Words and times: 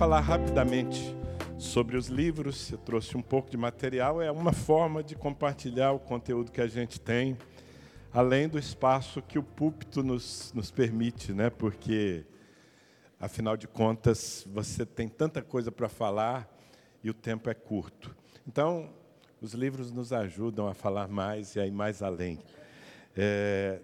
falar 0.00 0.20
rapidamente 0.20 1.14
sobre 1.58 1.96
os 1.96 2.08
livros. 2.08 2.72
Eu 2.72 2.78
trouxe 2.78 3.16
um 3.18 3.22
pouco 3.22 3.50
de 3.50 3.56
material. 3.56 4.20
É 4.20 4.30
uma 4.30 4.52
forma 4.52 5.02
de 5.02 5.14
compartilhar 5.14 5.92
o 5.92 5.98
conteúdo 5.98 6.50
que 6.50 6.60
a 6.60 6.66
gente 6.66 6.98
tem, 6.98 7.36
além 8.12 8.48
do 8.48 8.58
espaço 8.58 9.22
que 9.22 9.38
o 9.38 9.42
púlpito 9.42 10.02
nos, 10.02 10.52
nos 10.54 10.70
permite, 10.70 11.32
né? 11.32 11.50
Porque, 11.50 12.24
afinal 13.20 13.54
de 13.54 13.68
contas, 13.68 14.46
você 14.50 14.86
tem 14.86 15.06
tanta 15.06 15.42
coisa 15.42 15.70
para 15.70 15.90
falar 15.90 16.50
e 17.04 17.10
o 17.10 17.14
tempo 17.14 17.50
é 17.50 17.54
curto. 17.54 18.16
Então, 18.48 18.90
os 19.42 19.52
livros 19.52 19.92
nos 19.92 20.10
ajudam 20.10 20.66
a 20.66 20.72
falar 20.72 21.06
mais 21.06 21.54
e 21.54 21.60
a 21.60 21.66
ir 21.66 21.70
mais 21.70 22.02
além. 22.02 22.38
É, 23.14 23.80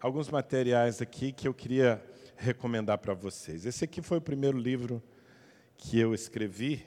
alguns 0.00 0.30
materiais 0.30 1.02
aqui 1.02 1.32
que 1.32 1.46
eu 1.46 1.52
queria 1.52 2.02
recomendar 2.36 2.96
para 2.96 3.12
vocês. 3.12 3.66
Esse 3.66 3.84
aqui 3.84 4.00
foi 4.00 4.18
o 4.18 4.22
primeiro 4.22 4.56
livro 4.56 5.02
que 5.76 5.98
eu 5.98 6.14
escrevi, 6.14 6.86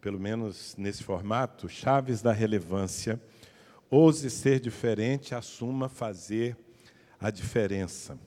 pelo 0.00 0.18
menos 0.18 0.74
nesse 0.78 1.02
formato, 1.02 1.68
Chaves 1.68 2.22
da 2.22 2.32
Relevância. 2.32 3.20
Ouse 3.90 4.30
ser 4.30 4.58
diferente, 4.58 5.34
assuma 5.34 5.88
fazer 5.88 6.56
a 7.20 7.30
diferença. 7.30 8.18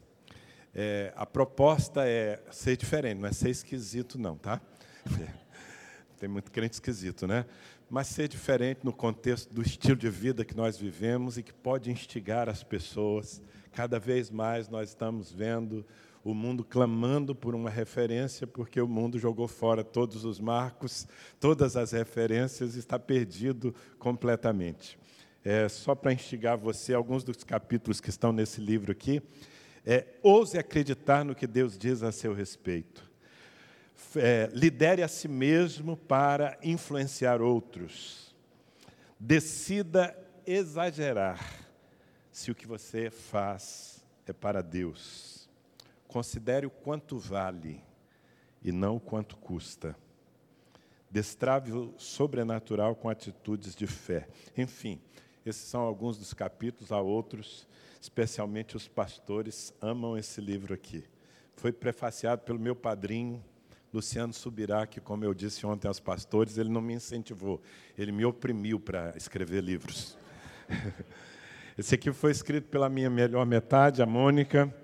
É, 0.75 1.13
a 1.15 1.25
proposta 1.25 2.07
é 2.07 2.41
ser 2.49 2.75
diferente, 2.75 3.19
não 3.19 3.27
é 3.27 3.31
ser 3.31 3.49
esquisito, 3.49 4.17
não, 4.17 4.35
tá? 4.35 4.59
Tem 6.19 6.27
muito 6.27 6.51
crente 6.51 6.73
esquisito, 6.73 7.27
né? 7.27 7.45
Mas 7.89 8.07
ser 8.07 8.27
diferente 8.27 8.79
no 8.83 8.91
contexto 8.91 9.53
do 9.53 9.61
estilo 9.61 9.95
de 9.95 10.09
vida 10.09 10.43
que 10.43 10.55
nós 10.55 10.77
vivemos 10.77 11.37
e 11.37 11.43
que 11.43 11.53
pode 11.53 11.91
instigar 11.91 12.49
as 12.49 12.63
pessoas. 12.63 13.41
Cada 13.71 13.99
vez 13.99 14.31
mais 14.31 14.67
nós 14.67 14.89
estamos 14.89 15.31
vendo 15.31 15.85
o 16.23 16.33
mundo 16.33 16.63
clamando 16.63 17.35
por 17.35 17.53
uma 17.53 17.69
referência, 17.69 18.47
porque 18.47 18.79
o 18.79 18.87
mundo 18.87 19.19
jogou 19.19 19.47
fora 19.47 19.83
todos 19.83 20.23
os 20.23 20.39
marcos, 20.39 21.05
todas 21.39 21.75
as 21.75 21.91
referências, 21.91 22.75
está 22.75 22.97
perdido 22.97 23.75
completamente. 23.99 24.97
É, 25.43 25.67
só 25.67 25.93
para 25.93 26.13
instigar 26.13 26.57
você, 26.57 26.93
alguns 26.93 27.23
dos 27.23 27.43
capítulos 27.43 27.99
que 27.99 28.09
estão 28.09 28.31
nesse 28.31 28.61
livro 28.61 28.91
aqui, 28.91 29.21
é, 29.85 30.05
ouse 30.21 30.57
acreditar 30.57 31.25
no 31.25 31.35
que 31.35 31.47
Deus 31.47 31.77
diz 31.77 32.03
a 32.03 32.11
seu 32.11 32.33
respeito. 32.33 33.11
É, 34.15 34.49
lidere 34.53 35.01
a 35.01 35.07
si 35.07 35.27
mesmo 35.27 35.97
para 35.97 36.57
influenciar 36.63 37.41
outros. 37.41 38.33
Decida 39.19 40.17
exagerar 40.45 41.39
se 42.31 42.51
o 42.51 42.55
que 42.55 42.67
você 42.67 43.09
faz 43.09 44.03
é 44.25 44.33
para 44.33 44.61
Deus. 44.61 45.49
Considere 46.07 46.65
o 46.65 46.69
quanto 46.69 47.17
vale 47.17 47.83
e 48.63 48.71
não 48.71 48.97
o 48.97 48.99
quanto 48.99 49.35
custa. 49.37 49.95
Destrave 51.09 51.71
o 51.71 51.93
sobrenatural 51.97 52.95
com 52.95 53.09
atitudes 53.09 53.75
de 53.75 53.85
fé. 53.85 54.27
Enfim, 54.57 54.99
esses 55.45 55.63
são 55.63 55.81
alguns 55.81 56.17
dos 56.17 56.33
capítulos, 56.33 56.91
há 56.91 56.99
outros, 56.99 57.67
especialmente 58.03 58.75
os 58.75 58.85
pastores 58.85 59.73
amam 59.81 60.17
esse 60.17 60.41
livro 60.41 60.73
aqui. 60.73 61.05
Foi 61.55 61.71
prefaciado 61.71 62.41
pelo 62.41 62.59
meu 62.59 62.75
padrinho, 62.75 63.41
Luciano 63.93 64.33
Subirá, 64.33 64.85
que, 64.85 64.99
como 64.99 65.23
eu 65.23 65.33
disse 65.33 65.65
ontem 65.65 65.87
aos 65.87 66.01
pastores, 66.01 66.57
ele 66.57 66.67
não 66.67 66.81
me 66.81 66.95
incentivou, 66.95 67.61
ele 67.97 68.11
me 68.11 68.25
oprimiu 68.25 68.77
para 68.77 69.13
escrever 69.15 69.63
livros. 69.63 70.17
Esse 71.77 71.95
aqui 71.95 72.11
foi 72.11 72.31
escrito 72.31 72.67
pela 72.67 72.89
minha 72.89 73.09
melhor 73.09 73.45
metade, 73.45 74.01
a 74.01 74.05
Mônica 74.05 74.75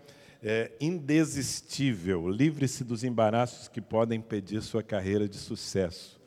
é, 0.41 0.71
indesistível. 0.79 2.29
Livre-se 2.29 2.85
dos 2.85 3.03
embaraços 3.03 3.67
que 3.67 3.81
podem 3.81 4.19
impedir 4.19 4.61
sua 4.61 4.81
carreira 4.81 5.27
de 5.27 5.35
sucesso. 5.35 6.18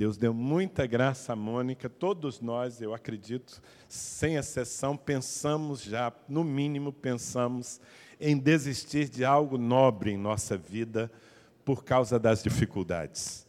Deus 0.00 0.16
deu 0.16 0.32
muita 0.32 0.86
graça 0.86 1.34
a 1.34 1.36
Mônica, 1.36 1.86
todos 1.86 2.40
nós, 2.40 2.80
eu 2.80 2.94
acredito, 2.94 3.60
sem 3.86 4.36
exceção, 4.36 4.96
pensamos 4.96 5.82
já, 5.82 6.10
no 6.26 6.42
mínimo, 6.42 6.90
pensamos 6.90 7.78
em 8.18 8.38
desistir 8.38 9.10
de 9.10 9.26
algo 9.26 9.58
nobre 9.58 10.12
em 10.12 10.16
nossa 10.16 10.56
vida 10.56 11.12
por 11.66 11.84
causa 11.84 12.18
das 12.18 12.42
dificuldades. 12.42 13.46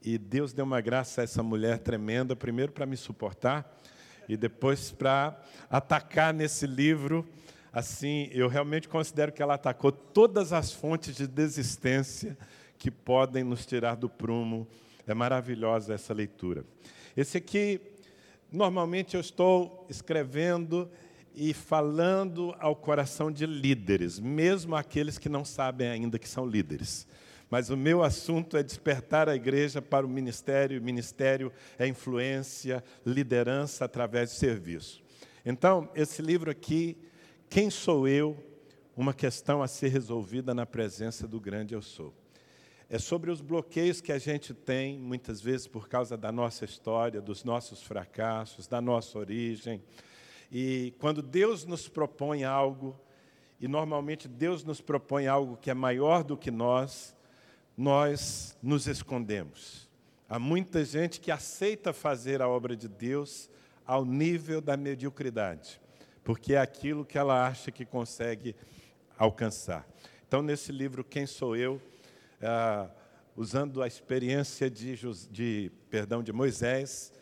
E 0.00 0.16
Deus 0.16 0.52
deu 0.52 0.64
uma 0.64 0.80
graça 0.80 1.22
a 1.22 1.24
essa 1.24 1.42
mulher 1.42 1.80
tremenda, 1.80 2.36
primeiro 2.36 2.70
para 2.70 2.86
me 2.86 2.96
suportar 2.96 3.68
e 4.28 4.36
depois 4.36 4.92
para 4.92 5.42
atacar 5.68 6.32
nesse 6.32 6.68
livro 6.68 7.28
assim, 7.72 8.28
eu 8.30 8.46
realmente 8.46 8.88
considero 8.88 9.32
que 9.32 9.42
ela 9.42 9.54
atacou 9.54 9.90
todas 9.90 10.52
as 10.52 10.72
fontes 10.72 11.16
de 11.16 11.26
desistência 11.26 12.38
que 12.78 12.92
podem 12.92 13.42
nos 13.42 13.66
tirar 13.66 13.96
do 13.96 14.08
prumo. 14.08 14.68
É 15.06 15.14
maravilhosa 15.14 15.94
essa 15.94 16.12
leitura. 16.14 16.64
Esse 17.16 17.38
aqui, 17.38 17.80
normalmente 18.50 19.14
eu 19.14 19.20
estou 19.20 19.86
escrevendo 19.88 20.90
e 21.34 21.54
falando 21.54 22.54
ao 22.58 22.74
coração 22.74 23.30
de 23.30 23.46
líderes, 23.46 24.18
mesmo 24.18 24.74
aqueles 24.74 25.18
que 25.18 25.28
não 25.28 25.44
sabem 25.44 25.88
ainda 25.88 26.18
que 26.18 26.28
são 26.28 26.46
líderes. 26.46 27.06
Mas 27.48 27.70
o 27.70 27.76
meu 27.76 28.02
assunto 28.02 28.56
é 28.56 28.62
despertar 28.62 29.28
a 29.28 29.34
igreja 29.34 29.82
para 29.82 30.06
o 30.06 30.08
ministério, 30.08 30.80
o 30.80 30.84
ministério 30.84 31.52
é 31.78 31.86
influência, 31.86 32.84
liderança 33.04 33.84
através 33.84 34.30
do 34.30 34.36
serviço. 34.36 35.02
Então, 35.44 35.88
esse 35.94 36.22
livro 36.22 36.50
aqui 36.50 36.96
quem 37.50 37.68
sou 37.68 38.06
eu? 38.06 38.36
Uma 38.96 39.12
questão 39.12 39.60
a 39.60 39.66
ser 39.66 39.88
resolvida 39.88 40.54
na 40.54 40.64
presença 40.64 41.26
do 41.26 41.40
grande 41.40 41.74
eu 41.74 41.82
sou. 41.82 42.14
É 42.90 42.98
sobre 42.98 43.30
os 43.30 43.40
bloqueios 43.40 44.00
que 44.00 44.10
a 44.10 44.18
gente 44.18 44.52
tem, 44.52 44.98
muitas 44.98 45.40
vezes 45.40 45.66
por 45.66 45.88
causa 45.88 46.16
da 46.16 46.30
nossa 46.30 46.64
história, 46.64 47.22
dos 47.22 47.44
nossos 47.44 47.82
fracassos, 47.82 48.66
da 48.66 48.80
nossa 48.80 49.16
origem. 49.18 49.80
E 50.50 50.92
quando 50.98 51.22
Deus 51.22 51.64
nos 51.64 51.88
propõe 51.88 52.44
algo, 52.44 53.00
e 53.60 53.68
normalmente 53.68 54.26
Deus 54.26 54.64
nos 54.64 54.80
propõe 54.80 55.28
algo 55.28 55.56
que 55.56 55.70
é 55.70 55.74
maior 55.74 56.24
do 56.24 56.36
que 56.36 56.50
nós, 56.50 57.16
nós 57.76 58.58
nos 58.60 58.88
escondemos. 58.88 59.88
Há 60.28 60.38
muita 60.38 60.84
gente 60.84 61.20
que 61.20 61.30
aceita 61.30 61.92
fazer 61.92 62.42
a 62.42 62.48
obra 62.48 62.76
de 62.76 62.88
Deus 62.88 63.48
ao 63.86 64.04
nível 64.04 64.60
da 64.60 64.76
mediocridade 64.76 65.80
porque 66.30 66.54
é 66.54 66.58
aquilo 66.58 67.04
que 67.04 67.18
ela 67.18 67.46
acha 67.46 67.70
que 67.70 67.84
consegue 67.84 68.54
alcançar. 69.18 69.86
Então, 70.26 70.42
nesse 70.42 70.70
livro, 70.70 71.02
Quem 71.02 71.26
Sou 71.26 71.56
Eu, 71.56 71.80
ah, 72.42 72.88
usando 73.36 73.82
a 73.82 73.86
experiência 73.86 74.70
de, 74.70 74.96
de, 75.30 75.70
perdão, 75.88 76.22
de 76.22 76.32
Moisés, 76.32 77.12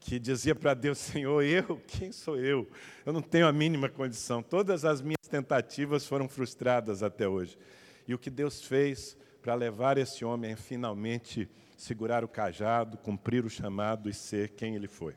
que 0.00 0.18
dizia 0.18 0.54
para 0.54 0.74
Deus, 0.74 0.98
Senhor, 0.98 1.42
eu, 1.42 1.80
quem 1.86 2.12
sou 2.12 2.36
eu? 2.38 2.68
Eu 3.04 3.12
não 3.12 3.22
tenho 3.22 3.46
a 3.46 3.52
mínima 3.52 3.88
condição. 3.88 4.42
Todas 4.42 4.84
as 4.84 5.00
minhas 5.00 5.28
tentativas 5.28 6.06
foram 6.06 6.28
frustradas 6.28 7.02
até 7.02 7.28
hoje. 7.28 7.58
E 8.06 8.14
o 8.14 8.18
que 8.18 8.30
Deus 8.30 8.62
fez 8.62 9.16
para 9.42 9.54
levar 9.54 9.98
esse 9.98 10.24
homem 10.24 10.52
a 10.52 10.56
finalmente 10.56 11.48
segurar 11.76 12.24
o 12.24 12.28
cajado, 12.28 12.96
cumprir 12.98 13.44
o 13.44 13.50
chamado 13.50 14.08
e 14.08 14.14
ser 14.14 14.50
quem 14.50 14.74
ele 14.74 14.88
foi. 14.88 15.14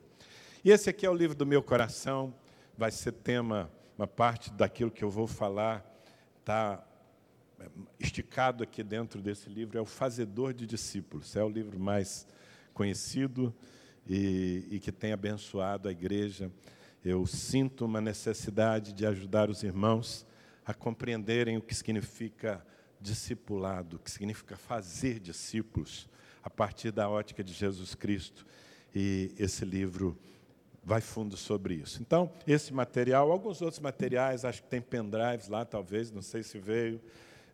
E 0.64 0.70
esse 0.70 0.90
aqui 0.90 1.06
é 1.06 1.10
o 1.10 1.14
livro 1.14 1.36
do 1.36 1.46
meu 1.46 1.62
coração 1.62 2.34
vai 2.76 2.90
ser 2.90 3.12
tema, 3.12 3.70
uma 3.98 4.06
parte 4.06 4.50
daquilo 4.52 4.90
que 4.90 5.04
eu 5.04 5.10
vou 5.10 5.26
falar 5.26 5.84
está 6.38 6.82
esticado 7.98 8.62
aqui 8.62 8.82
dentro 8.82 9.20
desse 9.20 9.48
livro, 9.48 9.78
é 9.78 9.80
o 9.80 9.86
Fazedor 9.86 10.52
de 10.52 10.66
Discípulos. 10.66 11.36
É 11.36 11.42
o 11.42 11.48
livro 11.48 11.78
mais 11.78 12.26
conhecido 12.72 13.54
e, 14.06 14.66
e 14.70 14.80
que 14.80 14.92
tem 14.92 15.12
abençoado 15.12 15.88
a 15.88 15.92
igreja. 15.92 16.50
Eu 17.04 17.26
sinto 17.26 17.84
uma 17.84 18.00
necessidade 18.00 18.92
de 18.92 19.06
ajudar 19.06 19.50
os 19.50 19.62
irmãos 19.62 20.26
a 20.64 20.74
compreenderem 20.74 21.56
o 21.56 21.62
que 21.62 21.74
significa 21.74 22.64
discipulado, 23.00 23.96
o 23.96 23.98
que 23.98 24.10
significa 24.10 24.56
fazer 24.56 25.18
discípulos 25.18 26.08
a 26.42 26.50
partir 26.50 26.90
da 26.90 27.08
ótica 27.08 27.42
de 27.42 27.52
Jesus 27.52 27.94
Cristo. 27.94 28.46
E 28.94 29.34
esse 29.38 29.64
livro 29.64 30.16
vai 30.82 31.00
fundo 31.00 31.36
sobre 31.36 31.74
isso. 31.74 32.00
Então, 32.00 32.30
esse 32.46 32.72
material, 32.72 33.30
alguns 33.30 33.60
outros 33.62 33.80
materiais, 33.80 34.44
acho 34.44 34.62
que 34.62 34.68
tem 34.68 34.80
pendrives 34.80 35.48
lá, 35.48 35.64
talvez, 35.64 36.10
não 36.10 36.22
sei 36.22 36.42
se 36.42 36.58
veio, 36.58 37.00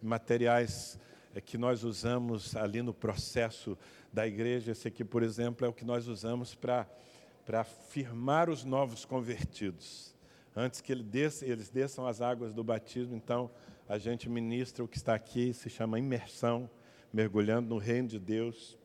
materiais 0.02 0.98
é, 1.34 1.40
que 1.40 1.58
nós 1.58 1.84
usamos 1.84 2.54
ali 2.56 2.82
no 2.82 2.94
processo 2.94 3.76
da 4.12 4.26
igreja. 4.26 4.72
Esse 4.72 4.88
aqui, 4.88 5.04
por 5.04 5.22
exemplo, 5.22 5.66
é 5.66 5.68
o 5.68 5.72
que 5.72 5.84
nós 5.84 6.08
usamos 6.08 6.54
para 6.54 7.64
firmar 7.88 8.48
os 8.48 8.64
novos 8.64 9.04
convertidos. 9.04 10.14
Antes 10.54 10.80
que 10.80 10.92
eles 10.92 11.68
desçam 11.68 12.06
as 12.06 12.20
águas 12.20 12.54
do 12.54 12.64
batismo, 12.64 13.14
então 13.14 13.50
a 13.88 13.98
gente 13.98 14.28
ministra 14.28 14.82
o 14.82 14.88
que 14.88 14.96
está 14.96 15.14
aqui, 15.14 15.52
se 15.52 15.68
chama 15.68 15.98
imersão, 15.98 16.68
mergulhando 17.12 17.68
no 17.68 17.78
reino 17.78 18.08
de 18.08 18.18
Deus 18.18 18.78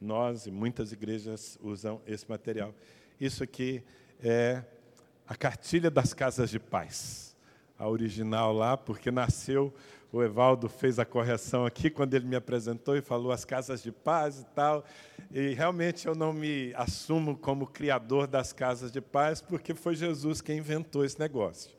nós 0.00 0.46
e 0.46 0.50
muitas 0.50 0.92
igrejas 0.92 1.58
usam 1.62 2.00
esse 2.06 2.28
material. 2.28 2.74
Isso 3.18 3.42
aqui 3.42 3.82
é 4.22 4.62
a 5.26 5.34
cartilha 5.34 5.90
das 5.90 6.12
casas 6.12 6.50
de 6.50 6.58
paz. 6.58 7.34
A 7.78 7.88
original 7.88 8.52
lá, 8.52 8.76
porque 8.76 9.10
nasceu, 9.10 9.74
o 10.14 10.22
Evaldo 10.22 10.68
fez 10.68 11.00
a 11.00 11.04
correção 11.04 11.66
aqui 11.66 11.90
quando 11.90 12.14
ele 12.14 12.24
me 12.24 12.36
apresentou 12.36 12.96
e 12.96 13.02
falou 13.02 13.32
as 13.32 13.44
casas 13.44 13.82
de 13.82 13.90
paz 13.90 14.38
e 14.38 14.44
tal. 14.54 14.84
E 15.28 15.54
realmente 15.54 16.06
eu 16.06 16.14
não 16.14 16.32
me 16.32 16.72
assumo 16.76 17.36
como 17.36 17.66
criador 17.66 18.28
das 18.28 18.52
casas 18.52 18.92
de 18.92 19.00
paz, 19.00 19.40
porque 19.40 19.74
foi 19.74 19.96
Jesus 19.96 20.40
quem 20.40 20.58
inventou 20.58 21.04
esse 21.04 21.18
negócio. 21.18 21.72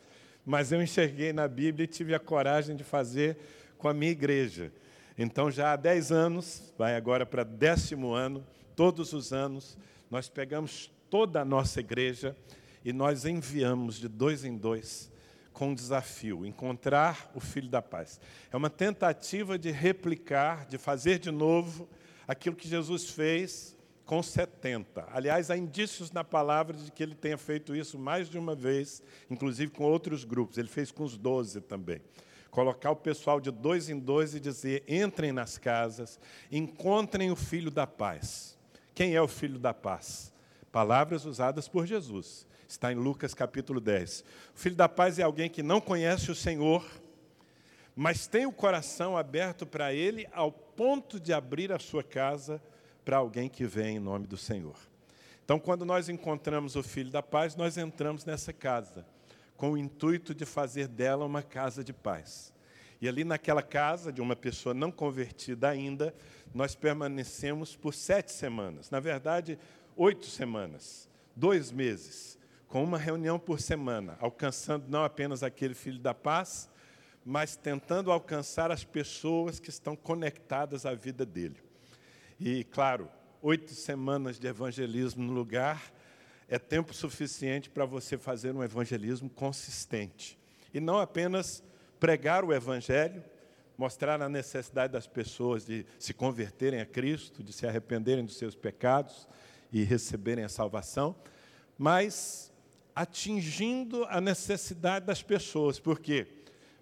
Mas 0.45 0.73
eu 0.73 0.83
enxerguei 0.83 1.31
na 1.31 1.47
Bíblia 1.47 1.85
e 1.85 1.87
tive 1.87 2.13
a 2.13 2.19
coragem 2.19 2.75
de 2.75 2.83
fazer 2.83 3.37
com 3.77 3.87
a 3.87 3.93
minha 3.93 4.11
igreja. 4.11 4.69
Então, 5.17 5.49
já 5.49 5.71
há 5.71 5.77
10 5.77 6.11
anos, 6.11 6.73
vai 6.77 6.97
agora 6.97 7.25
para 7.25 7.45
décimo 7.45 8.11
ano, 8.11 8.45
todos 8.75 9.13
os 9.13 9.31
anos, 9.31 9.77
nós 10.11 10.27
pegamos 10.27 10.91
toda 11.09 11.39
a 11.39 11.45
nossa 11.45 11.79
igreja 11.79 12.35
e 12.83 12.91
nós 12.91 13.23
enviamos 13.23 13.95
de 13.95 14.09
dois 14.09 14.43
em 14.43 14.57
dois 14.57 15.09
com 15.55 15.69
um 15.69 15.73
desafio: 15.73 16.45
encontrar 16.45 17.31
o 17.33 17.39
Filho 17.39 17.69
da 17.69 17.81
Paz. 17.81 18.19
É 18.51 18.55
uma 18.55 18.69
tentativa 18.69 19.57
de 19.57 19.71
replicar, 19.71 20.67
de 20.67 20.77
fazer 20.77 21.17
de 21.17 21.31
novo 21.31 21.89
aquilo 22.27 22.55
que 22.55 22.67
Jesus 22.67 23.09
fez 23.09 23.75
com 24.05 24.21
70. 24.21 25.07
Aliás, 25.11 25.49
há 25.49 25.57
indícios 25.57 26.11
na 26.11 26.23
palavra 26.23 26.77
de 26.77 26.91
que 26.91 27.01
ele 27.01 27.15
tenha 27.15 27.37
feito 27.37 27.75
isso 27.75 27.97
mais 27.97 28.29
de 28.29 28.37
uma 28.37 28.53
vez, 28.53 29.01
inclusive 29.31 29.71
com 29.71 29.85
outros 29.85 30.23
grupos. 30.23 30.59
Ele 30.59 30.67
fez 30.67 30.91
com 30.91 31.03
os 31.03 31.17
doze 31.17 31.59
também. 31.61 32.01
Colocar 32.51 32.91
o 32.91 32.95
pessoal 32.95 33.41
de 33.41 33.49
dois 33.49 33.89
em 33.89 33.97
dois 33.97 34.35
e 34.35 34.39
dizer: 34.39 34.83
entrem 34.87 35.31
nas 35.31 35.57
casas, 35.57 36.19
encontrem 36.51 37.31
o 37.31 37.35
Filho 37.35 37.71
da 37.71 37.87
Paz. 37.87 38.57
Quem 38.93 39.15
é 39.15 39.21
o 39.21 39.27
Filho 39.27 39.57
da 39.57 39.73
Paz? 39.73 40.33
Palavras 40.71 41.25
usadas 41.25 41.67
por 41.69 41.85
Jesus. 41.85 42.45
Está 42.75 42.91
em 42.91 42.95
Lucas 42.95 43.33
capítulo 43.33 43.79
10. 43.79 44.25
O 44.53 44.59
filho 44.59 44.75
da 44.75 44.89
paz 44.89 45.17
é 45.17 45.23
alguém 45.23 45.49
que 45.49 45.63
não 45.63 45.79
conhece 45.79 46.29
o 46.29 46.35
Senhor, 46.35 46.85
mas 47.95 48.27
tem 48.27 48.45
o 48.45 48.51
coração 48.51 49.17
aberto 49.17 49.65
para 49.65 49.93
Ele 49.93 50.27
ao 50.33 50.51
ponto 50.51 51.17
de 51.17 51.31
abrir 51.31 51.71
a 51.71 51.79
sua 51.79 52.03
casa 52.03 52.61
para 53.05 53.15
alguém 53.15 53.47
que 53.47 53.65
vem 53.65 53.95
em 53.95 53.99
nome 53.99 54.27
do 54.27 54.35
Senhor. 54.35 54.75
Então, 55.45 55.57
quando 55.57 55.85
nós 55.85 56.09
encontramos 56.09 56.75
o 56.75 56.83
Filho 56.83 57.09
da 57.09 57.23
Paz, 57.23 57.55
nós 57.55 57.77
entramos 57.77 58.25
nessa 58.25 58.51
casa, 58.51 59.05
com 59.55 59.71
o 59.71 59.77
intuito 59.77 60.35
de 60.35 60.43
fazer 60.43 60.89
dela 60.89 61.23
uma 61.23 61.41
casa 61.41 61.81
de 61.81 61.93
paz. 61.93 62.53
E 62.99 63.07
ali 63.07 63.23
naquela 63.23 63.63
casa, 63.63 64.11
de 64.11 64.19
uma 64.19 64.35
pessoa 64.35 64.73
não 64.73 64.91
convertida 64.91 65.69
ainda, 65.69 66.13
nós 66.53 66.75
permanecemos 66.75 67.73
por 67.73 67.93
sete 67.93 68.33
semanas. 68.33 68.89
Na 68.89 68.99
verdade, 68.99 69.57
oito 69.95 70.25
semanas, 70.25 71.07
dois 71.37 71.71
meses 71.71 72.37
com 72.75 72.83
uma 72.83 72.97
reunião 72.97 73.39
por 73.39 73.61
semana, 73.61 74.17
alcançando 74.19 74.89
não 74.89 75.05
apenas 75.05 75.43
aquele 75.43 75.73
filho 75.73 75.97
da 75.97 76.13
paz, 76.13 76.69
mas 77.23 77.55
tentando 77.55 78.11
alcançar 78.11 78.69
as 78.69 78.83
pessoas 78.83 79.61
que 79.61 79.69
estão 79.69 79.95
conectadas 79.95 80.85
à 80.85 80.93
vida 80.93 81.25
dele. 81.25 81.55
E, 82.37 82.65
claro, 82.65 83.07
oito 83.41 83.73
semanas 83.73 84.37
de 84.37 84.47
evangelismo 84.47 85.23
no 85.23 85.31
lugar 85.31 85.81
é 86.49 86.59
tempo 86.59 86.93
suficiente 86.93 87.69
para 87.69 87.85
você 87.85 88.17
fazer 88.17 88.53
um 88.53 88.61
evangelismo 88.61 89.29
consistente. 89.29 90.37
E 90.73 90.81
não 90.81 90.99
apenas 90.99 91.63
pregar 91.97 92.43
o 92.43 92.51
evangelho, 92.51 93.23
mostrar 93.77 94.21
a 94.21 94.27
necessidade 94.27 94.91
das 94.91 95.07
pessoas 95.07 95.65
de 95.65 95.85
se 95.97 96.13
converterem 96.13 96.81
a 96.81 96.85
Cristo, 96.85 97.41
de 97.41 97.53
se 97.53 97.65
arrependerem 97.65 98.25
dos 98.25 98.35
seus 98.35 98.53
pecados 98.53 99.29
e 99.71 99.81
receberem 99.85 100.43
a 100.43 100.49
salvação, 100.49 101.15
mas 101.77 102.53
atingindo 102.95 104.05
a 104.05 104.21
necessidade 104.21 105.05
das 105.05 105.21
pessoas. 105.21 105.79
Por 105.79 105.99
quê? 105.99 106.27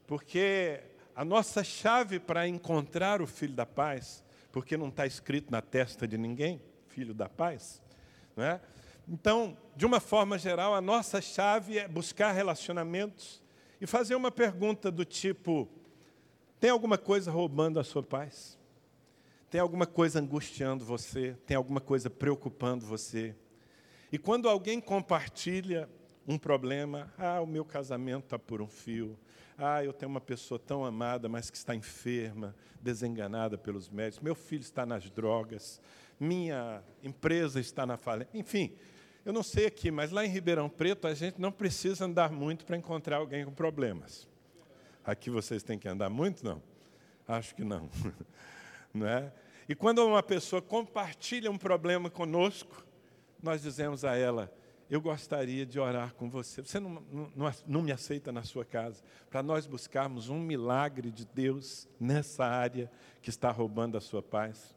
Porque 0.06 0.80
a 1.16 1.26
nossa 1.26 1.64
chave 1.64 2.20
para 2.20 2.48
encontrar 2.48 3.22
o 3.22 3.28
Filho 3.28 3.54
da 3.54 3.66
Paz, 3.66 4.24
porque 4.52 4.78
não 4.78 4.90
está 4.90 5.08
escrito 5.08 5.52
na 5.52 5.62
testa 5.62 6.08
de 6.08 6.18
ninguém, 6.18 6.62
Filho 6.88 7.14
da 7.14 7.28
Paz, 7.28 7.82
não 8.36 8.44
é? 8.44 8.62
Então, 9.08 9.58
de 9.76 9.86
uma 9.86 10.00
forma 10.00 10.38
geral, 10.38 10.74
a 10.76 10.80
nossa 10.80 11.20
chave 11.20 11.80
é 11.80 11.88
buscar 11.88 12.32
relacionamentos 12.32 13.42
e 13.82 13.88
fazer 13.88 14.16
uma 14.16 14.32
pergunta 14.32 14.90
do 14.92 15.04
tipo: 15.04 15.68
tem 16.60 16.70
alguma 16.70 16.98
coisa 16.98 17.32
roubando 17.32 17.80
a 17.80 17.84
sua 17.84 18.04
paz? 18.04 18.58
Tem 19.50 19.60
alguma 19.60 19.86
coisa 19.86 20.20
angustiando 20.20 20.86
você? 20.86 21.36
Tem 21.46 21.58
alguma 21.58 21.82
coisa 21.82 22.10
preocupando 22.10 22.86
você? 22.86 23.36
E 24.12 24.18
quando 24.18 24.48
alguém 24.48 24.80
compartilha 24.80 25.90
um 26.28 26.38
problema, 26.38 27.12
ah, 27.18 27.42
o 27.42 27.46
meu 27.46 27.66
casamento 27.66 28.26
está 28.26 28.40
por 28.40 28.62
um 28.62 28.68
fio, 28.68 29.18
ah, 29.58 29.84
eu 29.84 29.94
tenho 29.94 30.10
uma 30.10 30.22
pessoa 30.22 30.60
tão 30.60 30.86
amada, 30.86 31.28
mas 31.28 31.50
que 31.50 31.58
está 31.58 31.76
enferma, 31.76 32.56
desenganada 32.82 33.58
pelos 33.58 33.90
médicos, 33.90 34.24
meu 34.24 34.36
filho 34.36 34.62
está 34.62 34.86
nas 34.86 35.10
drogas, 35.10 35.82
minha 36.20 36.82
empresa 37.02 37.60
está 37.60 37.86
na 37.86 37.98
falência, 37.98 38.30
enfim, 38.34 38.76
eu 39.26 39.32
não 39.32 39.44
sei 39.44 39.66
aqui, 39.66 39.90
mas 39.90 40.12
lá 40.12 40.26
em 40.26 40.30
Ribeirão 40.30 40.68
Preto 40.70 41.08
a 41.08 41.14
gente 41.14 41.40
não 41.40 41.52
precisa 41.52 42.06
andar 42.06 42.32
muito 42.32 42.66
para 42.66 42.76
encontrar 42.76 43.18
alguém 43.18 43.46
com 43.46 43.54
problemas. 43.54 44.28
Aqui 45.06 45.30
vocês 45.30 45.64
têm 45.64 45.80
que 45.80 45.88
andar 45.88 46.10
muito, 46.10 46.44
não? 46.44 46.62
Acho 47.28 47.56
que 47.56 47.64
não. 47.64 47.90
não 48.94 49.08
é? 49.08 49.32
E 49.68 49.74
quando 49.74 50.06
uma 50.06 50.22
pessoa 50.22 50.62
compartilha 50.62 51.50
um 51.50 51.58
problema 51.58 52.10
conosco, 52.10 52.86
nós 53.42 53.62
dizemos 53.62 54.04
a 54.04 54.16
ela: 54.16 54.54
eu 54.94 55.02
gostaria 55.02 55.66
de 55.66 55.80
orar 55.80 56.14
com 56.14 56.30
você. 56.30 56.62
Você 56.62 56.80
não, 56.80 57.02
não, 57.36 57.52
não 57.66 57.82
me 57.82 57.92
aceita 57.92 58.32
na 58.32 58.44
sua 58.44 58.64
casa, 58.64 59.02
para 59.28 59.42
nós 59.42 59.66
buscarmos 59.66 60.30
um 60.30 60.40
milagre 60.40 61.10
de 61.10 61.26
Deus 61.26 61.88
nessa 62.00 62.46
área 62.46 62.92
que 63.20 63.32
está 63.32 63.50
roubando 63.50 63.98
a 63.98 64.02
sua 64.02 64.22
paz. 64.22 64.76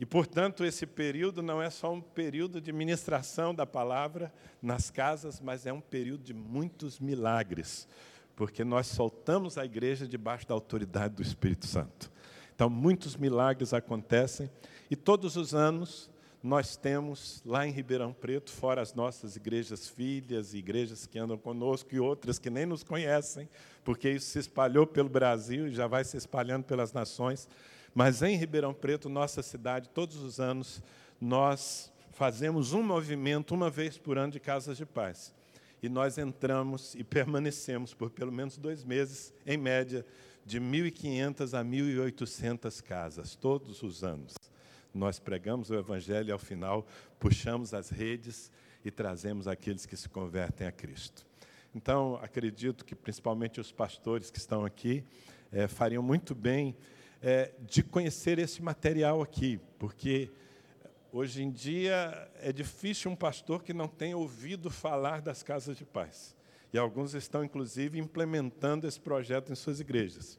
E, 0.00 0.04
portanto, 0.04 0.64
esse 0.64 0.84
período 0.86 1.40
não 1.40 1.62
é 1.62 1.70
só 1.70 1.92
um 1.92 2.00
período 2.00 2.60
de 2.60 2.72
ministração 2.72 3.54
da 3.54 3.64
palavra 3.64 4.32
nas 4.60 4.90
casas, 4.90 5.40
mas 5.40 5.66
é 5.66 5.72
um 5.72 5.80
período 5.80 6.24
de 6.24 6.34
muitos 6.34 6.98
milagres, 6.98 7.86
porque 8.34 8.64
nós 8.64 8.88
soltamos 8.88 9.56
a 9.56 9.64
igreja 9.64 10.06
debaixo 10.08 10.48
da 10.48 10.54
autoridade 10.54 11.14
do 11.14 11.22
Espírito 11.22 11.66
Santo. 11.66 12.10
Então, 12.56 12.68
muitos 12.68 13.14
milagres 13.14 13.72
acontecem, 13.72 14.50
e 14.90 14.96
todos 14.96 15.36
os 15.36 15.54
anos 15.54 16.10
nós 16.42 16.76
temos 16.76 17.42
lá 17.44 17.66
em 17.66 17.72
Ribeirão 17.72 18.12
Preto, 18.12 18.52
fora 18.52 18.80
as 18.80 18.94
nossas 18.94 19.34
igrejas 19.34 19.88
filhas, 19.88 20.54
igrejas 20.54 21.06
que 21.06 21.18
andam 21.18 21.36
conosco 21.36 21.92
e 21.92 21.98
outras 21.98 22.38
que 22.38 22.48
nem 22.48 22.64
nos 22.64 22.84
conhecem, 22.84 23.48
porque 23.84 24.10
isso 24.10 24.26
se 24.26 24.38
espalhou 24.38 24.86
pelo 24.86 25.08
Brasil 25.08 25.66
e 25.66 25.74
já 25.74 25.86
vai 25.88 26.04
se 26.04 26.16
espalhando 26.16 26.64
pelas 26.64 26.92
nações. 26.92 27.48
Mas 27.92 28.22
em 28.22 28.36
Ribeirão 28.36 28.72
Preto, 28.72 29.08
nossa 29.08 29.42
cidade, 29.42 29.88
todos 29.88 30.16
os 30.16 30.38
anos, 30.38 30.80
nós 31.20 31.92
fazemos 32.12 32.72
um 32.72 32.82
movimento 32.82 33.52
uma 33.52 33.68
vez 33.68 33.98
por 33.98 34.16
ano 34.16 34.32
de 34.32 34.40
casas 34.40 34.76
de 34.76 34.86
paz. 34.86 35.34
E 35.82 35.88
nós 35.88 36.18
entramos 36.18 36.94
e 36.94 37.02
permanecemos 37.02 37.94
por 37.94 38.10
pelo 38.10 38.30
menos 38.30 38.56
dois 38.56 38.84
meses, 38.84 39.32
em 39.44 39.56
média, 39.56 40.06
de 40.46 40.60
1.500 40.60 41.58
a 41.58 41.64
1.800 41.64 42.82
casas, 42.82 43.34
todos 43.34 43.82
os 43.82 44.04
anos 44.04 44.34
nós 44.94 45.18
pregamos 45.18 45.70
o 45.70 45.74
Evangelho 45.74 46.28
e, 46.28 46.32
ao 46.32 46.38
final, 46.38 46.86
puxamos 47.18 47.74
as 47.74 47.90
redes 47.90 48.50
e 48.84 48.90
trazemos 48.90 49.46
aqueles 49.46 49.86
que 49.86 49.96
se 49.96 50.08
convertem 50.08 50.66
a 50.66 50.72
Cristo. 50.72 51.26
Então, 51.74 52.18
acredito 52.22 52.84
que, 52.84 52.94
principalmente 52.94 53.60
os 53.60 53.70
pastores 53.70 54.30
que 54.30 54.38
estão 54.38 54.64
aqui, 54.64 55.04
é, 55.52 55.68
fariam 55.68 56.02
muito 56.02 56.34
bem 56.34 56.76
é, 57.22 57.52
de 57.60 57.82
conhecer 57.82 58.38
esse 58.38 58.62
material 58.62 59.22
aqui, 59.22 59.60
porque 59.78 60.30
hoje 61.12 61.42
em 61.42 61.50
dia 61.50 62.30
é 62.40 62.52
difícil 62.52 63.10
um 63.10 63.16
pastor 63.16 63.62
que 63.62 63.72
não 63.72 63.88
tenha 63.88 64.16
ouvido 64.16 64.70
falar 64.70 65.20
das 65.20 65.42
casas 65.42 65.76
de 65.76 65.84
paz. 65.84 66.36
E 66.72 66.78
alguns 66.78 67.14
estão, 67.14 67.42
inclusive, 67.42 67.98
implementando 67.98 68.86
esse 68.86 69.00
projeto 69.00 69.50
em 69.50 69.54
suas 69.54 69.80
igrejas. 69.80 70.38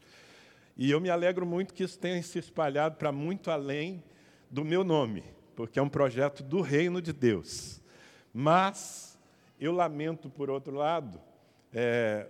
E 0.78 0.90
eu 0.92 1.02
me 1.02 1.10
alegro 1.10 1.46
muito 1.46 1.74
que 1.74 1.84
isso 1.84 1.98
tenha 1.98 2.22
se 2.22 2.40
espalhado 2.40 2.96
para 2.98 3.12
muito 3.12 3.52
além 3.52 4.04
do 4.50 4.66
meu 4.66 4.84
nome, 4.84 5.24
porque 5.56 5.78
é 5.78 5.82
um 5.82 5.90
projeto 5.90 6.42
do 6.42 6.62
reino 6.62 7.02
de 7.02 7.14
Deus. 7.14 7.82
Mas 8.34 9.18
eu 9.60 9.72
lamento, 9.72 10.30
por 10.30 10.50
outro 10.50 10.74
lado, 10.74 11.22
é, 11.72 12.28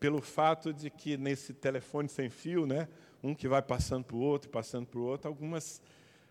pelo 0.00 0.20
fato 0.20 0.72
de 0.72 0.90
que 0.90 1.16
nesse 1.16 1.54
telefone 1.54 2.08
sem 2.08 2.28
fio, 2.28 2.66
né, 2.66 2.88
um 3.22 3.34
que 3.34 3.46
vai 3.46 3.62
passando 3.62 4.04
para 4.04 4.16
o 4.16 4.20
outro, 4.20 4.50
passando 4.50 4.86
para 4.86 4.98
o 4.98 5.04
outro, 5.04 5.28
algumas, 5.28 5.80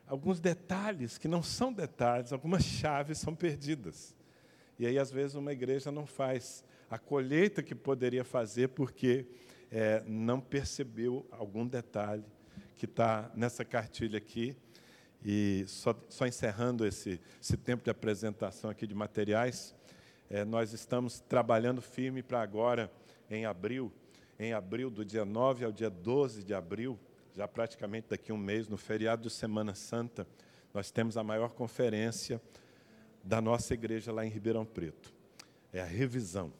alguns 0.05 0.39
detalhes 0.39 1.17
que 1.17 1.27
não 1.27 1.41
são 1.41 1.71
detalhes, 1.71 2.33
algumas 2.33 2.63
chaves 2.63 3.17
são 3.17 3.33
perdidas. 3.33 4.15
E 4.77 4.85
aí, 4.85 4.99
às 4.99 5.11
vezes, 5.11 5.35
uma 5.35 5.53
igreja 5.53 5.91
não 5.91 6.05
faz 6.05 6.65
a 6.89 6.99
colheita 6.99 7.63
que 7.63 7.73
poderia 7.73 8.23
fazer 8.23 8.69
porque 8.69 9.25
é, 9.71 10.03
não 10.05 10.39
percebeu 10.41 11.25
algum 11.31 11.65
detalhe 11.65 12.25
que 12.75 12.85
está 12.85 13.31
nessa 13.35 13.63
cartilha 13.63 14.17
aqui 14.17 14.57
E 15.25 15.63
só, 15.67 15.95
só 16.09 16.27
encerrando 16.27 16.85
esse, 16.85 17.19
esse 17.41 17.55
tempo 17.55 17.83
de 17.83 17.89
apresentação 17.89 18.69
aqui 18.69 18.85
de 18.85 18.93
materiais, 18.93 19.73
é, 20.29 20.43
nós 20.43 20.73
estamos 20.73 21.19
trabalhando 21.21 21.81
firme 21.81 22.21
para 22.21 22.41
agora, 22.41 22.91
em 23.29 23.45
abril, 23.45 23.91
em 24.37 24.51
abril, 24.51 24.89
do 24.89 25.05
dia 25.05 25.23
9 25.23 25.63
ao 25.63 25.71
dia 25.71 25.89
12 25.89 26.43
de 26.43 26.53
abril, 26.53 26.99
já 27.33 27.47
praticamente 27.47 28.07
daqui 28.09 28.31
a 28.31 28.35
um 28.35 28.37
mês, 28.37 28.67
no 28.67 28.77
feriado 28.77 29.23
de 29.23 29.29
Semana 29.29 29.73
Santa, 29.73 30.27
nós 30.73 30.91
temos 30.91 31.17
a 31.17 31.23
maior 31.23 31.51
conferência 31.51 32.41
da 33.23 33.39
nossa 33.39 33.73
igreja 33.73 34.11
lá 34.11 34.25
em 34.25 34.29
Ribeirão 34.29 34.65
Preto. 34.65 35.13
É 35.71 35.81
a 35.81 35.85
revisão. 35.85 36.51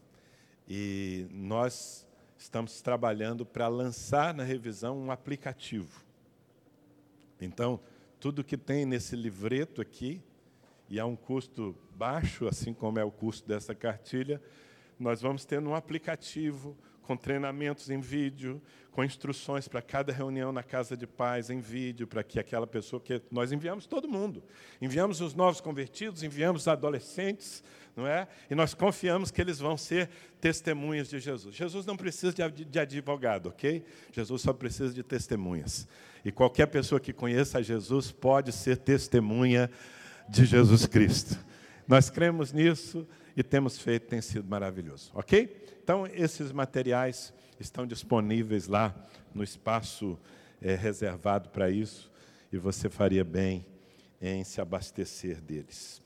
E 0.67 1.27
nós 1.29 2.07
estamos 2.37 2.81
trabalhando 2.81 3.45
para 3.45 3.67
lançar 3.67 4.33
na 4.33 4.43
revisão 4.43 4.97
um 4.97 5.11
aplicativo. 5.11 6.03
Então, 7.41 7.79
tudo 8.23 8.41
que 8.41 8.55
tem 8.55 8.85
nesse 8.85 9.17
livreto 9.17 9.81
aqui, 9.81 10.21
e 10.89 10.97
a 10.97 11.05
um 11.05 11.13
custo 11.13 11.75
baixo, 11.93 12.47
assim 12.47 12.73
como 12.73 12.97
é 12.97 13.03
o 13.03 13.11
custo 13.11 13.45
dessa 13.45 13.75
cartilha, 13.75 14.41
nós 14.97 15.21
vamos 15.21 15.43
ter 15.43 15.59
um 15.59 15.75
aplicativo 15.75 16.73
com 17.01 17.17
treinamentos 17.17 17.89
em 17.89 17.99
vídeo, 17.99 18.61
com 18.91 19.03
instruções 19.03 19.67
para 19.67 19.81
cada 19.81 20.13
reunião 20.13 20.53
na 20.53 20.63
casa 20.63 20.95
de 20.95 21.05
paz 21.05 21.49
em 21.49 21.59
vídeo, 21.59 22.07
para 22.07 22.23
que 22.23 22.39
aquela 22.39 22.65
pessoa 22.65 23.01
que 23.01 23.21
nós 23.29 23.51
enviamos 23.51 23.85
todo 23.87 24.07
mundo, 24.07 24.41
enviamos 24.81 25.19
os 25.19 25.33
novos 25.33 25.59
convertidos, 25.59 26.23
enviamos 26.23 26.61
os 26.61 26.67
adolescentes, 26.69 27.61
não 27.95 28.07
é? 28.07 28.27
E 28.49 28.55
nós 28.55 28.73
confiamos 28.73 29.29
que 29.29 29.39
eles 29.39 29.59
vão 29.59 29.77
ser 29.77 30.09
testemunhas 30.41 31.09
de 31.09 31.19
Jesus. 31.19 31.55
Jesus 31.55 31.85
não 31.85 31.95
precisa 31.95 32.33
de, 32.33 32.79
advogado, 32.79 33.49
ok? 33.49 33.85
Jesus 34.11 34.41
só 34.41 34.51
precisa 34.51 34.93
de 34.93 35.03
testemunhas. 35.03 35.87
E 36.25 36.31
qualquer 36.31 36.67
pessoa 36.67 36.99
que 36.99 37.13
conheça 37.13 37.61
Jesus 37.61 38.11
pode 38.11 38.51
ser 38.51 38.77
testemunha 38.77 39.69
de 40.27 40.45
Jesus 40.45 40.85
Cristo. 40.85 41.37
Nós 41.87 42.09
cremos 42.09 42.51
nisso 42.51 43.07
e 43.35 43.43
temos 43.43 43.77
feito, 43.77 44.07
tem 44.07 44.21
sido 44.21 44.47
maravilhoso, 44.47 45.11
ok? 45.13 45.63
Então, 45.83 46.07
esses 46.07 46.51
materiais 46.51 47.33
estão 47.59 47.85
disponíveis 47.85 48.67
lá 48.67 48.95
no 49.33 49.43
espaço 49.43 50.17
é, 50.61 50.75
reservado 50.75 51.49
para 51.49 51.69
isso, 51.69 52.11
e 52.51 52.57
você 52.57 52.89
faria 52.89 53.23
bem 53.23 53.65
em 54.21 54.43
se 54.43 54.61
abastecer 54.61 55.41
deles. 55.41 56.02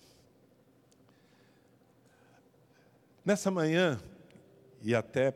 Nessa 3.27 3.51
manhã, 3.51 4.00
e 4.81 4.96
até 4.96 5.34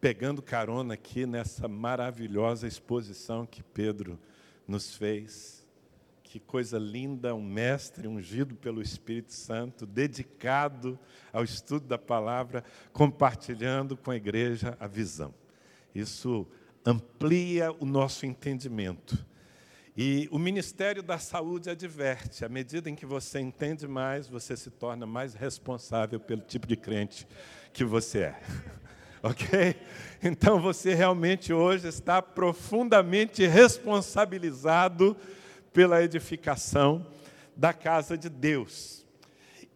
pegando 0.00 0.40
carona 0.40 0.94
aqui 0.94 1.26
nessa 1.26 1.66
maravilhosa 1.66 2.68
exposição 2.68 3.44
que 3.44 3.64
Pedro 3.64 4.16
nos 4.64 4.94
fez, 4.94 5.66
que 6.22 6.38
coisa 6.38 6.78
linda, 6.78 7.34
um 7.34 7.42
mestre 7.42 8.06
ungido 8.06 8.54
pelo 8.54 8.80
Espírito 8.80 9.32
Santo, 9.32 9.84
dedicado 9.84 10.96
ao 11.32 11.42
estudo 11.42 11.88
da 11.88 11.98
palavra, 11.98 12.62
compartilhando 12.92 13.96
com 13.96 14.12
a 14.12 14.16
igreja 14.16 14.76
a 14.78 14.86
visão. 14.86 15.34
Isso 15.92 16.46
amplia 16.84 17.72
o 17.72 17.84
nosso 17.84 18.24
entendimento. 18.24 19.26
E 19.98 20.28
o 20.30 20.38
Ministério 20.38 21.02
da 21.02 21.18
Saúde 21.18 21.70
adverte: 21.70 22.44
à 22.44 22.50
medida 22.50 22.90
em 22.90 22.94
que 22.94 23.06
você 23.06 23.40
entende 23.40 23.88
mais, 23.88 24.28
você 24.28 24.54
se 24.54 24.70
torna 24.70 25.06
mais 25.06 25.32
responsável 25.32 26.20
pelo 26.20 26.42
tipo 26.42 26.66
de 26.66 26.76
crente 26.76 27.26
que 27.72 27.82
você 27.82 28.18
é. 28.18 28.40
ok? 29.22 29.74
Então 30.22 30.60
você 30.60 30.92
realmente 30.92 31.50
hoje 31.50 31.88
está 31.88 32.20
profundamente 32.20 33.46
responsabilizado 33.46 35.16
pela 35.72 36.02
edificação 36.02 37.06
da 37.56 37.72
casa 37.72 38.18
de 38.18 38.28
Deus. 38.28 39.06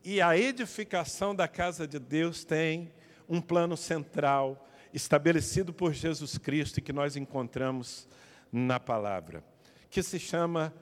E 0.05 0.21
a 0.21 0.37
edificação 0.37 1.35
da 1.35 1.49
casa 1.49 1.87
de 1.87 1.99
Deus 1.99 2.45
tem 2.45 2.93
um 3.27 3.41
plano 3.41 3.75
central 3.75 4.69
estabelecido 4.93 5.73
por 5.73 5.95
Jesus 5.95 6.37
Cristo 6.37 6.77
e 6.77 6.83
que 6.83 6.93
nós 6.93 7.17
encontramos 7.17 8.07
na 8.53 8.79
palavra 8.79 9.43
que 9.91 10.03
se 10.03 10.19
chama 10.19 10.73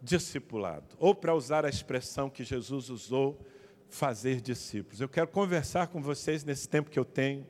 discipulado, 0.00 0.94
ou 0.98 1.14
para 1.14 1.34
usar 1.34 1.64
a 1.64 1.68
expressão 1.68 2.30
que 2.30 2.44
Jesus 2.44 2.88
usou, 2.88 3.44
fazer 3.88 4.40
discípulos. 4.40 5.00
Eu 5.00 5.08
quero 5.08 5.28
conversar 5.28 5.88
com 5.88 6.00
vocês 6.00 6.44
nesse 6.44 6.68
tempo 6.68 6.90
que 6.90 6.98
eu 6.98 7.04
tenho, 7.04 7.46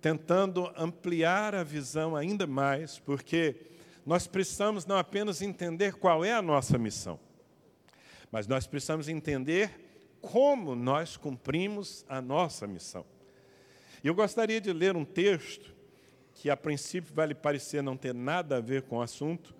tentando 0.00 0.70
ampliar 0.76 1.54
a 1.54 1.62
visão 1.62 2.16
ainda 2.16 2.46
mais, 2.46 2.98
porque 2.98 3.56
nós 4.04 4.26
precisamos 4.26 4.84
não 4.84 4.98
apenas 4.98 5.40
entender 5.40 5.94
qual 5.94 6.24
é 6.24 6.32
a 6.32 6.42
nossa 6.42 6.76
missão, 6.76 7.18
mas 8.30 8.46
nós 8.46 8.66
precisamos 8.66 9.08
entender 9.08 9.70
como 10.20 10.74
nós 10.74 11.16
cumprimos 11.16 12.04
a 12.08 12.20
nossa 12.20 12.66
missão. 12.66 13.06
Eu 14.02 14.14
gostaria 14.14 14.60
de 14.60 14.72
ler 14.72 14.96
um 14.96 15.04
texto 15.04 15.74
que 16.34 16.50
a 16.50 16.56
princípio 16.56 17.14
vai 17.14 17.28
lhe 17.28 17.34
parecer 17.34 17.82
não 17.82 17.96
ter 17.96 18.12
nada 18.12 18.58
a 18.58 18.60
ver 18.60 18.82
com 18.82 18.96
o 18.96 19.02
assunto, 19.02 19.54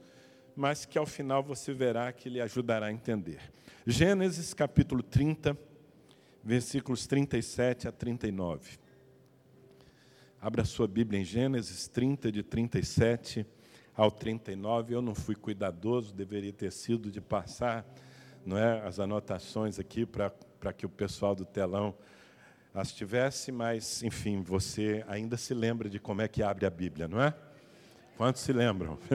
mas 0.57 0.85
que 0.85 0.99
ao 0.99 1.07
final 1.07 1.43
você 1.43 1.73
verá 1.73 2.13
que 2.13 2.29
lhe 2.29 2.41
ajudará 2.41 2.87
a 2.87 2.93
entender. 2.93 3.41
Gênesis 3.87 4.55
capítulo 4.55 5.03
30, 5.03 5.57
versículos 6.43 7.07
37 7.07 7.89
a 7.89 7.93
39. 7.93 8.79
Abra 10.41 10.65
sua 10.65 10.87
Bíblia 10.87 11.21
em 11.21 11.25
Gênesis 11.25 11.89
30, 11.89 12.31
de 12.31 12.43
37 12.43 13.47
ao 13.95 14.11
39. 14.11 14.95
Eu 14.95 15.03
não 15.03 15.15
fui 15.15 15.35
cuidadoso, 15.35 16.15
deveria 16.15 16.53
ter 16.53 16.71
sido 16.71 17.11
de 17.11 17.21
passar 17.21 17.87
não 18.45 18.59
é, 18.59 18.87
as 18.87 19.01
anotações 19.01 19.79
aqui 19.79 20.05
para 20.05 20.73
que 20.77 20.85
o 20.85 20.89
pessoal 20.89 21.35
do 21.35 21.45
telão 21.45 21.95
as 22.75 22.93
tivesse, 22.93 23.53
mas, 23.53 24.03
enfim, 24.03 24.43
você 24.43 25.05
ainda 25.07 25.37
se 25.37 25.55
lembra 25.55 25.89
de 25.89 26.01
como 26.01 26.21
é 26.21 26.29
que 26.29 26.43
abre 26.43 26.67
a 26.67 26.71
Bíblia, 26.71 27.07
não 27.07 27.23
é? 27.23 27.33
Quantos 28.17 28.43
se 28.43 28.53
lembram? 28.53 28.99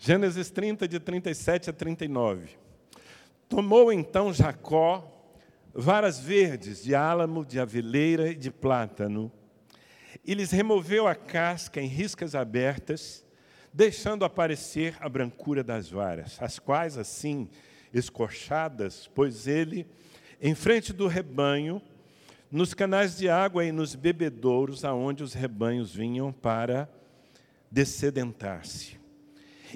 Gênesis 0.00 0.48
30, 0.48 0.86
de 0.86 1.00
37 1.00 1.70
a 1.70 1.72
39. 1.72 2.56
Tomou 3.48 3.92
então 3.92 4.32
Jacó 4.32 5.12
varas 5.74 6.20
verdes 6.20 6.84
de 6.84 6.94
álamo, 6.94 7.44
de 7.44 7.58
aveleira 7.58 8.30
e 8.30 8.34
de 8.36 8.50
plátano, 8.50 9.30
e 10.24 10.34
lhes 10.34 10.52
removeu 10.52 11.08
a 11.08 11.16
casca 11.16 11.80
em 11.80 11.86
riscas 11.86 12.36
abertas, 12.36 13.24
deixando 13.72 14.24
aparecer 14.24 14.96
a 15.00 15.08
brancura 15.08 15.64
das 15.64 15.90
varas, 15.90 16.36
as 16.40 16.58
quais, 16.60 16.96
assim, 16.96 17.48
escorchadas, 17.92 19.08
pôs 19.08 19.48
ele 19.48 19.84
em 20.40 20.54
frente 20.54 20.92
do 20.92 21.08
rebanho, 21.08 21.82
nos 22.50 22.72
canais 22.72 23.16
de 23.16 23.28
água 23.28 23.64
e 23.64 23.72
nos 23.72 23.96
bebedouros, 23.96 24.84
aonde 24.84 25.24
os 25.24 25.34
rebanhos 25.34 25.92
vinham 25.92 26.32
para 26.32 26.88
descedentar-se. 27.70 28.97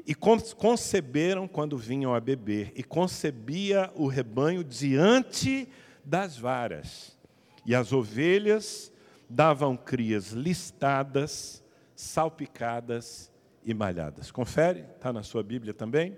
E 0.06 0.14
conceberam 0.14 1.46
quando 1.46 1.76
vinham 1.76 2.14
a 2.14 2.20
beber, 2.20 2.72
e 2.74 2.82
concebia 2.82 3.90
o 3.94 4.06
rebanho 4.06 4.64
diante 4.64 5.68
das 6.04 6.36
varas. 6.36 7.18
E 7.64 7.74
as 7.74 7.92
ovelhas 7.92 8.92
davam 9.28 9.76
crias 9.76 10.30
listadas, 10.30 11.62
salpicadas 11.94 13.30
e 13.64 13.72
malhadas. 13.72 14.30
Confere? 14.30 14.80
Está 14.96 15.12
na 15.12 15.22
sua 15.22 15.42
Bíblia 15.42 15.72
também? 15.72 16.16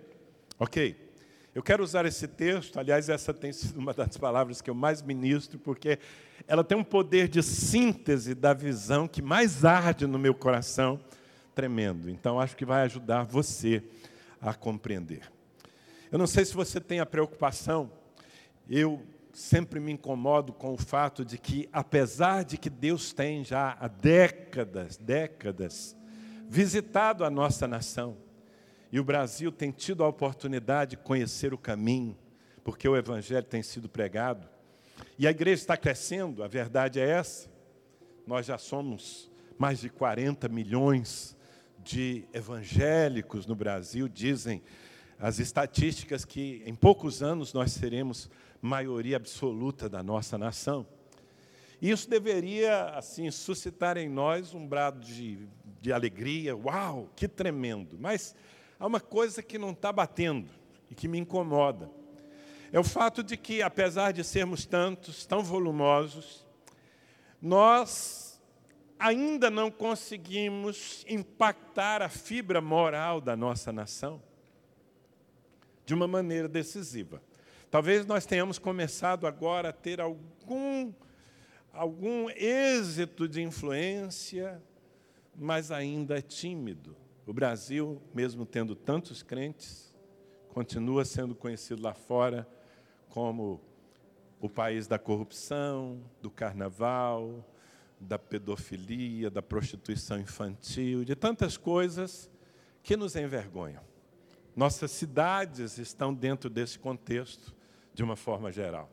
Ok. 0.59 1.05
Eu 1.55 1.63
quero 1.63 1.85
usar 1.85 2.05
esse 2.05 2.27
texto, 2.27 2.81
aliás, 2.81 3.09
essa 3.09 3.33
tem 3.33 3.53
sido 3.53 3.79
uma 3.79 3.95
das 3.95 4.17
palavras 4.17 4.61
que 4.61 4.69
eu 4.69 4.75
mais 4.75 5.01
ministro, 5.01 5.57
porque 5.57 6.01
ela 6.49 6.65
tem 6.65 6.77
um 6.77 6.83
poder 6.83 7.29
de 7.29 7.45
síntese 7.45 8.35
da 8.35 8.53
visão 8.53 9.07
que 9.07 9.23
mais 9.23 9.65
arde 9.65 10.05
no 10.05 10.19
meu 10.19 10.35
coração 10.35 10.99
tremendo. 11.55 12.11
Então, 12.11 12.41
acho 12.41 12.57
que 12.57 12.65
vai 12.65 12.83
ajudar 12.83 13.25
você 13.25 13.83
a 14.41 14.53
compreender. 14.53 15.31
Eu 16.11 16.19
não 16.19 16.27
sei 16.27 16.45
se 16.45 16.55
você 16.55 16.81
tem 16.81 17.01
a 17.01 17.07
preocupação, 17.07 17.91
eu 18.69 19.03
sempre 19.33 19.81
me 19.81 19.93
incomodo 19.93 20.53
com 20.53 20.73
o 20.73 20.79
fato 20.79 21.25
de 21.25 21.39
que, 21.39 21.69
apesar 21.73 22.45
de 22.45 22.57
que 22.57 22.71
Deus 22.71 23.13
tem 23.13 23.45
já 23.45 23.77
há 23.81 23.89
décadas, 23.89 24.97
décadas, 24.97 25.97
visitado 26.49 27.25
a 27.25 27.31
nossa 27.31 27.67
nação, 27.67 28.17
e 28.93 29.01
o 29.01 29.05
Brasil 29.05 29.51
tem 29.51 29.73
tido 29.73 30.05
a 30.05 30.09
oportunidade 30.09 30.93
de 30.93 30.97
conhecer 30.99 31.53
o 31.53 31.59
caminho, 31.59 32.17
porque 32.63 32.89
o 32.89 32.97
Evangelho 32.97 33.45
tem 33.45 33.63
sido 33.63 33.89
pregado, 33.89 34.49
e 35.19 35.27
a 35.27 35.31
igreja 35.31 35.63
está 35.63 35.77
crescendo, 35.77 36.45
a 36.45 36.49
verdade 36.49 37.01
é 37.01 37.09
essa. 37.09 37.51
Nós 38.27 38.47
já 38.47 38.57
somos 38.57 39.31
mais 39.59 39.81
de 39.81 39.89
40 39.89 40.49
milhões 40.49 41.34
de 41.85 42.25
evangélicos 42.33 43.47
no 43.47 43.55
Brasil 43.55 44.09
dizem 44.09 44.63
as 45.19 45.39
estatísticas 45.39 46.25
que 46.25 46.63
em 46.67 46.75
poucos 46.75 47.23
anos 47.23 47.53
nós 47.53 47.73
seremos 47.73 48.31
maioria 48.61 49.17
absoluta 49.17 49.89
da 49.89 50.03
nossa 50.03 50.39
nação. 50.39 50.87
Isso 51.81 52.09
deveria 52.09 52.87
assim 52.91 53.31
suscitar 53.31 53.99
em 53.99 54.09
nós 54.09 54.55
um 54.55 54.67
brado 54.67 55.01
de, 55.01 55.47
de 55.81 55.93
alegria, 55.93 56.57
uau, 56.57 57.11
que 57.15 57.29
tremendo. 57.29 57.99
Mas 58.01 58.35
há 58.81 58.87
uma 58.87 59.01
coisa 59.01 59.43
que 59.43 59.59
não 59.59 59.71
está 59.73 59.93
batendo, 59.93 60.49
e 60.91 60.95
que 60.95 61.07
me 61.07 61.19
incomoda. 61.19 61.91
É 62.73 62.79
o 62.79 62.85
fato 62.85 63.23
de 63.23 63.37
que, 63.37 63.61
apesar 63.63 64.13
de 64.13 64.25
sermos 64.25 64.65
tantos, 64.65 65.27
tão 65.27 65.43
volumosos, 65.43 66.47
nós 67.41 68.24
ainda 68.99 69.51
não 69.51 69.71
conseguimos 69.71 71.05
impactar 71.09 72.03
a 72.03 72.09
fibra 72.09 72.61
moral 72.61 73.21
da 73.21 73.37
nossa 73.37 73.73
nação 73.73 74.23
de 75.85 75.95
uma 75.95 76.09
maneira 76.09 76.49
decisiva. 76.49 77.23
Talvez 77.71 78.07
nós 78.07 78.25
tenhamos 78.25 78.59
começado 78.59 79.27
agora 79.27 79.71
a 79.71 79.73
ter 79.73 80.01
algum, 80.01 80.93
algum 81.73 82.31
êxito 82.31 83.29
de 83.29 83.43
influência, 83.43 84.63
mas 85.35 85.71
ainda 85.71 86.19
é 86.19 86.23
tímido. 86.23 86.97
O 87.27 87.33
Brasil, 87.33 88.01
mesmo 88.15 88.47
tendo 88.47 88.75
tantos 88.75 89.23
crentes, 89.23 89.93
continua 90.49 91.05
sendo 91.05 91.35
conhecido 91.35 91.83
lá 91.83 91.95
fora 91.95 92.49
como 93.09 93.61
o 94.41 94.49
país 94.49 94.87
da 94.87 94.99
corrupção, 94.99 96.01
do 96.23 96.31
carnaval, 96.31 97.45
da 98.05 98.19
pedofilia, 98.19 99.31
da 99.31 99.43
prostituição 99.43 100.21
infantil, 100.21 101.05
de 101.05 101.15
tantas 101.15 101.57
coisas 101.57 102.31
que 102.83 102.97
nos 102.97 103.17
envergonham. 103.17 103.83
Nossas 104.55 104.91
cidades 104.93 105.79
estão 105.79 106.15
dentro 106.15 106.49
desse 106.49 106.79
contexto, 106.79 107.55
de 107.93 108.03
uma 108.03 108.15
forma 108.17 108.53
geral. 108.53 108.91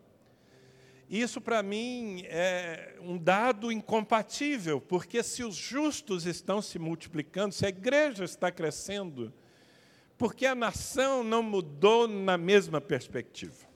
Isso, 1.10 1.42
para 1.42 1.62
mim, 1.62 2.24
é 2.28 2.96
um 3.02 3.18
dado 3.18 3.72
incompatível, 3.72 4.80
porque 4.80 5.22
se 5.22 5.44
os 5.44 5.56
justos 5.56 6.26
estão 6.26 6.62
se 6.62 6.80
multiplicando, 6.80 7.54
se 7.54 7.66
a 7.66 7.70
igreja 7.70 8.24
está 8.24 8.50
crescendo, 8.50 9.34
porque 10.18 10.46
a 10.46 10.56
nação 10.56 11.24
não 11.24 11.44
mudou 11.44 12.08
na 12.08 12.38
mesma 12.38 12.80
perspectiva. 12.80 13.68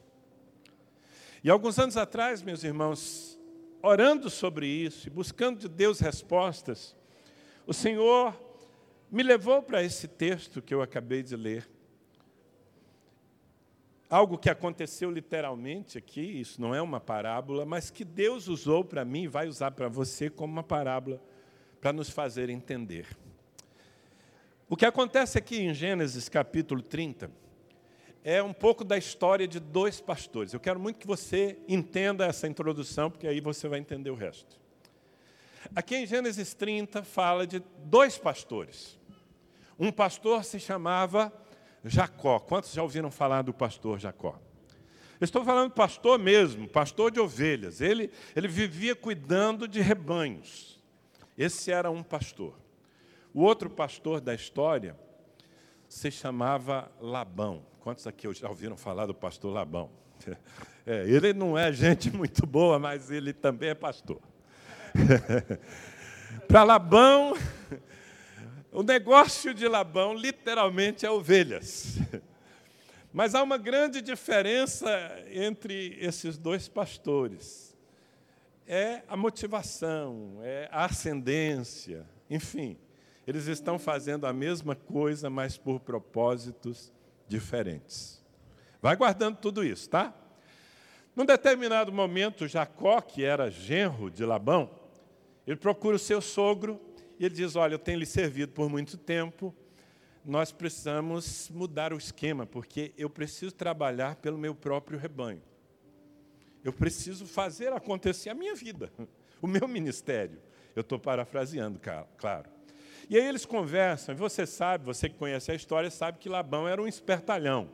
E 1.44 1.50
alguns 1.50 1.78
anos 1.78 1.98
atrás, 1.98 2.42
meus 2.42 2.64
irmãos, 2.64 3.35
orando 3.86 4.30
sobre 4.30 4.68
isso 4.68 5.08
e 5.08 5.12
buscando 5.12 5.60
de 5.60 5.70
Deus 5.70 6.00
respostas, 6.00 6.96
o 7.68 7.74
Senhor 7.74 8.36
me 9.12 9.22
levou 9.22 9.62
para 9.62 9.84
esse 9.84 10.08
texto 10.08 10.62
que 10.62 10.74
eu 10.74 10.82
acabei 10.82 11.22
de 11.22 11.36
ler 11.36 11.70
algo 14.10 14.38
que 14.38 14.50
aconteceu 14.50 15.12
literalmente 15.12 15.98
aqui, 15.98 16.22
isso 16.22 16.62
não 16.62 16.74
é 16.74 16.82
uma 16.82 17.00
parábola, 17.00 17.66
mas 17.66 17.90
que 17.90 18.06
Deus 18.06 18.48
usou 18.48 18.84
para 18.84 19.04
mim 19.04 19.24
e 19.24 19.28
vai 19.28 19.48
usar 19.48 19.72
para 19.72 19.88
você 19.88 20.30
como 20.30 20.54
uma 20.54 20.64
parábola 20.64 21.22
para 21.82 21.92
nos 21.92 22.10
fazer 22.10 22.50
entender. 22.50 23.08
O 24.70 24.76
que 24.76 24.86
acontece 24.86 25.38
aqui 25.38 25.58
em 25.58 25.74
Gênesis 25.74 26.30
capítulo 26.30 26.82
30 26.82 27.30
é 28.28 28.42
um 28.42 28.52
pouco 28.52 28.84
da 28.84 28.98
história 28.98 29.48
de 29.48 29.60
dois 29.60 30.02
pastores. 30.02 30.52
Eu 30.52 30.60
quero 30.60 30.80
muito 30.80 30.98
que 30.98 31.06
você 31.06 31.60
entenda 31.68 32.26
essa 32.26 32.48
introdução, 32.48 33.12
porque 33.12 33.28
aí 33.28 33.40
você 33.40 33.68
vai 33.68 33.78
entender 33.78 34.10
o 34.10 34.16
resto. 34.16 34.60
Aqui 35.76 35.96
em 35.96 36.08
Gênesis 36.08 36.56
30 36.56 37.04
fala 37.04 37.46
de 37.46 37.62
dois 37.84 38.18
pastores. 38.18 39.00
Um 39.78 39.92
pastor 39.92 40.44
se 40.44 40.60
chamava 40.60 41.32
Jacó. 41.84 42.40
Quantos 42.40 42.74
já 42.74 42.82
ouviram 42.82 43.12
falar 43.12 43.44
do 43.44 43.54
pastor 43.54 44.00
Jacó? 44.00 44.40
Estou 45.22 45.46
falando 45.46 45.70
do 45.70 45.76
pastor 45.76 46.18
mesmo, 46.18 46.68
pastor 46.68 47.12
de 47.12 47.20
ovelhas. 47.20 47.80
Ele, 47.80 48.10
ele 48.36 48.48
vivia 48.48 48.96
cuidando 48.96 49.68
de 49.68 49.82
rebanhos. 49.82 50.82
Esse 51.38 51.72
era 51.72 51.92
um 51.92 52.02
pastor. 52.02 52.58
O 53.32 53.44
outro 53.44 53.70
pastor 53.70 54.20
da 54.20 54.34
história 54.34 54.98
se 55.88 56.10
chamava 56.10 56.92
Labão. 57.00 57.75
Quantos 57.86 58.08
aqui 58.08 58.34
já 58.34 58.50
ouviram 58.50 58.76
falar 58.76 59.06
do 59.06 59.14
pastor 59.14 59.54
Labão? 59.54 59.92
É, 60.88 61.04
ele 61.10 61.34
não 61.34 61.58
é 61.58 61.74
gente 61.74 62.10
muito 62.16 62.46
boa, 62.46 62.78
mas 62.78 63.10
ele 63.10 63.34
também 63.34 63.70
é 63.70 63.74
pastor. 63.74 64.22
Para 66.48 66.64
Labão, 66.64 67.34
o 68.72 68.84
negócio 68.84 69.52
de 69.52 69.68
Labão 69.68 70.14
literalmente 70.14 71.04
é 71.04 71.10
ovelhas. 71.10 71.98
Mas 73.12 73.34
há 73.34 73.42
uma 73.42 73.58
grande 73.58 74.00
diferença 74.00 74.88
entre 75.32 75.98
esses 76.00 76.38
dois 76.38 76.68
pastores. 76.68 77.76
É 78.68 79.02
a 79.08 79.18
motivação, 79.18 80.40
é 80.44 80.70
a 80.72 80.86
ascendência, 80.86 82.06
enfim. 82.30 82.78
Eles 83.26 83.48
estão 83.48 83.80
fazendo 83.80 84.28
a 84.28 84.34
mesma 84.34 84.76
coisa, 84.76 85.32
mas 85.32 85.58
por 85.58 85.80
propósitos 85.80 86.94
diferentes. 87.28 88.24
Vai 88.82 88.96
guardando 88.96 89.38
tudo 89.38 89.64
isso, 89.64 89.90
tá? 89.90 90.14
Num 91.16 91.26
determinado 91.26 91.92
momento, 91.92 92.48
Jacó, 92.48 93.00
que 93.02 93.24
era 93.24 93.50
genro 93.50 94.12
de 94.12 94.26
Labão, 94.26 94.70
ele 95.48 95.56
procura 95.56 95.96
o 95.96 96.00
seu 96.00 96.22
sogro 96.22 96.80
e 97.20 97.26
ele 97.26 97.36
diz: 97.36 97.56
Olha, 97.56 97.76
eu 97.76 97.80
tenho 97.80 98.00
lhe 98.00 98.06
servido 98.06 98.52
por 98.52 98.70
muito 98.70 98.98
tempo, 98.98 99.56
nós 100.26 100.52
precisamos 100.52 101.50
mudar 101.50 101.94
o 101.94 101.98
esquema, 101.98 102.46
porque 102.46 102.94
eu 102.98 103.10
preciso 103.10 103.52
trabalhar 103.52 104.16
pelo 104.16 104.38
meu 104.38 104.56
próprio 104.56 104.98
rebanho. 104.98 105.42
Eu 106.64 106.74
preciso 106.74 107.28
fazer 107.28 107.72
acontecer 107.72 108.30
a 108.30 108.34
minha 108.34 108.56
vida, 108.56 108.92
o 109.42 109.48
meu 109.48 109.68
ministério. 109.68 110.40
Eu 110.76 110.82
estou 110.82 111.00
parafraseando, 111.00 111.80
claro. 112.18 112.50
E 113.10 113.18
aí 113.18 113.26
eles 113.26 113.46
conversam, 113.46 114.16
e 114.16 114.18
você 114.18 114.46
sabe, 114.46 114.86
você 114.86 115.10
que 115.10 115.16
conhece 115.16 115.52
a 115.52 115.56
história, 115.56 115.90
sabe 115.92 116.18
que 116.18 116.30
Labão 116.30 116.68
era 116.68 116.82
um 116.82 116.88
espertalhão. 116.88 117.70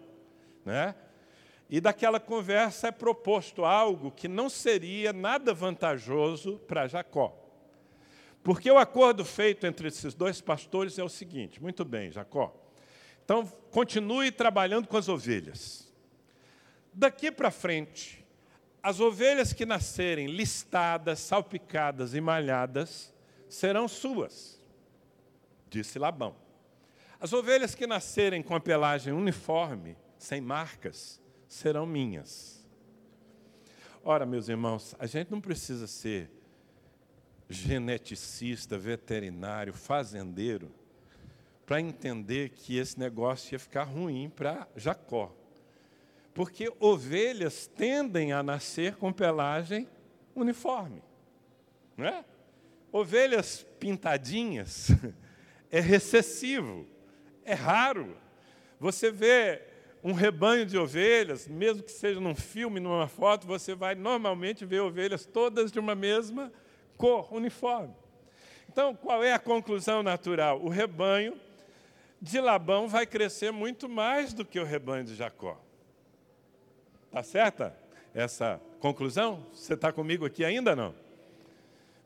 Né? 0.66 0.96
E 1.70 1.80
daquela 1.80 2.20
conversa 2.20 2.90
é 2.90 2.92
proposto 2.92 3.64
algo 3.64 4.12
que 4.12 4.28
não 4.28 4.50
seria 4.50 5.14
nada 5.14 5.54
vantajoso 5.54 6.58
para 6.68 6.88
Jacó. 6.88 7.38
Porque 8.44 8.70
o 8.70 8.78
acordo 8.78 9.24
feito 9.24 9.66
entre 9.66 9.88
esses 9.88 10.14
dois 10.14 10.42
pastores 10.42 10.98
é 10.98 11.04
o 11.04 11.10
seguinte: 11.10 11.62
muito 11.62 11.86
bem, 11.86 12.12
Jacó. 12.12 12.54
Então, 13.24 13.46
continue 13.72 14.32
trabalhando 14.32 14.88
com 14.88 14.98
as 14.98 15.08
ovelhas. 15.08 15.90
Daqui 16.94 17.32
para 17.32 17.52
frente, 17.52 18.26
as 18.84 19.00
ovelhas 19.00 19.54
que 19.54 19.66
nascerem 19.66 20.28
listadas, 20.28 21.20
salpicadas 21.20 22.14
e 22.14 22.20
malhadas 22.20 23.14
serão 23.48 23.88
suas, 23.88 24.61
disse 25.72 25.98
Labão. 25.98 26.36
As 27.20 27.34
ovelhas 27.34 27.74
que 27.74 27.88
nascerem 27.88 28.44
com 28.44 28.54
a 28.54 28.60
pelagem 28.60 29.14
uniforme, 29.14 29.98
sem 30.18 30.42
marcas, 30.42 31.20
serão 31.48 31.86
minhas. 31.86 32.68
Ora, 34.04 34.26
meus 34.26 34.50
irmãos, 34.50 34.96
a 35.00 35.06
gente 35.06 35.32
não 35.32 35.40
precisa 35.40 35.88
ser 35.88 36.30
geneticista, 37.50 38.78
veterinário, 38.78 39.74
fazendeiro, 39.74 40.72
para 41.66 41.80
entender 41.80 42.50
que 42.50 42.78
esse 42.78 43.00
negócio 43.00 43.54
ia 43.54 43.60
ficar 43.60 43.84
ruim 43.84 44.30
para 44.30 44.68
Jacó. 44.76 45.34
Porque 46.34 46.74
ovelhas 46.80 47.68
tendem 47.68 48.34
a 48.34 48.42
nascer 48.42 48.96
com 48.96 49.14
pelagem 49.14 49.88
uniforme. 50.36 51.04
Não 51.96 52.06
é? 52.06 52.26
Ovelhas 52.92 53.66
pintadinhas 53.80 54.88
é 55.72 55.80
recessivo, 55.80 56.86
é 57.46 57.54
raro. 57.54 58.18
Você 58.80 59.10
vê 59.10 59.62
um 60.04 60.14
rebanho 60.14 60.66
de 60.66 60.78
ovelhas, 60.78 61.48
mesmo 61.48 61.84
que 61.84 61.92
seja 61.92 62.20
num 62.20 62.36
filme, 62.36 62.80
numa 62.80 63.08
foto, 63.08 63.48
você 63.48 63.74
vai 63.74 63.96
normalmente 63.96 64.66
ver 64.66 64.82
ovelhas 64.82 65.26
todas 65.26 65.72
de 65.72 65.80
uma 65.80 65.96
mesma 65.96 66.52
cor 66.98 67.34
uniforme. 67.34 67.94
Então, 68.68 68.96
qual 68.96 69.24
é 69.24 69.34
a 69.34 69.40
conclusão 69.40 70.02
natural? 70.02 70.62
O 70.62 70.70
rebanho 70.70 71.40
de 72.22 72.40
Labão 72.40 72.88
vai 72.88 73.06
crescer 73.06 73.52
muito 73.52 73.88
mais 73.90 74.34
do 74.34 74.46
que 74.46 74.60
o 74.60 74.64
rebanho 74.64 75.04
de 75.04 75.16
Jacó. 75.16 75.60
Está 77.08 77.24
certa 77.24 77.78
essa 78.14 78.62
conclusão? 78.80 79.46
Você 79.54 79.74
está 79.74 79.92
comigo 79.92 80.26
aqui 80.26 80.46
ainda 80.46 80.76
não? 80.76 80.96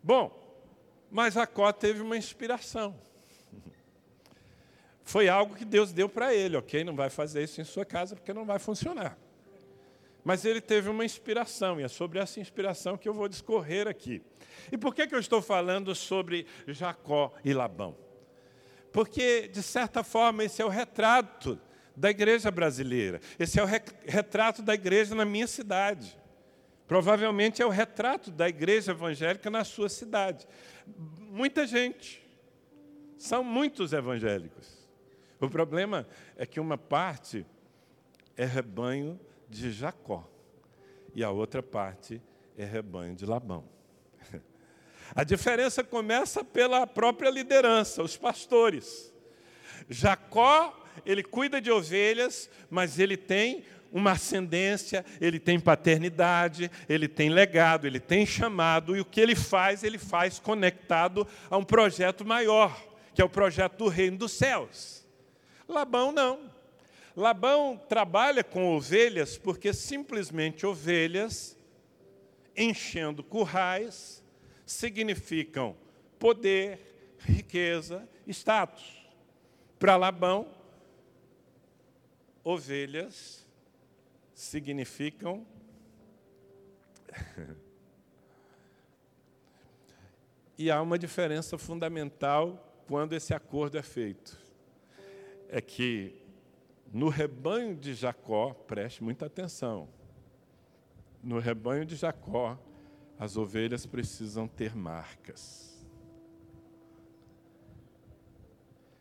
Bom, 0.01 0.31
mas 1.11 1.33
Jacó 1.33 1.71
teve 1.71 2.01
uma 2.01 2.17
inspiração. 2.17 2.95
Foi 5.05 5.29
algo 5.29 5.55
que 5.55 5.63
Deus 5.63 5.93
deu 5.93 6.09
para 6.09 6.33
ele, 6.33 6.57
ok? 6.57 6.83
Não 6.83 6.95
vai 6.95 7.11
fazer 7.11 7.43
isso 7.43 7.61
em 7.61 7.63
sua 7.63 7.85
casa 7.85 8.15
porque 8.15 8.33
não 8.33 8.43
vai 8.43 8.57
funcionar. 8.57 9.15
Mas 10.23 10.43
ele 10.43 10.59
teve 10.59 10.89
uma 10.89 11.05
inspiração, 11.05 11.79
e 11.79 11.83
é 11.83 11.87
sobre 11.87 12.17
essa 12.17 12.39
inspiração 12.39 12.97
que 12.97 13.07
eu 13.07 13.13
vou 13.13 13.29
discorrer 13.29 13.87
aqui. 13.87 14.23
E 14.71 14.77
por 14.77 14.95
que, 14.95 15.05
que 15.05 15.13
eu 15.13 15.19
estou 15.19 15.43
falando 15.43 15.93
sobre 15.93 16.47
Jacó 16.67 17.31
e 17.45 17.53
Labão? 17.53 17.95
Porque, 18.91 19.47
de 19.47 19.61
certa 19.61 20.03
forma, 20.03 20.43
esse 20.43 20.59
é 20.59 20.65
o 20.65 20.69
retrato 20.69 21.59
da 21.95 22.09
igreja 22.09 22.49
brasileira. 22.49 23.21
Esse 23.37 23.59
é 23.59 23.63
o 23.63 23.67
retrato 23.67 24.63
da 24.63 24.73
igreja 24.73 25.13
na 25.13 25.23
minha 25.23 25.45
cidade. 25.45 26.17
Provavelmente 26.87 27.61
é 27.61 27.65
o 27.65 27.69
retrato 27.69 28.31
da 28.31 28.49
igreja 28.49 28.91
evangélica 28.91 29.51
na 29.51 29.63
sua 29.63 29.87
cidade. 29.87 30.47
Muita 31.19 31.67
gente. 31.67 32.25
São 33.19 33.43
muitos 33.43 33.93
evangélicos. 33.93 34.84
O 35.39 35.49
problema 35.49 36.07
é 36.37 36.45
que 36.45 36.59
uma 36.59 36.77
parte 36.77 37.45
é 38.37 38.45
rebanho 38.45 39.19
de 39.49 39.71
Jacó 39.71 40.29
e 41.13 41.23
a 41.23 41.29
outra 41.29 41.63
parte 41.63 42.21
é 42.57 42.65
rebanho 42.65 43.15
de 43.15 43.25
Labão. 43.25 43.63
A 45.15 45.23
diferença 45.23 45.83
começa 45.83 46.43
pela 46.43 46.85
própria 46.87 47.29
liderança, 47.29 48.01
os 48.01 48.17
pastores. 48.17 49.13
Jacó, 49.89 50.83
ele 51.05 51.23
cuida 51.23 51.61
de 51.61 51.71
ovelhas, 51.71 52.49
mas 52.69 52.97
ele 52.97 53.15
tem 53.15 53.63
uma 53.91 54.11
ascendência, 54.11 55.05
ele 55.21 55.39
tem 55.39 55.59
paternidade, 55.59 56.69
ele 56.89 57.07
tem 57.07 57.29
legado, 57.29 57.87
ele 57.87 57.99
tem 57.99 58.25
chamado, 58.25 58.95
e 58.95 58.99
o 58.99 59.05
que 59.05 59.21
ele 59.21 59.35
faz, 59.35 59.83
ele 59.83 59.97
faz 59.97 60.37
conectado 60.39 61.25
a 61.49 61.57
um 61.57 61.63
projeto 61.63 62.25
maior, 62.25 62.77
que 63.13 63.21
é 63.21 63.25
o 63.25 63.29
projeto 63.29 63.77
do 63.77 63.87
reino 63.87 64.17
dos 64.17 64.33
céus. 64.33 65.04
Labão 65.67 66.11
não. 66.11 66.51
Labão 67.15 67.77
trabalha 67.77 68.43
com 68.43 68.75
ovelhas 68.75 69.37
porque 69.37 69.73
simplesmente 69.73 70.65
ovelhas 70.65 71.57
enchendo 72.55 73.23
currais 73.23 74.23
significam 74.65 75.75
poder, 76.19 77.15
riqueza, 77.19 78.07
status. 78.27 79.05
Para 79.79 79.95
Labão, 79.95 80.47
ovelhas 82.43 83.45
significam 84.33 85.45
e 90.57 90.69
há 90.69 90.81
uma 90.81 90.99
diferença 90.99 91.57
fundamental 91.57 92.83
quando 92.87 93.13
esse 93.13 93.33
acordo 93.33 93.77
é 93.77 93.81
feito. 93.81 94.44
É 95.55 95.61
que 95.61 96.21
no 96.91 97.07
rebanho 97.07 97.77
de 97.77 97.93
Jacó, 97.93 98.53
preste 98.53 99.01
muita 99.01 99.27
atenção. 99.27 99.87
No 101.23 101.39
rebanho 101.39 101.85
de 101.85 101.95
Jacó, 101.95 102.59
as 103.17 103.37
ovelhas 103.37 103.85
precisam 103.85 104.49
ter 104.49 104.75
marcas. 104.75 105.87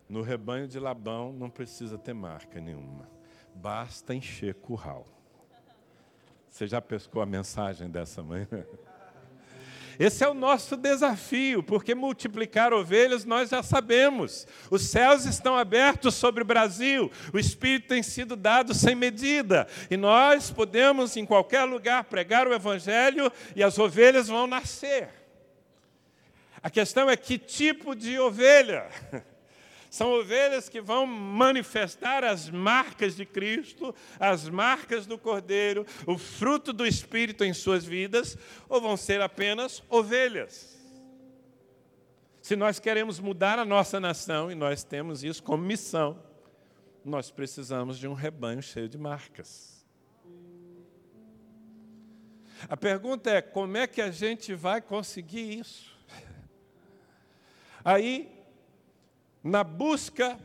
No 0.09 0.23
rebanho 0.23 0.69
de 0.69 0.79
Labão 0.79 1.33
não 1.33 1.51
precisa 1.51 1.99
ter 1.99 2.15
marca 2.15 2.61
nenhuma. 2.61 3.11
Basta 3.53 4.15
encher 4.15 4.55
curral. 4.55 5.09
Você 6.49 6.69
já 6.69 6.81
pescou 6.81 7.21
a 7.21 7.27
mensagem 7.27 7.91
dessa 7.91 8.23
manhã? 8.23 8.47
Esse 9.99 10.25
é 10.25 10.29
o 10.29 10.35
nosso 10.35 10.77
desafio, 10.77 11.63
porque 11.63 11.95
multiplicar 11.95 12.73
ovelhas 12.73 13.25
nós 13.25 13.51
já 13.51 13.63
sabemos. 13.63 14.47
Os 14.71 14.83
céus 14.83 15.25
estão 15.25 15.57
abertos 15.57 16.15
sobre 16.15 16.43
o 16.43 16.47
Brasil, 16.47 17.11
o 17.33 17.39
Espírito 17.39 17.89
tem 17.89 18.03
sido 18.03 18.37
dado 18.37 18.75
sem 18.75 18.95
medida, 18.95 19.67
e 19.91 19.97
nós 19.97 20.51
podemos 20.51 21.17
em 21.17 21.27
qualquer 21.27 21.65
lugar 21.65 22.05
pregar 22.05 22.47
o 22.47 22.55
Evangelho 22.55 23.31
e 23.55 23.63
as 23.63 23.79
ovelhas 23.79 24.29
vão 24.29 24.47
nascer. 24.47 25.09
A 26.63 26.71
questão 26.71 27.11
é 27.11 27.17
que 27.17 27.39
tipo 27.39 27.95
de 27.95 28.19
ovelha? 28.19 28.89
São 29.95 30.11
ovelhas 30.11 30.69
que 30.69 30.81
vão 30.81 31.07
manifestar 31.07 32.25
as 32.25 32.51
marcas 32.51 33.15
de 33.15 33.25
Cristo, 33.25 33.95
as 34.19 34.49
marcas 34.49 35.07
do 35.07 35.17
Cordeiro, 35.17 35.87
o 36.05 36.19
fruto 36.19 36.73
do 36.73 36.85
Espírito 36.85 37.45
em 37.45 37.55
suas 37.55 37.85
vidas, 37.85 38.37
ou 38.69 38.81
vão 38.81 38.97
ser 38.97 39.21
apenas 39.21 39.85
ovelhas? 39.89 40.77
Se 42.43 42.57
nós 42.57 42.81
queremos 42.81 43.21
mudar 43.21 43.57
a 43.57 43.65
nossa 43.65 44.01
nação, 44.01 44.51
e 44.51 44.57
nós 44.57 44.83
temos 44.83 45.23
isso 45.23 45.41
como 45.45 45.63
missão, 45.63 46.21
nós 47.05 47.31
precisamos 47.31 47.97
de 47.97 48.09
um 48.09 48.15
rebanho 48.15 48.61
cheio 48.61 48.89
de 48.89 48.99
marcas. 48.99 49.87
A 52.69 52.77
pergunta 52.77 53.31
é: 53.31 53.41
como 53.41 53.77
é 53.77 53.87
que 53.87 54.03
a 54.03 54.11
gente 54.11 54.55
vai 54.55 54.83
conseguir 54.83 55.61
isso? 55.61 55.97
Aí 57.85 58.34
na 59.45 59.63
busca 59.63 60.41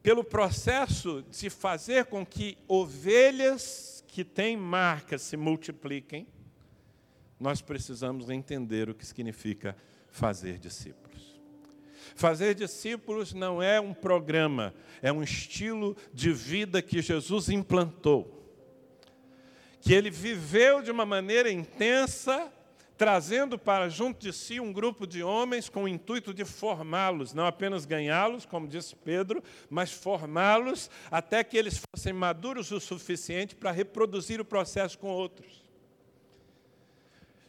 pelo 0.00 0.22
processo 0.22 1.24
de 1.30 1.50
fazer 1.50 2.04
com 2.04 2.24
que 2.24 2.56
ovelhas 2.68 4.04
que 4.06 4.22
têm 4.22 4.56
marcas 4.56 5.22
se 5.22 5.36
multipliquem, 5.36 6.28
nós 7.40 7.60
precisamos 7.60 8.30
entender 8.30 8.88
o 8.88 8.94
que 8.94 9.04
significa 9.04 9.76
fazer 10.08 10.58
discípulos. 10.58 11.40
Fazer 12.14 12.54
discípulos 12.54 13.32
não 13.32 13.60
é 13.60 13.80
um 13.80 13.92
programa, 13.92 14.72
é 15.02 15.10
um 15.10 15.22
estilo 15.22 15.96
de 16.12 16.32
vida 16.32 16.80
que 16.80 17.02
Jesus 17.02 17.48
implantou, 17.48 18.48
que 19.80 19.92
ele 19.92 20.10
viveu 20.10 20.80
de 20.80 20.92
uma 20.92 21.04
maneira 21.04 21.50
intensa 21.50 22.52
trazendo 22.96 23.58
para 23.58 23.88
junto 23.88 24.20
de 24.20 24.32
si 24.32 24.60
um 24.60 24.72
grupo 24.72 25.06
de 25.06 25.22
homens 25.22 25.68
com 25.68 25.84
o 25.84 25.88
intuito 25.88 26.32
de 26.32 26.44
formá-los, 26.44 27.34
não 27.34 27.46
apenas 27.46 27.84
ganhá-los, 27.84 28.46
como 28.46 28.68
disse 28.68 28.94
Pedro, 28.94 29.42
mas 29.68 29.90
formá-los 29.90 30.90
até 31.10 31.42
que 31.42 31.56
eles 31.56 31.82
fossem 31.90 32.12
maduros 32.12 32.70
o 32.70 32.80
suficiente 32.80 33.54
para 33.56 33.72
reproduzir 33.72 34.40
o 34.40 34.44
processo 34.44 34.98
com 34.98 35.08
outros. 35.08 35.64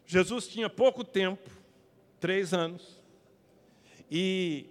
Jesus 0.06 0.48
tinha 0.48 0.70
pouco 0.70 1.04
tempo, 1.04 1.50
três 2.20 2.54
anos, 2.54 3.02
e 4.10 4.68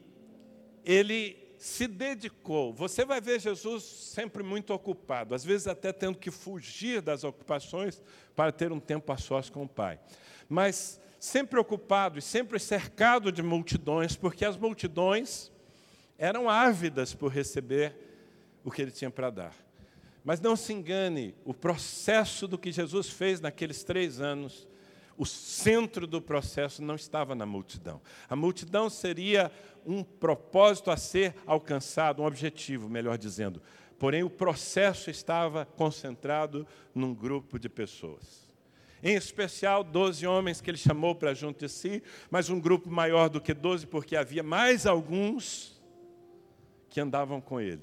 ele 0.85 1.44
se 1.65 1.87
dedicou. 1.87 2.73
Você 2.75 3.05
vai 3.05 3.21
ver 3.21 3.41
Jesus 3.41 3.83
sempre 3.85 4.43
muito 4.43 4.73
ocupado, 4.73 5.35
às 5.35 5.45
vezes 5.45 5.67
até 5.67 5.93
tendo 5.93 6.19
que 6.19 6.31
fugir 6.31 7.01
das 7.01 7.25
ocupações 7.25 8.03
para 8.35 8.53
ter 8.53 8.73
um 8.73 8.81
tempo 8.81 9.11
a 9.13 9.17
sós 9.17 9.49
com 9.49 9.63
o 9.63 9.69
Pai 9.69 9.99
mas 10.49 11.01
sempre 11.19 11.59
ocupado 11.59 12.19
e 12.19 12.23
sempre 12.23 12.59
cercado 12.59 13.33
de 13.33 13.43
multidões, 13.43 14.17
porque 14.17 14.45
as 14.45 14.57
multidões 14.57 15.51
eram 16.19 16.49
ávidas 16.49 17.15
por 17.15 17.33
receber 17.33 17.97
o 18.63 18.71
que 18.71 18.83
ele 18.83 18.91
tinha 18.91 19.11
para 19.11 19.31
dar. 19.31 19.55
Mas 20.25 20.41
não 20.41 20.57
se 20.57 20.73
engane, 20.73 21.35
o 21.45 21.53
processo 21.53 22.47
do 22.47 22.59
que 22.59 22.73
Jesus 22.73 23.09
fez 23.09 23.41
naqueles 23.41 23.85
três 23.85 24.21
anos, 24.21 24.67
o 25.17 25.25
centro 25.25 26.07
do 26.07 26.21
processo 26.21 26.83
não 26.83 26.95
estava 26.95 27.35
na 27.35 27.47
multidão. 27.47 28.01
A 28.29 28.35
multidão 28.35 28.91
seria 28.91 29.51
um 29.87 30.03
propósito 30.03 30.91
a 30.91 30.97
ser 30.97 31.35
alcançado, 31.47 32.23
um 32.23 32.27
objetivo, 32.27 32.89
melhor 32.89 33.19
dizendo. 33.19 33.63
Porém, 33.99 34.23
o 34.23 34.31
processo 34.31 35.11
estava 35.11 35.65
concentrado 35.65 36.67
num 36.95 37.15
grupo 37.15 37.59
de 37.59 37.69
pessoas 37.69 38.45
em 39.05 39.15
especial 39.17 39.85
doze 39.85 40.27
homens 40.27 40.63
que 40.63 40.71
ele 40.71 40.79
chamou 40.79 41.15
para 41.15 41.35
junto 41.35 41.59
de 41.59 41.69
si, 41.69 42.03
mas 42.31 42.49
um 42.49 42.59
grupo 42.59 42.91
maior 42.91 43.29
do 43.29 43.39
que 43.39 43.53
doze, 43.53 43.87
porque 43.87 44.17
havia 44.17 44.43
mais 44.43 44.87
alguns 44.87 45.79
que 46.89 46.99
andavam 46.99 47.39
com 47.39 47.61
ele. 47.61 47.83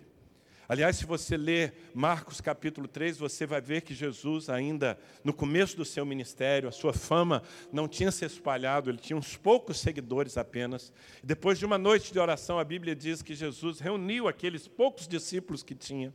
Aliás, 0.72 0.96
se 0.96 1.06
você 1.06 1.36
ler 1.36 1.74
Marcos 1.94 2.40
capítulo 2.40 2.88
3, 2.88 3.18
você 3.18 3.46
vai 3.46 3.60
ver 3.60 3.82
que 3.82 3.94
Jesus, 3.94 4.50
ainda 4.50 4.98
no 5.22 5.34
começo 5.34 5.76
do 5.76 5.84
seu 5.84 6.06
ministério, 6.06 6.70
a 6.70 6.72
sua 6.72 6.94
fama 6.94 7.44
não 7.74 7.90
tinha 7.90 8.10
se 8.10 8.24
espalhado, 8.24 8.90
ele 8.90 8.98
tinha 8.98 9.18
uns 9.18 9.36
poucos 9.36 9.82
seguidores 9.82 10.38
apenas. 10.38 10.94
Depois 11.22 11.60
de 11.60 11.66
uma 11.66 11.78
noite 11.78 12.14
de 12.14 12.20
oração, 12.20 12.58
a 12.58 12.64
Bíblia 12.64 12.96
diz 12.96 13.22
que 13.22 13.36
Jesus 13.36 13.82
reuniu 13.82 14.30
aqueles 14.30 14.66
poucos 14.66 15.10
discípulos 15.10 15.62
que 15.62 15.76
tinha, 15.76 16.14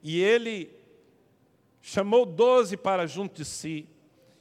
e 0.00 0.20
ele 0.20 0.72
chamou 1.82 2.24
doze 2.24 2.76
para 2.76 3.04
junto 3.04 3.34
de 3.34 3.44
si, 3.44 3.88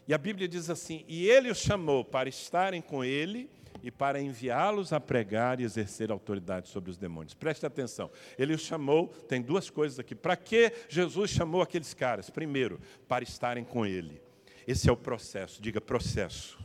e 0.08 0.14
a 0.14 0.20
Bíblia 0.20 0.48
diz 0.48 0.70
assim: 0.70 1.04
E 1.08 1.28
ele 1.28 1.50
os 1.50 1.58
chamou 1.58 2.06
para 2.06 2.30
estarem 2.30 2.80
com 2.80 3.04
ele 3.04 3.50
e 3.86 3.92
para 3.92 4.20
enviá-los 4.20 4.92
a 4.92 5.00
pregar 5.00 5.60
e 5.60 5.64
exercer 5.64 6.12
autoridade 6.12 6.70
sobre 6.70 6.90
os 6.90 6.98
demônios. 6.98 7.36
Preste 7.36 7.68
atenção. 7.68 8.10
Ele 8.36 8.56
os 8.56 8.62
chamou, 8.62 9.10
tem 9.10 9.44
duas 9.44 9.70
coisas 9.70 10.00
aqui. 10.00 10.16
Para 10.16 10.36
que 10.36 10.74
Jesus 10.90 11.30
chamou 11.30 11.62
aqueles 11.62 11.94
caras? 11.94 12.28
Primeiro, 12.32 12.82
para 13.08 13.24
estarem 13.24 13.64
com 13.64 13.86
ele. 13.86 14.20
Esse 14.68 14.90
é 14.90 14.92
o 14.92 14.98
processo. 14.98 15.62
Diga 15.62 15.80
processo. 15.80 16.58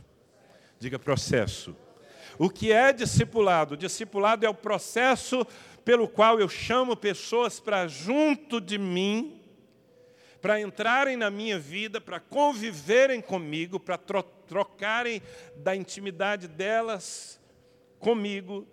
Diga 0.79 0.97
processo. 0.97 1.75
O 2.39 2.49
que 2.49 2.71
é 2.71 2.91
discipulado? 2.91 3.77
Discipulado 3.77 4.43
é 4.43 4.49
o 4.49 4.55
processo 4.55 5.45
pelo 5.85 6.07
qual 6.07 6.39
eu 6.39 6.49
chamo 6.49 6.97
pessoas 6.97 7.59
para 7.59 7.87
junto 7.87 8.59
de 8.59 8.79
mim 8.79 9.39
para 10.41 10.59
entrarem 10.59 11.15
na 11.15 11.29
minha 11.29 11.59
vida, 11.59 12.01
para 12.01 12.19
conviverem 12.19 13.21
comigo, 13.21 13.79
para 13.79 13.95
tro 13.95 14.23
trocarem 14.51 15.21
da 15.55 15.73
intimidade 15.73 16.45
delas 16.45 17.39
comigo, 17.99 18.67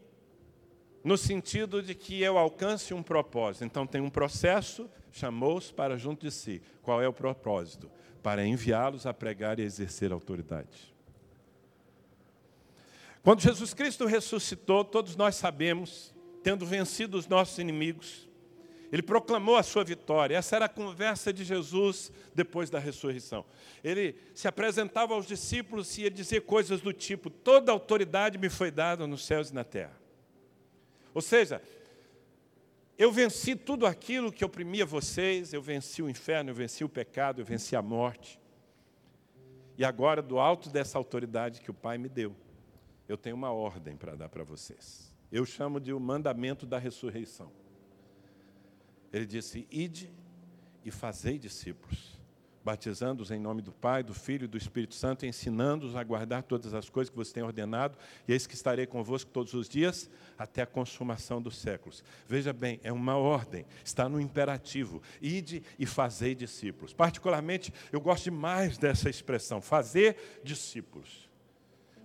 no 1.05 1.17
sentido 1.17 1.81
de 1.81 1.95
que 1.95 2.21
eu 2.21 2.37
alcance 2.37 2.93
um 2.93 3.01
propósito. 3.01 3.65
Então 3.65 3.87
tem 3.87 4.01
um 4.01 4.11
processo, 4.11 4.91
chamou-os 5.13 5.71
para 5.71 5.97
junto 5.97 6.27
de 6.27 6.33
si. 6.33 6.61
Qual 6.83 7.01
é 7.01 7.07
o 7.07 7.13
propósito? 7.13 7.89
Para 8.25 8.45
enviá-los 8.45 9.07
a 9.07 9.15
pregar 9.15 9.61
e 9.61 9.63
exercer 9.63 10.11
autoridade. 10.11 10.93
Quando 13.23 13.41
Jesus 13.41 13.73
Cristo 13.73 14.05
ressuscitou, 14.05 14.85
todos 14.85 15.15
nós 15.15 15.37
sabemos, 15.37 16.13
tendo 16.43 16.67
vencido 16.67 17.17
os 17.17 17.29
nossos 17.29 17.57
inimigos, 17.59 18.28
Ele 18.91 19.03
proclamou 19.03 19.57
a 19.57 19.63
sua 19.63 19.85
vitória. 19.85 20.37
Essa 20.37 20.57
era 20.57 20.65
a 20.65 20.69
conversa 20.69 21.33
de 21.33 21.45
Jesus 21.45 22.11
depois 22.35 22.71
da 22.71 22.79
ressurreição. 22.79 23.45
Ele 23.85 24.17
se 24.35 24.49
apresentava 24.49 25.15
aos 25.15 25.27
discípulos 25.27 25.97
e 25.99 26.03
ia 26.03 26.11
dizer 26.11 26.43
coisas 26.43 26.81
do 26.81 26.93
tipo: 26.93 27.29
Toda 27.29 27.71
autoridade 27.71 28.39
me 28.39 28.49
foi 28.49 28.71
dada 28.71 29.07
nos 29.07 29.25
céus 29.25 29.51
e 29.51 29.55
na 29.55 29.65
terra. 29.65 29.99
Ou 31.13 31.21
seja, 31.21 31.63
eu 32.97 33.13
venci 33.13 33.55
tudo 33.55 33.87
aquilo 33.87 34.33
que 34.33 34.45
oprimia 34.45 34.87
vocês, 34.87 35.53
eu 35.53 35.61
venci 35.63 36.03
o 36.03 36.09
inferno, 36.09 36.51
eu 36.51 36.55
venci 36.55 36.83
o 36.83 36.89
pecado, 36.89 37.41
eu 37.41 37.45
venci 37.45 37.77
a 37.77 37.83
morte. 37.83 38.41
E 39.77 39.85
agora, 39.85 40.21
do 40.21 40.39
alto 40.39 40.69
dessa 40.71 40.99
autoridade 40.99 41.61
que 41.61 41.71
o 41.71 41.75
Pai 41.75 41.99
me 41.99 42.09
deu, 42.09 42.35
eu 43.07 43.17
tenho 43.17 43.37
uma 43.37 43.53
ordem 43.53 43.97
para 43.97 44.17
dar 44.17 44.29
para 44.29 44.43
vocês. 44.43 45.15
Eu 45.31 45.45
chamo 45.45 45.79
de 45.79 45.93
o 45.93 46.01
mandamento 46.01 46.67
da 46.67 46.79
ressurreição. 46.79 47.53
Ele 49.13 49.27
disse: 49.27 49.67
Ide 49.71 50.11
e 50.85 50.91
fazei 50.91 51.39
discípulos, 51.39 52.19
batizando-os 52.65 53.31
em 53.31 53.39
nome 53.39 53.63
do 53.63 53.73
Pai, 53.73 54.03
do 54.03 54.15
Filho 54.15 54.45
e 54.45 54.49
do 54.49 54.57
Espírito 54.59 54.95
Santo, 54.95 55.25
ensinando-os 55.25 55.97
a 55.97 56.05
guardar 56.05 56.43
todas 56.43 56.75
as 56.75 56.89
coisas 56.89 57.11
que 57.11 57.17
você 57.17 57.33
tem 57.33 57.43
ordenado, 57.43 57.99
e 58.27 58.33
eis 58.33 58.47
que 58.47 58.55
estarei 58.55 58.87
convosco 58.87 59.31
todos 59.31 59.55
os 59.55 59.69
dias 59.69 60.11
até 60.39 60.63
a 60.63 60.67
consumação 60.67 61.41
dos 61.41 61.57
séculos. 61.57 62.05
Veja 62.27 62.53
bem, 62.53 62.81
é 62.83 62.93
uma 62.93 63.17
ordem, 63.17 63.65
está 63.85 64.09
no 64.09 64.21
imperativo: 64.21 65.03
ide 65.21 65.63
e 65.79 65.87
fazei 65.87 66.35
discípulos. 66.35 66.93
Particularmente, 66.93 67.73
eu 67.93 68.01
gosto 68.01 68.25
demais 68.25 68.79
dessa 68.79 69.09
expressão, 69.09 69.61
fazer 69.61 70.41
discípulos. 70.45 71.29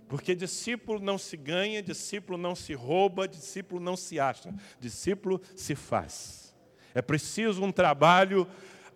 Porque 0.08 0.34
discípulo 0.34 1.00
não 1.00 1.16
se 1.16 1.36
ganha, 1.36 1.82
discípulo 1.82 2.36
não 2.36 2.54
se 2.54 2.74
rouba, 2.74 3.26
discípulo 3.26 3.80
não 3.80 3.96
se 3.96 4.20
acha, 4.20 4.54
discípulo 4.78 5.40
se 5.56 5.74
faz. 5.74 6.43
É 6.94 7.02
preciso 7.02 7.62
um 7.62 7.72
trabalho 7.72 8.46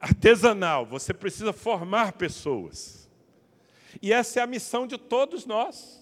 artesanal, 0.01 0.87
você 0.87 1.13
precisa 1.13 1.53
formar 1.53 2.13
pessoas. 2.13 3.11
E 4.01 4.13
essa 4.13 4.41
é 4.41 4.43
a 4.43 4.47
missão 4.47 4.87
de 4.87 4.97
todos 4.97 5.45
nós. 5.45 5.99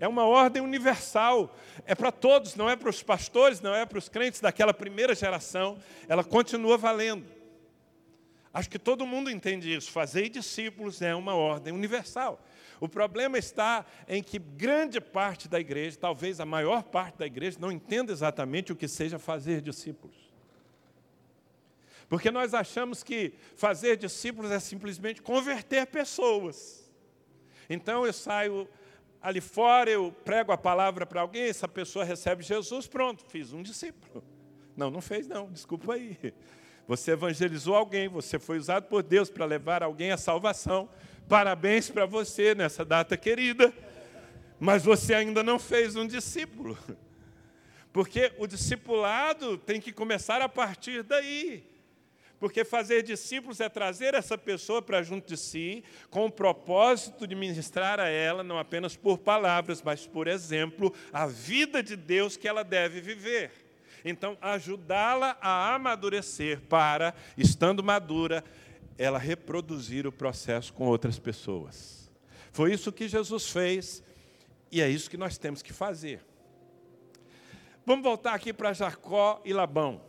É 0.00 0.06
uma 0.06 0.24
ordem 0.24 0.62
universal, 0.62 1.54
é 1.84 1.94
para 1.94 2.12
todos, 2.12 2.54
não 2.54 2.70
é 2.70 2.76
para 2.76 2.88
os 2.88 3.02
pastores, 3.02 3.60
não 3.60 3.74
é 3.74 3.84
para 3.84 3.98
os 3.98 4.08
crentes 4.08 4.40
daquela 4.40 4.72
primeira 4.72 5.14
geração, 5.14 5.76
ela 6.08 6.22
continua 6.22 6.76
valendo. 6.76 7.26
Acho 8.54 8.70
que 8.70 8.78
todo 8.78 9.06
mundo 9.06 9.30
entende 9.30 9.74
isso. 9.74 9.90
Fazer 9.90 10.28
discípulos 10.28 11.02
é 11.02 11.14
uma 11.14 11.34
ordem 11.34 11.72
universal. 11.72 12.40
O 12.80 12.88
problema 12.88 13.38
está 13.38 13.84
em 14.06 14.22
que 14.22 14.38
grande 14.38 15.00
parte 15.00 15.48
da 15.48 15.58
igreja, 15.58 15.98
talvez 16.00 16.38
a 16.40 16.46
maior 16.46 16.84
parte 16.84 17.18
da 17.18 17.26
igreja, 17.26 17.58
não 17.60 17.72
entenda 17.72 18.12
exatamente 18.12 18.72
o 18.72 18.76
que 18.76 18.86
seja 18.86 19.18
fazer 19.18 19.60
discípulos. 19.60 20.27
Porque 22.08 22.30
nós 22.30 22.54
achamos 22.54 23.02
que 23.02 23.34
fazer 23.56 23.96
discípulos 23.96 24.50
é 24.50 24.58
simplesmente 24.58 25.20
converter 25.20 25.86
pessoas. 25.86 26.90
Então 27.68 28.06
eu 28.06 28.12
saio 28.12 28.66
ali 29.20 29.40
fora, 29.40 29.90
eu 29.90 30.14
prego 30.24 30.52
a 30.52 30.56
palavra 30.56 31.04
para 31.04 31.20
alguém, 31.20 31.44
essa 31.44 31.68
pessoa 31.68 32.04
recebe 32.04 32.42
Jesus, 32.42 32.86
pronto, 32.86 33.24
fiz 33.28 33.52
um 33.52 33.62
discípulo. 33.62 34.24
Não, 34.76 34.90
não 34.90 35.00
fez 35.00 35.26
não, 35.26 35.50
desculpa 35.50 35.94
aí. 35.94 36.16
Você 36.86 37.10
evangelizou 37.10 37.74
alguém, 37.74 38.08
você 38.08 38.38
foi 38.38 38.56
usado 38.56 38.86
por 38.86 39.02
Deus 39.02 39.28
para 39.28 39.44
levar 39.44 39.82
alguém 39.82 40.10
à 40.10 40.16
salvação. 40.16 40.88
Parabéns 41.28 41.90
para 41.90 42.06
você 42.06 42.54
nessa 42.54 42.82
data 42.82 43.14
querida. 43.14 43.74
Mas 44.58 44.84
você 44.84 45.12
ainda 45.12 45.42
não 45.42 45.58
fez 45.58 45.94
um 45.96 46.06
discípulo. 46.06 46.78
Porque 47.92 48.32
o 48.38 48.46
discipulado 48.46 49.58
tem 49.58 49.80
que 49.80 49.92
começar 49.92 50.40
a 50.40 50.48
partir 50.48 51.02
daí. 51.02 51.77
Porque 52.38 52.64
fazer 52.64 53.02
discípulos 53.02 53.60
é 53.60 53.68
trazer 53.68 54.14
essa 54.14 54.38
pessoa 54.38 54.80
para 54.80 55.02
junto 55.02 55.26
de 55.26 55.36
si, 55.36 55.82
com 56.08 56.26
o 56.26 56.30
propósito 56.30 57.26
de 57.26 57.34
ministrar 57.34 57.98
a 57.98 58.08
ela, 58.08 58.44
não 58.44 58.58
apenas 58.58 58.96
por 58.96 59.18
palavras, 59.18 59.82
mas 59.82 60.06
por 60.06 60.28
exemplo, 60.28 60.94
a 61.12 61.26
vida 61.26 61.82
de 61.82 61.96
Deus 61.96 62.36
que 62.36 62.46
ela 62.46 62.62
deve 62.62 63.00
viver. 63.00 63.50
Então, 64.04 64.38
ajudá-la 64.40 65.36
a 65.40 65.74
amadurecer 65.74 66.60
para, 66.60 67.12
estando 67.36 67.82
madura, 67.82 68.44
ela 68.96 69.18
reproduzir 69.18 70.06
o 70.06 70.12
processo 70.12 70.72
com 70.72 70.86
outras 70.86 71.18
pessoas. 71.18 72.10
Foi 72.52 72.72
isso 72.72 72.92
que 72.92 73.08
Jesus 73.08 73.50
fez 73.50 74.02
e 74.70 74.80
é 74.80 74.88
isso 74.88 75.10
que 75.10 75.16
nós 75.16 75.38
temos 75.38 75.62
que 75.62 75.72
fazer. 75.72 76.20
Vamos 77.84 78.04
voltar 78.04 78.34
aqui 78.34 78.52
para 78.52 78.72
Jacó 78.72 79.40
e 79.44 79.52
Labão. 79.52 80.07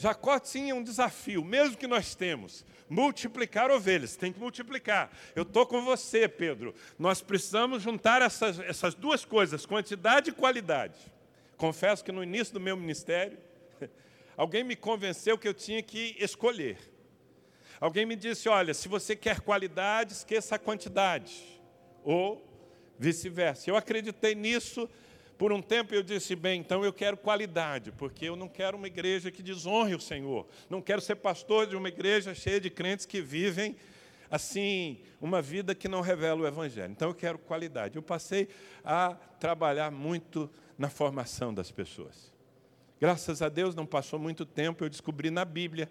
Jacó 0.00 0.40
tinha 0.40 0.74
um 0.74 0.82
desafio, 0.82 1.44
mesmo 1.44 1.76
que 1.76 1.86
nós 1.86 2.14
temos, 2.14 2.64
multiplicar 2.88 3.70
ovelhas, 3.70 4.16
tem 4.16 4.32
que 4.32 4.40
multiplicar. 4.40 5.12
Eu 5.36 5.42
estou 5.42 5.66
com 5.66 5.82
você, 5.82 6.26
Pedro. 6.26 6.74
Nós 6.98 7.20
precisamos 7.20 7.82
juntar 7.82 8.22
essas, 8.22 8.58
essas 8.60 8.94
duas 8.94 9.26
coisas, 9.26 9.66
quantidade 9.66 10.30
e 10.30 10.32
qualidade. 10.32 10.98
Confesso 11.58 12.02
que 12.02 12.10
no 12.10 12.22
início 12.22 12.54
do 12.54 12.60
meu 12.60 12.78
ministério, 12.78 13.36
alguém 14.38 14.64
me 14.64 14.74
convenceu 14.74 15.36
que 15.36 15.46
eu 15.46 15.52
tinha 15.52 15.82
que 15.82 16.16
escolher. 16.18 16.78
Alguém 17.78 18.06
me 18.06 18.16
disse: 18.16 18.48
olha, 18.48 18.72
se 18.72 18.88
você 18.88 19.14
quer 19.14 19.40
qualidade, 19.40 20.14
esqueça 20.14 20.54
a 20.54 20.58
quantidade. 20.58 21.60
Ou 22.02 22.42
vice-versa. 22.98 23.68
Eu 23.68 23.76
acreditei 23.76 24.34
nisso 24.34 24.88
por 25.40 25.54
um 25.54 25.62
tempo 25.62 25.94
eu 25.94 26.02
disse, 26.02 26.36
bem, 26.36 26.60
então 26.60 26.84
eu 26.84 26.92
quero 26.92 27.16
qualidade, 27.16 27.90
porque 27.92 28.26
eu 28.26 28.36
não 28.36 28.46
quero 28.46 28.76
uma 28.76 28.86
igreja 28.86 29.30
que 29.30 29.42
desonre 29.42 29.94
o 29.94 29.98
Senhor. 29.98 30.46
Não 30.68 30.82
quero 30.82 31.00
ser 31.00 31.16
pastor 31.16 31.66
de 31.66 31.74
uma 31.74 31.88
igreja 31.88 32.34
cheia 32.34 32.60
de 32.60 32.68
crentes 32.68 33.06
que 33.06 33.22
vivem 33.22 33.74
assim, 34.30 35.00
uma 35.18 35.40
vida 35.40 35.74
que 35.74 35.88
não 35.88 36.02
revela 36.02 36.42
o 36.42 36.46
Evangelho. 36.46 36.92
Então 36.92 37.08
eu 37.08 37.14
quero 37.14 37.38
qualidade. 37.38 37.96
Eu 37.96 38.02
passei 38.02 38.50
a 38.84 39.14
trabalhar 39.14 39.90
muito 39.90 40.50
na 40.76 40.90
formação 40.90 41.54
das 41.54 41.70
pessoas. 41.70 42.30
Graças 43.00 43.40
a 43.40 43.48
Deus, 43.48 43.74
não 43.74 43.86
passou 43.86 44.18
muito 44.18 44.44
tempo, 44.44 44.84
eu 44.84 44.90
descobri 44.90 45.30
na 45.30 45.46
Bíblia 45.46 45.88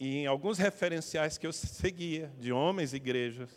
e 0.00 0.16
em 0.16 0.26
alguns 0.26 0.58
referenciais 0.58 1.38
que 1.38 1.46
eu 1.46 1.52
seguia, 1.52 2.32
de 2.40 2.52
homens 2.52 2.92
e 2.92 2.96
igrejas, 2.96 3.50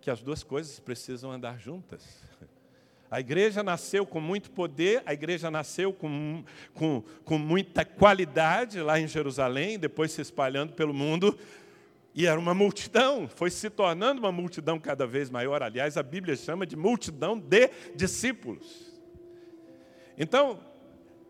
que 0.00 0.08
as 0.08 0.22
duas 0.22 0.44
coisas 0.44 0.78
precisam 0.78 1.32
andar 1.32 1.58
juntas. 1.58 2.22
A 3.10 3.20
igreja 3.20 3.62
nasceu 3.62 4.04
com 4.04 4.20
muito 4.20 4.50
poder, 4.50 5.02
a 5.06 5.14
igreja 5.14 5.50
nasceu 5.50 5.92
com, 5.92 6.44
com, 6.74 7.02
com 7.24 7.38
muita 7.38 7.84
qualidade 7.84 8.80
lá 8.80 9.00
em 9.00 9.08
Jerusalém, 9.08 9.78
depois 9.78 10.12
se 10.12 10.20
espalhando 10.20 10.74
pelo 10.74 10.92
mundo, 10.92 11.38
e 12.14 12.26
era 12.26 12.38
uma 12.38 12.52
multidão, 12.52 13.26
foi 13.28 13.50
se 13.50 13.70
tornando 13.70 14.20
uma 14.20 14.32
multidão 14.32 14.78
cada 14.78 15.06
vez 15.06 15.30
maior. 15.30 15.62
Aliás, 15.62 15.96
a 15.96 16.02
Bíblia 16.02 16.36
chama 16.36 16.66
de 16.66 16.76
multidão 16.76 17.38
de 17.38 17.70
discípulos. 17.94 18.92
Então, 20.18 20.60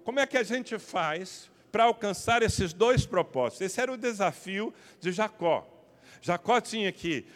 como 0.02 0.18
é 0.18 0.26
que 0.26 0.38
a 0.38 0.42
gente 0.42 0.78
faz 0.78 1.50
para 1.70 1.84
alcançar 1.84 2.42
esses 2.42 2.72
dois 2.72 3.04
propósitos? 3.04 3.60
Esse 3.60 3.80
era 3.80 3.92
o 3.92 3.96
desafio 3.96 4.72
de 4.98 5.12
Jacó. 5.12 5.68
Jacó 6.20 6.60
tinha 6.60 6.90
que 6.90 7.26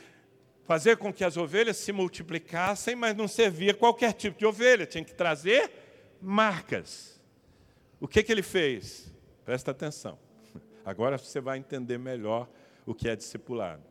fazer 0.73 0.97
com 0.97 1.13
que 1.13 1.23
as 1.23 1.37
ovelhas 1.37 1.77
se 1.77 1.93
multiplicassem, 1.93 2.97
mas 2.97 3.15
não 3.15 3.29
servia 3.29 3.75
qualquer 3.75 4.15
tipo 4.15 4.39
de 4.39 4.47
ovelha, 4.47 4.87
tinha 4.87 5.05
que 5.05 5.13
trazer 5.13 5.71
marcas. 6.19 7.21
O 8.01 8.09
que, 8.09 8.23
que 8.23 8.33
ele 8.33 8.43
fez? 8.43 9.13
Presta 9.45 9.71
atenção. 9.71 10.19
Agora 10.83 11.19
você 11.19 11.43
vai 11.43 11.59
entender 11.59 11.99
melhor 11.99 12.49
o 12.87 12.95
que 12.95 13.07
é 13.07 13.15
discipulado. 13.15 13.83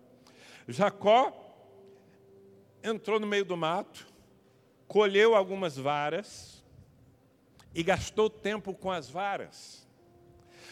Jacó 0.68 1.56
entrou 2.82 3.20
no 3.20 3.28
meio 3.28 3.46
do 3.46 3.56
mato, 3.56 4.08
colheu 4.88 5.36
algumas 5.36 5.78
varas 5.78 6.64
e 7.76 7.84
gastou 7.84 8.28
tempo 8.28 8.74
com 8.74 8.90
as 8.90 9.08
varas. 9.08 9.88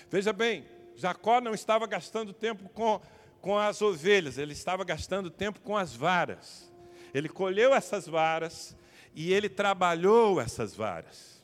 Veja 0.09 0.33
bem, 0.33 0.65
Jacó 0.95 1.39
não 1.39 1.53
estava 1.53 1.85
gastando 1.85 2.33
tempo 2.33 2.67
com 2.69 2.99
com 3.41 3.58
as 3.58 3.82
ovelhas, 3.82 4.38
ele 4.38 4.54
estava 4.54 4.84
gastando 4.84 5.30
tempo 5.30 5.60
com 5.62 5.78
as 5.78 5.95
varas. 5.95 6.71
Ele 7.13 7.30
colheu 7.30 7.73
essas 7.73 8.08
varas 8.08 8.75
e 9.15 9.34
ele 9.34 9.49
trabalhou 9.49 10.39
essas 10.39 10.75
varas. 10.75 11.39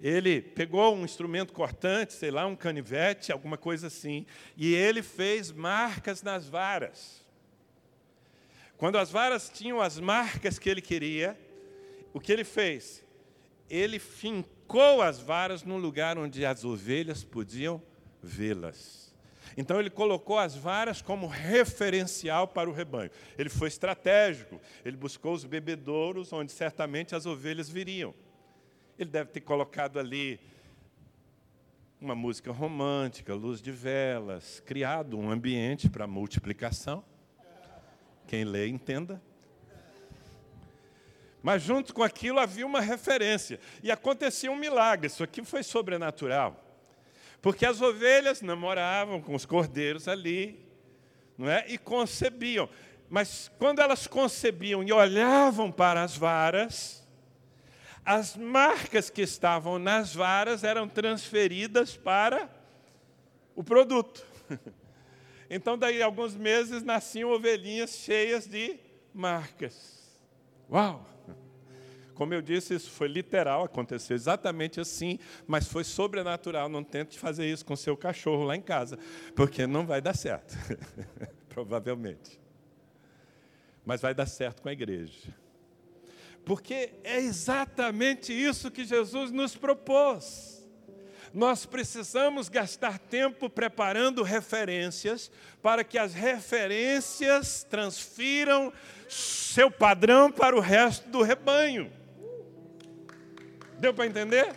Ele 0.00 0.40
pegou 0.40 0.94
um 0.94 1.04
instrumento 1.04 1.52
cortante, 1.52 2.12
sei 2.12 2.30
lá, 2.30 2.46
um 2.46 2.54
canivete, 2.54 3.32
alguma 3.32 3.56
coisa 3.56 3.86
assim, 3.86 4.26
e 4.56 4.74
ele 4.74 5.02
fez 5.02 5.50
marcas 5.50 6.22
nas 6.22 6.46
varas. 6.48 7.26
Quando 8.76 8.98
as 8.98 9.10
varas 9.10 9.48
tinham 9.48 9.80
as 9.80 9.98
marcas 9.98 10.58
que 10.58 10.68
ele 10.68 10.82
queria, 10.82 11.38
o 12.12 12.20
que 12.20 12.32
ele 12.32 12.44
fez? 12.44 13.04
Ele 13.68 13.98
fincou 13.98 15.02
as 15.02 15.18
varas 15.18 15.62
num 15.62 15.78
lugar 15.78 16.16
onde 16.18 16.44
as 16.44 16.64
ovelhas 16.64 17.24
podiam 17.24 17.82
vê-las. 18.22 19.07
Então 19.58 19.80
ele 19.80 19.90
colocou 19.90 20.38
as 20.38 20.54
varas 20.54 21.02
como 21.02 21.26
referencial 21.26 22.46
para 22.46 22.70
o 22.70 22.72
rebanho. 22.72 23.10
Ele 23.36 23.48
foi 23.48 23.66
estratégico, 23.66 24.60
ele 24.84 24.96
buscou 24.96 25.32
os 25.32 25.44
bebedouros 25.44 26.32
onde 26.32 26.52
certamente 26.52 27.12
as 27.12 27.26
ovelhas 27.26 27.68
viriam. 27.68 28.14
Ele 28.96 29.10
deve 29.10 29.32
ter 29.32 29.40
colocado 29.40 29.98
ali 29.98 30.38
uma 32.00 32.14
música 32.14 32.52
romântica, 32.52 33.34
luz 33.34 33.60
de 33.60 33.72
velas, 33.72 34.60
criado 34.64 35.18
um 35.18 35.28
ambiente 35.28 35.90
para 35.90 36.06
multiplicação. 36.06 37.04
Quem 38.28 38.44
lê, 38.44 38.68
entenda. 38.68 39.20
Mas 41.42 41.62
junto 41.62 41.92
com 41.92 42.04
aquilo 42.04 42.38
havia 42.38 42.64
uma 42.64 42.80
referência. 42.80 43.58
E 43.82 43.90
acontecia 43.90 44.52
um 44.52 44.56
milagre. 44.56 45.08
Isso 45.08 45.24
aqui 45.24 45.44
foi 45.44 45.64
sobrenatural. 45.64 46.67
Porque 47.40 47.64
as 47.64 47.80
ovelhas 47.80 48.42
namoravam 48.42 49.20
com 49.20 49.34
os 49.34 49.46
cordeiros 49.46 50.08
ali, 50.08 50.66
não 51.36 51.48
é? 51.48 51.64
E 51.68 51.78
concebiam. 51.78 52.68
Mas 53.08 53.50
quando 53.58 53.80
elas 53.80 54.06
concebiam 54.06 54.82
e 54.82 54.92
olhavam 54.92 55.70
para 55.70 56.02
as 56.02 56.16
varas, 56.16 57.06
as 58.04 58.36
marcas 58.36 59.08
que 59.10 59.22
estavam 59.22 59.78
nas 59.78 60.14
varas 60.14 60.64
eram 60.64 60.88
transferidas 60.88 61.96
para 61.96 62.50
o 63.54 63.62
produto. 63.62 64.24
Então, 65.50 65.78
daí 65.78 66.02
alguns 66.02 66.36
meses 66.36 66.82
nasciam 66.82 67.30
ovelhinhas 67.30 67.96
cheias 67.96 68.46
de 68.46 68.78
marcas. 69.14 70.20
Uau! 70.70 71.08
Como 72.18 72.34
eu 72.34 72.42
disse, 72.42 72.74
isso 72.74 72.90
foi 72.90 73.06
literal, 73.06 73.62
aconteceu 73.62 74.16
exatamente 74.16 74.80
assim, 74.80 75.20
mas 75.46 75.68
foi 75.68 75.84
sobrenatural. 75.84 76.68
Não 76.68 76.82
tente 76.82 77.16
fazer 77.16 77.46
isso 77.46 77.64
com 77.64 77.76
seu 77.76 77.96
cachorro 77.96 78.42
lá 78.42 78.56
em 78.56 78.60
casa, 78.60 78.98
porque 79.36 79.68
não 79.68 79.86
vai 79.86 80.00
dar 80.00 80.16
certo, 80.16 80.52
provavelmente. 81.48 82.40
Mas 83.86 84.00
vai 84.00 84.12
dar 84.12 84.26
certo 84.26 84.62
com 84.62 84.68
a 84.68 84.72
igreja. 84.72 85.32
Porque 86.44 86.90
é 87.04 87.20
exatamente 87.20 88.32
isso 88.32 88.68
que 88.68 88.84
Jesus 88.84 89.30
nos 89.30 89.54
propôs. 89.54 90.66
Nós 91.32 91.64
precisamos 91.66 92.48
gastar 92.48 92.98
tempo 92.98 93.48
preparando 93.48 94.24
referências 94.24 95.30
para 95.62 95.84
que 95.84 95.96
as 95.96 96.14
referências 96.14 97.62
transfiram 97.62 98.72
seu 99.08 99.70
padrão 99.70 100.32
para 100.32 100.56
o 100.56 100.60
resto 100.60 101.08
do 101.10 101.22
rebanho. 101.22 101.97
Deu 103.78 103.94
para 103.94 104.06
entender? 104.06 104.56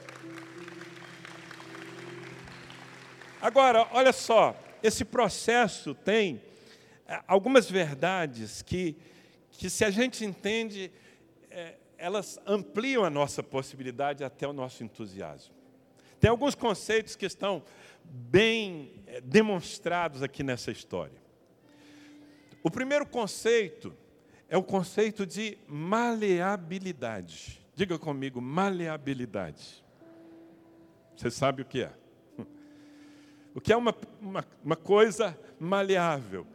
Agora, 3.40 3.88
olha 3.92 4.12
só, 4.12 4.60
esse 4.82 5.06
processo 5.06 5.94
tem 5.94 6.42
é, 7.08 7.22
algumas 7.28 7.70
verdades 7.70 8.64
que, 8.64 8.96
que 9.52 9.70
se 9.70 9.86
a 9.86 9.92
gente 9.92 10.26
entende, 10.26 10.92
é, 11.52 11.76
elas 12.00 12.40
ampliam 12.48 13.06
a 13.06 13.12
nossa 13.12 13.44
possibilidade 13.44 14.24
até 14.24 14.48
o 14.48 14.54
nosso 14.54 14.84
entusiasmo. 14.84 15.54
Tem 16.20 16.32
alguns 16.32 16.56
conceitos 16.56 17.16
que 17.16 17.28
estão 17.28 17.64
bem 18.04 19.04
é, 19.06 19.22
demonstrados 19.22 20.24
aqui 20.24 20.42
nessa 20.42 20.72
história. 20.72 21.22
O 22.64 22.72
primeiro 22.72 23.06
conceito 23.06 23.96
é 24.50 24.58
o 24.58 24.64
conceito 24.64 25.28
de 25.28 25.60
maleabilidade. 25.68 27.61
Diga 27.76 27.98
comigo, 27.98 28.42
maleabilidade. 28.42 29.84
Você 31.16 31.32
sabe 31.32 31.62
o 31.62 31.66
que 31.66 31.84
é? 31.84 31.94
O 33.54 33.60
que 33.60 33.74
é 33.74 33.76
uma, 33.76 33.94
uma, 34.22 34.46
uma 34.64 34.76
coisa 34.78 35.38
maleável? 35.60 36.48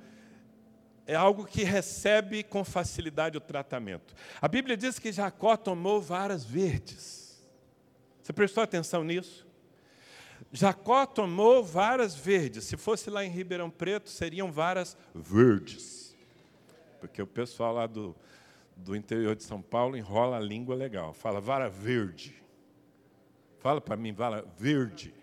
É 1.06 1.14
algo 1.14 1.44
que 1.44 1.62
recebe 1.62 2.42
com 2.42 2.64
facilidade 2.64 3.36
o 3.36 3.40
tratamento. 3.40 4.14
A 4.40 4.48
Bíblia 4.48 4.76
diz 4.76 4.98
que 4.98 5.12
Jacó 5.12 5.56
tomou 5.56 6.00
varas 6.00 6.44
verdes. 6.44 7.46
Você 8.22 8.32
prestou 8.32 8.62
atenção 8.62 9.04
nisso? 9.04 9.46
Jacó 10.52 11.06
tomou 11.06 11.62
varas 11.62 12.14
verdes. 12.14 12.64
Se 12.64 12.76
fosse 12.76 13.10
lá 13.10 13.24
em 13.24 13.30
Ribeirão 13.30 13.70
Preto, 13.70 14.10
seriam 14.10 14.50
varas 14.50 14.96
verdes. 15.14 16.16
Porque 16.98 17.20
o 17.20 17.26
pessoal 17.26 17.74
lá 17.74 17.86
do, 17.86 18.16
do 18.76 18.94
interior 18.94 19.34
de 19.34 19.42
São 19.42 19.62
Paulo 19.62 19.96
enrola 19.96 20.36
a 20.36 20.40
língua 20.40 20.74
legal. 20.74 21.14
Fala 21.14 21.40
vara 21.40 21.68
verde. 21.68 22.42
Fala 23.58 23.80
para 23.80 23.96
mim, 23.96 24.12
vara 24.12 24.44
verde. 24.56 25.14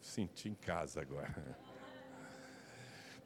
Senti 0.00 0.48
em 0.48 0.54
casa 0.54 1.00
agora. 1.00 1.58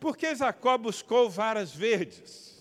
Por 0.00 0.16
que 0.16 0.34
Jacó 0.34 0.78
buscou 0.78 1.28
varas 1.28 1.74
verdes? 1.74 2.56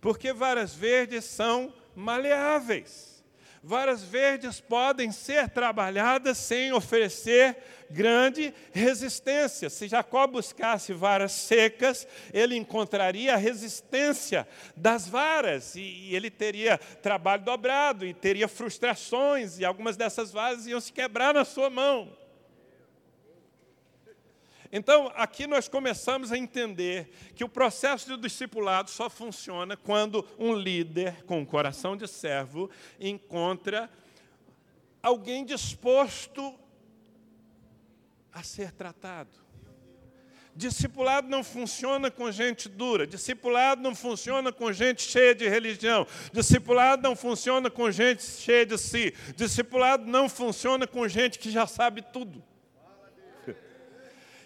Porque 0.00 0.32
varas 0.32 0.74
verdes 0.74 1.24
são 1.24 1.72
maleáveis 1.94 3.13
varas 3.66 4.02
verdes 4.02 4.60
podem 4.60 5.10
ser 5.10 5.48
trabalhadas 5.48 6.36
sem 6.36 6.70
oferecer 6.74 7.56
grande 7.90 8.52
resistência. 8.72 9.70
Se 9.70 9.88
Jacó 9.88 10.26
buscasse 10.26 10.92
varas 10.92 11.32
secas, 11.32 12.06
ele 12.30 12.56
encontraria 12.56 13.32
a 13.32 13.38
resistência 13.38 14.46
das 14.76 15.08
varas 15.08 15.76
e 15.76 16.14
ele 16.14 16.30
teria 16.30 16.76
trabalho 16.76 17.42
dobrado 17.42 18.04
e 18.04 18.12
teria 18.12 18.48
frustrações 18.48 19.58
e 19.58 19.64
algumas 19.64 19.96
dessas 19.96 20.30
varas 20.30 20.66
iam 20.66 20.80
se 20.80 20.92
quebrar 20.92 21.32
na 21.32 21.44
sua 21.44 21.70
mão. 21.70 22.23
Então, 24.76 25.08
aqui 25.14 25.46
nós 25.46 25.68
começamos 25.68 26.32
a 26.32 26.36
entender 26.36 27.08
que 27.36 27.44
o 27.44 27.48
processo 27.48 28.08
de 28.08 28.20
discipulado 28.20 28.90
só 28.90 29.08
funciona 29.08 29.76
quando 29.76 30.26
um 30.36 30.52
líder 30.52 31.22
com 31.26 31.38
um 31.38 31.44
coração 31.44 31.96
de 31.96 32.08
servo 32.08 32.68
encontra 32.98 33.88
alguém 35.00 35.44
disposto 35.44 36.58
a 38.32 38.42
ser 38.42 38.72
tratado. 38.72 39.30
Discipulado 40.56 41.28
não 41.28 41.44
funciona 41.44 42.10
com 42.10 42.32
gente 42.32 42.68
dura, 42.68 43.06
discipulado 43.06 43.80
não 43.80 43.94
funciona 43.94 44.50
com 44.50 44.72
gente 44.72 45.02
cheia 45.02 45.36
de 45.36 45.48
religião, 45.48 46.04
discipulado 46.32 47.00
não 47.00 47.14
funciona 47.14 47.70
com 47.70 47.92
gente 47.92 48.24
cheia 48.24 48.66
de 48.66 48.76
si, 48.76 49.14
discipulado 49.36 50.04
não 50.04 50.28
funciona 50.28 50.84
com 50.84 51.06
gente 51.06 51.38
que 51.38 51.48
já 51.48 51.64
sabe 51.64 52.02
tudo. 52.02 52.42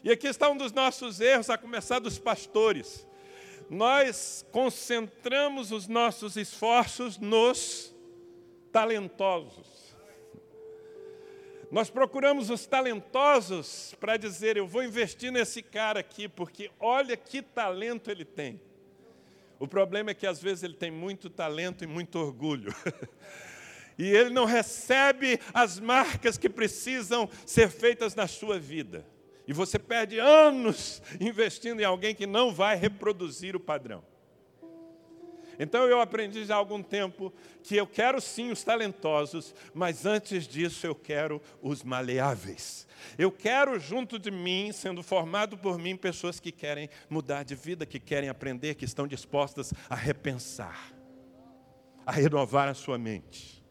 E 0.03 0.11
aqui 0.11 0.27
está 0.27 0.49
um 0.49 0.57
dos 0.57 0.73
nossos 0.73 1.21
erros, 1.21 1.51
a 1.51 1.59
começar 1.59 1.99
dos 1.99 2.19
pastores. 2.19 3.07
Nós 3.69 4.47
concentramos 4.51 5.73
os 5.73 5.87
nossos 5.89 6.37
esforços 6.37 7.19
nos 7.19 7.95
talentosos. 8.73 9.97
Nós 11.71 11.91
procuramos 11.91 12.49
os 12.49 12.67
talentosos 12.67 13.95
para 14.01 14.17
dizer: 14.17 14.57
eu 14.57 14.67
vou 14.67 14.83
investir 14.83 15.31
nesse 15.31 15.63
cara 15.63 16.01
aqui, 16.01 16.29
porque 16.29 16.71
olha 16.81 17.17
que 17.17 17.43
talento 17.43 18.11
ele 18.11 18.25
tem. 18.25 18.61
O 19.59 19.67
problema 19.67 20.11
é 20.11 20.15
que 20.15 20.27
às 20.27 20.41
vezes 20.41 20.63
ele 20.63 20.75
tem 20.75 20.91
muito 20.91 21.29
talento 21.29 21.85
e 21.85 21.87
muito 21.87 22.19
orgulho. 22.19 22.73
e 23.99 24.09
ele 24.09 24.31
não 24.31 24.45
recebe 24.45 25.41
as 25.53 25.81
marcas 25.81 26.39
que 26.39 26.49
precisam 26.49 27.29
ser 27.45 27.69
feitas 27.69 28.15
na 28.15 28.29
sua 28.29 28.59
vida. 28.59 29.05
E 29.49 29.53
você 29.55 29.79
perde 29.79 30.19
anos 30.19 31.01
investindo 31.19 31.81
em 31.81 31.85
alguém 31.85 32.15
que 32.15 32.27
não 32.27 32.53
vai 32.53 32.77
reproduzir 32.77 33.57
o 33.57 33.61
padrão. 33.61 34.05
Então 35.59 35.87
eu 35.87 36.01
aprendi 36.03 36.45
já 36.45 36.55
há 36.55 36.59
algum 36.59 36.83
tempo 36.83 37.33
que 37.65 37.75
eu 37.75 37.87
quero 37.87 38.21
sim 38.21 38.53
os 38.53 38.63
talentosos, 38.63 39.55
mas 39.73 40.05
antes 40.05 40.47
disso 40.47 40.87
eu 40.87 40.95
quero 40.95 41.41
os 41.63 41.83
maleáveis. 41.83 42.87
Eu 43.17 43.33
quero 43.33 43.81
junto 43.81 44.19
de 44.19 44.31
mim, 44.31 44.71
sendo 44.71 45.03
formado 45.03 45.57
por 45.57 45.79
mim, 45.79 45.97
pessoas 45.97 46.39
que 46.39 46.53
querem 46.53 46.91
mudar 47.09 47.43
de 47.43 47.55
vida, 47.55 47.87
que 47.87 47.99
querem 47.99 48.29
aprender, 48.29 48.75
que 48.75 48.85
estão 48.85 49.07
dispostas 49.09 49.73
a 49.89 49.97
repensar, 49.97 50.93
a 52.05 52.13
renovar 52.13 52.69
a 52.69 52.75
sua 52.75 52.99
mente. 52.99 53.65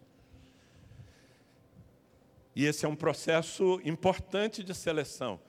E 2.55 2.65
esse 2.65 2.84
é 2.84 2.89
um 2.89 2.95
processo 2.95 3.80
importante 3.86 4.63
de 4.63 4.73
seleção. 4.73 5.39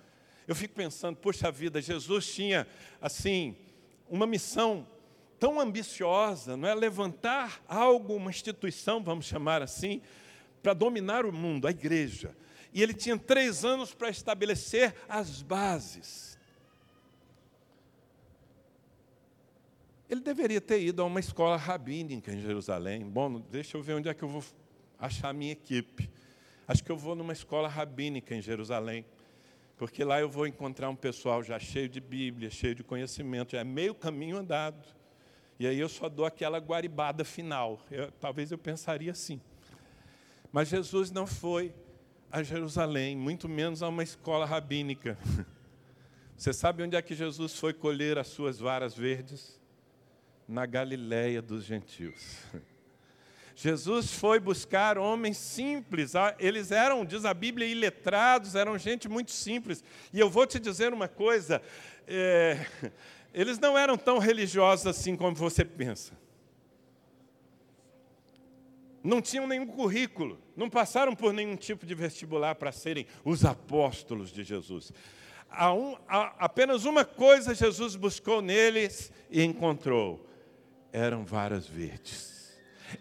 Eu 0.49 0.55
fico 0.55 0.74
pensando, 0.74 1.14
poxa 1.14 1.53
vida, 1.53 1.78
Jesus 1.78 2.34
tinha, 2.34 2.66
assim, 3.03 3.55
uma 4.09 4.26
missão 4.26 4.88
tão 5.38 5.61
ambiciosa, 5.61 6.57
não 6.57 6.66
é? 6.66 6.74
Levantar 6.74 7.62
algo, 7.68 8.14
uma 8.14 8.30
instituição, 8.30 9.03
vamos 9.03 9.26
chamar 9.26 9.61
assim, 9.61 10.01
para 10.62 10.72
dominar 10.72 11.26
o 11.26 11.32
mundo, 11.32 11.68
a 11.68 11.70
igreja. 11.70 12.34
E 12.72 12.82
ele 12.82 12.94
tinha 12.94 13.18
três 13.18 13.62
anos 13.62 13.92
para 13.92 14.09
estabelecer 14.09 14.94
as 15.07 15.42
bases. 15.42 16.38
Ele 20.09 20.22
deveria 20.22 20.62
ter 20.62 20.80
ido 20.80 21.03
a 21.03 21.05
uma 21.05 21.20
escola 21.20 21.59
rabínica 21.59 22.32
em 22.32 22.40
Jerusalém. 22.40 23.05
Bom, 23.05 23.38
deixa 23.38 23.76
eu 23.76 23.82
ver 23.82 23.92
onde 23.92 24.09
é 24.09 24.14
que 24.14 24.22
eu 24.22 24.28
vou 24.30 24.42
achar 24.99 25.28
a 25.28 25.32
minha 25.34 25.53
equipe. 25.53 26.11
Acho 26.66 26.82
que 26.82 26.90
eu 26.90 26.96
vou 26.96 27.14
numa 27.14 27.34
escola 27.34 27.68
rabínica 27.68 28.34
em 28.34 28.40
Jerusalém 28.40 29.05
porque 29.79 30.03
lá 30.03 30.20
eu 30.20 30.29
vou 30.29 30.45
encontrar 30.45 30.91
um 30.91 30.97
pessoal 30.97 31.41
já 31.41 31.57
cheio 31.59 31.89
de 31.89 32.01
Bíblia, 32.01 32.51
cheio 32.51 32.74
de 32.74 32.83
conhecimento, 32.83 33.53
já 33.53 33.61
é 33.61 33.64
meio 33.64 33.95
caminho 33.95 34.37
andado. 34.37 34.85
E 35.57 35.66
aí 35.68 35.79
eu 35.79 35.89
só 35.89 36.09
dou 36.09 36.26
aquela 36.26 36.59
guaribada 36.59 37.24
final. 37.24 37.81
Eu, 37.89 38.11
talvez 38.11 38.51
eu 38.51 38.59
pensaria 38.59 39.12
assim. 39.12 39.41
Mas 40.51 40.68
Jesus 40.68 41.12
não 41.12 41.29
foi 41.29 41.72
a 42.31 42.43
Jerusalém, 42.43 43.16
muito 43.16 43.49
menos 43.49 43.81
a 43.81 43.89
uma 43.89 44.03
escola 44.03 44.45
rabínica. 44.45 45.16
Você 46.37 46.53
sabe 46.53 46.83
onde 46.83 46.97
é 46.97 47.03
que 47.03 47.14
Jesus 47.14 47.55
foi 47.55 47.72
colher 47.72 48.18
as 48.18 48.26
suas 48.26 48.59
varas 48.59 48.97
verdes? 48.97 49.61
Na 50.47 50.66
Galiléia 50.66 51.41
dos 51.41 51.64
gentios. 51.64 52.39
Jesus 53.61 54.12
foi 54.12 54.38
buscar 54.38 54.96
homens 54.96 55.36
simples, 55.36 56.14
ah, 56.14 56.32
eles 56.38 56.70
eram, 56.70 57.04
diz 57.04 57.24
a 57.24 57.34
Bíblia, 57.34 57.66
iletrados, 57.66 58.54
eram 58.54 58.78
gente 58.78 59.09
muito 59.09 59.32
simples. 59.32 59.82
E 60.12 60.20
eu 60.20 60.30
vou 60.30 60.46
te 60.46 60.61
dizer 60.61 60.92
uma 60.92 61.09
coisa: 61.09 61.61
é, 62.06 62.64
eles 63.34 63.59
não 63.59 63.76
eram 63.76 63.98
tão 63.98 64.18
religiosos 64.18 64.86
assim 64.86 65.16
como 65.16 65.34
você 65.34 65.64
pensa. 65.64 66.12
Não 69.02 69.20
tinham 69.20 69.44
nenhum 69.44 69.66
currículo, 69.66 70.38
não 70.56 70.70
passaram 70.70 71.16
por 71.16 71.32
nenhum 71.32 71.56
tipo 71.56 71.84
de 71.84 71.96
vestibular 71.96 72.54
para 72.54 72.70
serem 72.70 73.09
os 73.24 73.44
apóstolos 73.44 74.30
de 74.30 74.44
Jesus. 74.44 74.92
Há 75.50 75.74
um, 75.74 75.96
há 76.06 76.32
apenas 76.38 76.84
uma 76.84 77.04
coisa 77.04 77.56
Jesus 77.56 77.96
buscou 77.96 78.40
neles 78.40 79.11
e 79.28 79.42
encontrou: 79.42 80.24
eram 80.92 81.24
varas 81.24 81.66
verdes 81.66 82.38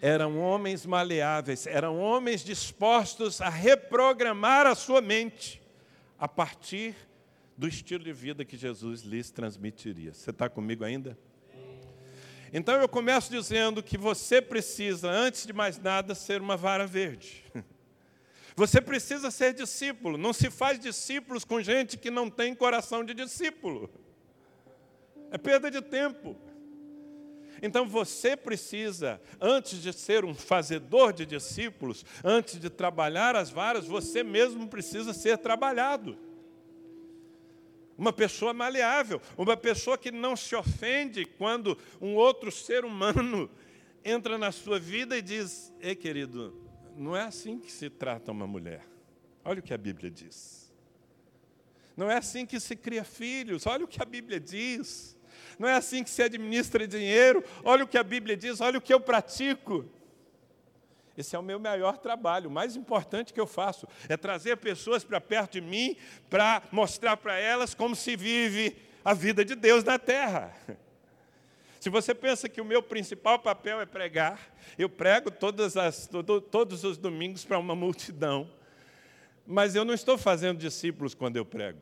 eram 0.01 0.39
homens 0.39 0.85
maleáveis, 0.85 1.67
eram 1.67 1.99
homens 1.99 2.43
dispostos 2.43 3.41
a 3.41 3.49
reprogramar 3.49 4.65
a 4.65 4.75
sua 4.75 5.01
mente 5.01 5.61
a 6.19 6.27
partir 6.27 6.95
do 7.57 7.67
estilo 7.67 8.03
de 8.03 8.13
vida 8.13 8.45
que 8.45 8.57
Jesus 8.57 9.01
lhes 9.01 9.31
transmitiria. 9.31 10.13
Você 10.13 10.29
está 10.29 10.49
comigo 10.49 10.83
ainda? 10.83 11.17
Então 12.53 12.79
eu 12.79 12.87
começo 12.87 13.31
dizendo 13.31 13.83
que 13.83 13.97
você 13.97 14.41
precisa, 14.41 15.09
antes 15.09 15.45
de 15.45 15.53
mais 15.53 15.77
nada, 15.77 16.15
ser 16.15 16.41
uma 16.41 16.55
vara 16.55 16.85
verde. 16.85 17.43
Você 18.55 18.81
precisa 18.81 19.29
ser 19.29 19.53
discípulo. 19.53 20.17
Não 20.17 20.33
se 20.33 20.49
faz 20.49 20.79
discípulos 20.79 21.45
com 21.45 21.61
gente 21.61 21.95
que 21.95 22.09
não 22.09 22.27
tem 22.27 22.55
coração 22.55 23.05
de 23.05 23.13
discípulo. 23.13 23.87
É 25.29 25.37
perda 25.37 25.69
de 25.69 25.79
tempo. 25.79 26.35
Então 27.61 27.87
você 27.87 28.35
precisa, 28.35 29.21
antes 29.39 29.81
de 29.81 29.91
ser 29.93 30.25
um 30.25 30.33
fazedor 30.33 31.13
de 31.13 31.25
discípulos, 31.25 32.05
antes 32.23 32.59
de 32.59 32.69
trabalhar 32.69 33.35
as 33.35 33.49
varas, 33.49 33.85
você 33.85 34.23
mesmo 34.23 34.67
precisa 34.67 35.13
ser 35.13 35.37
trabalhado. 35.37 36.17
Uma 37.97 38.13
pessoa 38.13 38.53
maleável, 38.53 39.19
uma 39.37 39.57
pessoa 39.57 39.97
que 39.97 40.11
não 40.11 40.35
se 40.35 40.55
ofende 40.55 41.25
quando 41.25 41.77
um 41.99 42.15
outro 42.15 42.51
ser 42.51 42.85
humano 42.85 43.49
entra 44.05 44.37
na 44.37 44.51
sua 44.51 44.79
vida 44.79 45.17
e 45.17 45.21
diz: 45.21 45.73
Ei, 45.81 45.95
querido, 45.95 46.55
não 46.95 47.17
é 47.17 47.23
assim 47.23 47.59
que 47.59 47.71
se 47.71 47.89
trata 47.89 48.31
uma 48.31 48.45
mulher. 48.45 48.85
Olha 49.43 49.59
o 49.59 49.63
que 49.63 49.73
a 49.73 49.77
Bíblia 49.77 50.11
diz. 50.11 50.71
Não 51.95 52.11
é 52.11 52.17
assim 52.17 52.45
que 52.45 52.59
se 52.59 52.75
cria 52.75 53.03
filhos. 53.03 53.65
Olha 53.65 53.83
o 53.83 53.87
que 53.87 53.99
a 53.99 54.05
Bíblia 54.05 54.39
diz. 54.39 55.16
Não 55.57 55.67
é 55.67 55.75
assim 55.75 56.03
que 56.03 56.09
se 56.09 56.21
administra 56.21 56.87
dinheiro. 56.87 57.43
Olha 57.63 57.83
o 57.83 57.87
que 57.87 57.97
a 57.97 58.03
Bíblia 58.03 58.37
diz, 58.37 58.61
olha 58.61 58.77
o 58.77 58.81
que 58.81 58.93
eu 58.93 58.99
pratico. 58.99 59.85
Esse 61.17 61.35
é 61.35 61.39
o 61.39 61.43
meu 61.43 61.59
maior 61.59 61.97
trabalho, 61.97 62.47
o 62.47 62.53
mais 62.53 62.75
importante 62.75 63.33
que 63.33 63.41
eu 63.41 63.47
faço 63.47 63.87
é 64.07 64.15
trazer 64.15 64.55
pessoas 64.57 65.03
para 65.03 65.19
perto 65.19 65.53
de 65.53 65.61
mim 65.61 65.97
para 66.29 66.61
mostrar 66.71 67.17
para 67.17 67.39
elas 67.39 67.73
como 67.73 67.95
se 67.95 68.15
vive 68.15 68.77
a 69.03 69.15
vida 69.15 69.43
de 69.43 69.55
Deus 69.55 69.83
na 69.83 69.97
terra. 69.97 70.53
Se 71.79 71.89
você 71.89 72.13
pensa 72.13 72.47
que 72.47 72.61
o 72.61 72.65
meu 72.65 72.83
principal 72.83 73.39
papel 73.39 73.81
é 73.81 73.85
pregar, 73.85 74.39
eu 74.77 74.89
prego 74.89 75.31
as, 75.81 76.05
todo, 76.05 76.39
todos 76.39 76.83
os 76.83 76.97
domingos 76.97 77.43
para 77.43 77.57
uma 77.57 77.75
multidão, 77.75 78.49
mas 79.45 79.73
eu 79.73 79.85
não 79.85 79.93
estou 79.93 80.17
fazendo 80.17 80.59
discípulos 80.59 81.15
quando 81.15 81.37
eu 81.37 81.45
prego. 81.45 81.79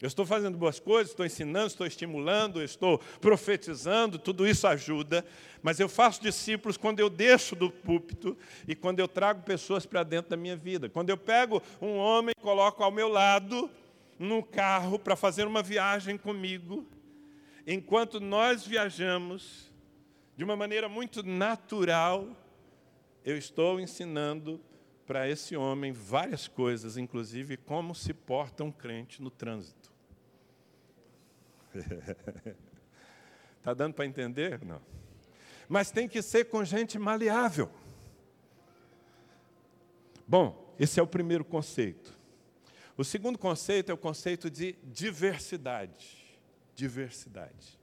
Eu 0.00 0.08
estou 0.08 0.26
fazendo 0.26 0.58
boas 0.58 0.78
coisas, 0.78 1.10
estou 1.10 1.24
ensinando, 1.24 1.68
estou 1.68 1.86
estimulando, 1.86 2.62
estou 2.62 2.98
profetizando, 3.18 4.18
tudo 4.18 4.46
isso 4.46 4.66
ajuda, 4.66 5.24
mas 5.62 5.80
eu 5.80 5.88
faço 5.88 6.20
discípulos 6.20 6.76
quando 6.76 7.00
eu 7.00 7.08
deixo 7.08 7.56
do 7.56 7.70
púlpito 7.70 8.36
e 8.68 8.74
quando 8.74 9.00
eu 9.00 9.08
trago 9.08 9.42
pessoas 9.42 9.86
para 9.86 10.02
dentro 10.02 10.30
da 10.30 10.36
minha 10.36 10.54
vida. 10.56 10.90
Quando 10.90 11.08
eu 11.08 11.16
pego 11.16 11.62
um 11.80 11.96
homem 11.96 12.34
e 12.36 12.42
coloco 12.42 12.84
ao 12.84 12.92
meu 12.92 13.08
lado 13.08 13.70
no 14.18 14.42
carro 14.42 14.98
para 14.98 15.16
fazer 15.16 15.46
uma 15.46 15.62
viagem 15.62 16.18
comigo, 16.18 16.86
enquanto 17.66 18.20
nós 18.20 18.66
viajamos 18.66 19.72
de 20.36 20.44
uma 20.44 20.56
maneira 20.56 20.90
muito 20.90 21.22
natural, 21.22 22.28
eu 23.24 23.38
estou 23.38 23.80
ensinando 23.80 24.60
para 25.06 25.28
esse 25.28 25.56
homem 25.56 25.92
várias 25.92 26.48
coisas, 26.48 26.96
inclusive 26.96 27.56
como 27.56 27.94
se 27.94 28.12
porta 28.12 28.64
um 28.64 28.72
crente 28.72 29.22
no 29.22 29.30
trânsito. 29.30 29.92
Está 33.58 33.72
dando 33.74 33.94
para 33.94 34.04
entender? 34.04 34.64
Não. 34.64 34.80
Mas 35.68 35.90
tem 35.90 36.08
que 36.08 36.20
ser 36.22 36.46
com 36.46 36.64
gente 36.64 36.98
maleável. 36.98 37.70
Bom, 40.26 40.74
esse 40.78 40.98
é 40.98 41.02
o 41.02 41.06
primeiro 41.06 41.44
conceito. 41.44 42.16
O 42.96 43.04
segundo 43.04 43.38
conceito 43.38 43.90
é 43.90 43.94
o 43.94 43.98
conceito 43.98 44.50
de 44.50 44.72
diversidade. 44.82 46.24
Diversidade. 46.74 47.78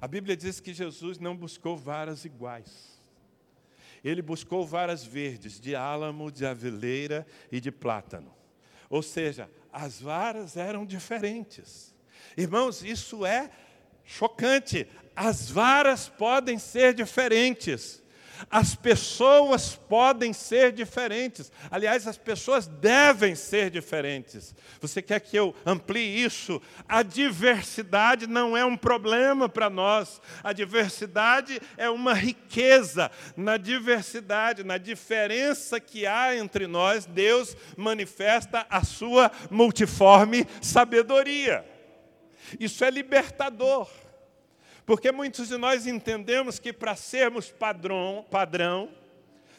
A 0.00 0.08
Bíblia 0.08 0.36
diz 0.36 0.60
que 0.60 0.74
Jesus 0.74 1.18
não 1.18 1.36
buscou 1.36 1.76
varas 1.76 2.24
iguais. 2.24 2.93
Ele 4.04 4.20
buscou 4.20 4.66
varas 4.66 5.02
verdes, 5.02 5.58
de 5.58 5.74
álamo, 5.74 6.30
de 6.30 6.44
aveleira 6.44 7.26
e 7.50 7.58
de 7.60 7.72
plátano. 7.72 8.32
Ou 8.90 9.02
seja, 9.02 9.50
as 9.72 10.00
varas 10.00 10.56
eram 10.56 10.84
diferentes. 10.84 11.94
Irmãos, 12.36 12.84
isso 12.84 13.24
é 13.24 13.50
chocante. 14.04 14.86
As 15.16 15.50
varas 15.50 16.08
podem 16.08 16.58
ser 16.58 16.92
diferentes. 16.92 18.03
As 18.50 18.74
pessoas 18.74 19.74
podem 19.74 20.32
ser 20.32 20.72
diferentes. 20.72 21.50
Aliás, 21.70 22.06
as 22.06 22.16
pessoas 22.16 22.66
devem 22.66 23.34
ser 23.34 23.70
diferentes. 23.70 24.54
Você 24.80 25.00
quer 25.00 25.20
que 25.20 25.36
eu 25.36 25.54
amplie 25.64 26.24
isso? 26.24 26.60
A 26.88 27.02
diversidade 27.02 28.26
não 28.26 28.56
é 28.56 28.64
um 28.64 28.76
problema 28.76 29.48
para 29.48 29.68
nós. 29.70 30.20
A 30.42 30.52
diversidade 30.52 31.60
é 31.76 31.88
uma 31.90 32.14
riqueza. 32.14 33.10
Na 33.36 33.56
diversidade, 33.56 34.64
na 34.64 34.78
diferença 34.78 35.80
que 35.80 36.06
há 36.06 36.36
entre 36.36 36.66
nós, 36.66 37.06
Deus 37.06 37.56
manifesta 37.76 38.66
a 38.68 38.84
sua 38.84 39.30
multiforme 39.50 40.46
sabedoria. 40.60 41.64
Isso 42.58 42.84
é 42.84 42.90
libertador. 42.90 43.88
Porque 44.86 45.10
muitos 45.10 45.48
de 45.48 45.56
nós 45.56 45.86
entendemos 45.86 46.58
que 46.58 46.72
para 46.72 46.94
sermos 46.94 47.50
padrão, 47.50 48.24
padrão, 48.30 48.90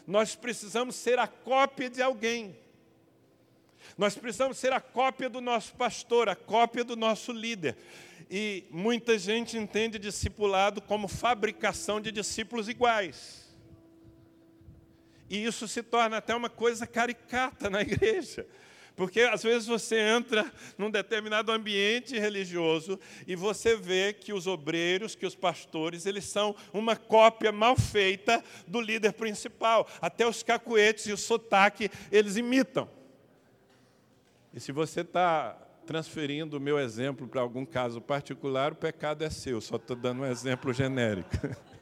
nós 0.06 0.36
precisamos 0.36 0.96
ser 0.96 1.18
a 1.18 1.28
cópia 1.28 1.90
de 1.90 2.02
alguém. 2.02 2.56
Nós 3.98 4.16
precisamos 4.16 4.58
ser 4.58 4.74
a 4.74 4.80
cópia 4.80 5.30
do 5.30 5.42
nosso 5.42 5.74
pastor, 5.76 6.30
a 6.30 6.36
cópia 6.36 6.84
do 6.84 6.96
nosso 6.96 7.32
líder. 7.32 7.76
E 8.30 8.66
muita 8.70 9.18
gente 9.18 9.58
entende 9.58 9.98
discipulado 9.98 10.82
como 10.82 11.08
fabricação 11.08 12.00
de 12.00 12.12
discípulos 12.12 12.68
iguais. 12.68 13.46
E 15.30 15.44
isso 15.44 15.68
se 15.68 15.82
torna 15.82 16.18
até 16.18 16.36
uma 16.36 16.50
coisa 16.50 16.86
caricata 16.86 17.70
na 17.70 17.82
igreja. 17.82 18.46
Porque 18.96 19.22
às 19.22 19.44
vezes 19.44 19.68
você 19.68 20.00
entra 20.00 20.50
num 20.78 20.90
determinado 20.90 21.52
ambiente 21.52 22.18
religioso 22.18 22.98
e 23.28 23.36
você 23.36 23.76
vê 23.76 24.14
que 24.14 24.32
os 24.32 24.48
obreiros, 24.48 25.16
que 25.16 25.26
os 25.26 25.36
pastores, 25.36 26.06
eles 26.06 26.24
são 26.26 26.56
uma 26.72 26.96
cópia 26.96 27.52
mal 27.52 27.76
feita 27.76 28.44
do 28.66 28.80
líder 28.80 29.14
principal. 29.14 29.88
Até 30.02 30.26
os 30.26 30.42
cacuetes 30.42 31.08
e 31.08 31.12
o 31.12 31.18
sotaque 31.18 31.92
eles 32.10 32.38
imitam. 32.38 32.90
E 34.54 34.60
se 34.62 34.72
você 34.72 35.02
está 35.02 35.58
transferindo 35.86 36.58
o 36.58 36.62
meu 36.62 36.80
exemplo 36.80 37.28
para 37.28 37.42
algum 37.42 37.66
caso 37.66 38.00
particular, 38.00 38.72
o 38.72 38.76
pecado 38.76 39.24
é 39.24 39.30
seu, 39.30 39.60
só 39.60 39.76
estou 39.76 39.96
dando 39.96 40.22
um 40.22 40.26
exemplo 40.26 40.72
genérico. 40.74 41.30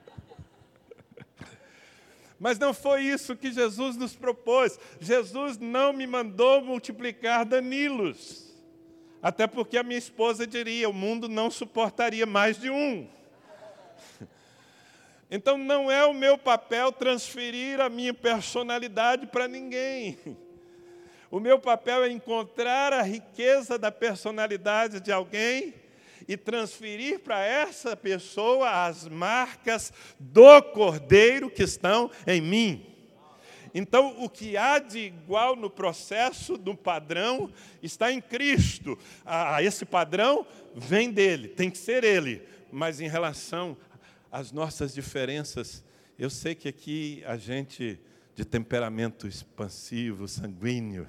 Mas 2.44 2.60
não 2.60 2.74
foi 2.74 3.04
isso 3.04 3.38
que 3.38 3.54
Jesus 3.54 3.96
nos 3.96 4.18
propôs. 4.18 4.78
Jesus 5.00 5.58
não 5.58 5.94
me 5.94 6.06
mandou 6.06 6.62
multiplicar 6.62 7.46
Danilos. 7.46 8.54
Até 9.22 9.48
porque 9.48 9.78
a 9.78 9.82
minha 9.82 9.98
esposa 9.98 10.46
diria: 10.46 10.90
o 10.90 10.94
mundo 10.94 11.30
não 11.30 11.50
suportaria 11.50 12.26
mais 12.26 12.60
de 12.60 12.70
um. 12.70 13.08
Então 15.32 15.58
não 15.58 15.90
é 15.90 16.06
o 16.06 16.14
meu 16.14 16.38
papel 16.38 16.92
transferir 16.92 17.80
a 17.80 17.90
minha 17.90 18.14
personalidade 18.14 19.26
para 19.26 19.48
ninguém. 19.48 20.20
O 21.32 21.40
meu 21.40 21.58
papel 21.58 22.04
é 22.04 22.10
encontrar 22.10 22.94
a 22.94 23.02
riqueza 23.02 23.80
da 23.80 23.92
personalidade 23.92 25.00
de 25.00 25.12
alguém 25.12 25.74
e 26.28 26.38
transferir 26.38 27.20
para 27.20 27.44
essa 27.44 27.96
pessoa 27.96 28.86
as 28.86 29.08
marcas 29.08 29.92
do 30.20 30.62
Cordeiro 30.62 31.50
que 31.50 31.64
estão 31.64 32.10
em 32.26 32.42
mim. 32.42 32.94
Então, 33.74 34.24
o 34.24 34.30
que 34.30 34.56
há 34.56 34.78
de 34.78 35.00
igual 35.00 35.56
no 35.56 35.70
processo, 35.70 36.58
no 36.58 36.78
padrão, 36.78 37.52
está 37.82 38.12
em 38.12 38.22
Cristo. 38.22 38.98
Ah, 39.26 39.64
esse 39.64 39.84
padrão 39.84 40.46
vem 40.76 41.12
dele, 41.12 41.48
tem 41.48 41.72
que 41.72 41.78
ser 41.78 42.04
ele. 42.04 42.44
Mas 42.72 43.02
em 43.02 43.08
relação 43.08 43.76
às 44.32 44.52
nossas 44.52 44.94
diferenças, 44.94 45.84
eu 46.20 46.30
sei 46.30 46.54
que 46.54 46.68
aqui 46.68 47.24
a 47.26 47.36
gente 47.36 48.00
de 48.36 48.46
temperamento 48.46 49.28
expansivo, 49.28 50.28
sanguíneo, 50.28 51.08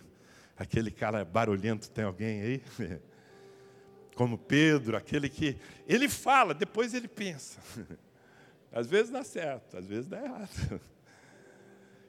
aquele 0.56 0.90
cara 0.90 1.24
barulhento, 1.24 1.90
tem 1.90 2.04
alguém 2.04 2.40
aí? 2.40 2.62
Como 4.14 4.38
Pedro, 4.38 4.96
aquele 4.96 5.28
que 5.28 5.56
ele 5.86 6.08
fala, 6.08 6.54
depois 6.54 6.94
ele 6.94 7.08
pensa. 7.08 7.60
Às 8.70 8.88
vezes 8.88 9.10
dá 9.10 9.22
certo, 9.22 9.76
às 9.76 9.86
vezes 9.86 10.06
dá 10.06 10.20
errado. 10.20 10.80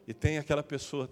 E 0.08 0.16
tem 0.16 0.40
aquela 0.40 0.64
pessoa 0.64 1.08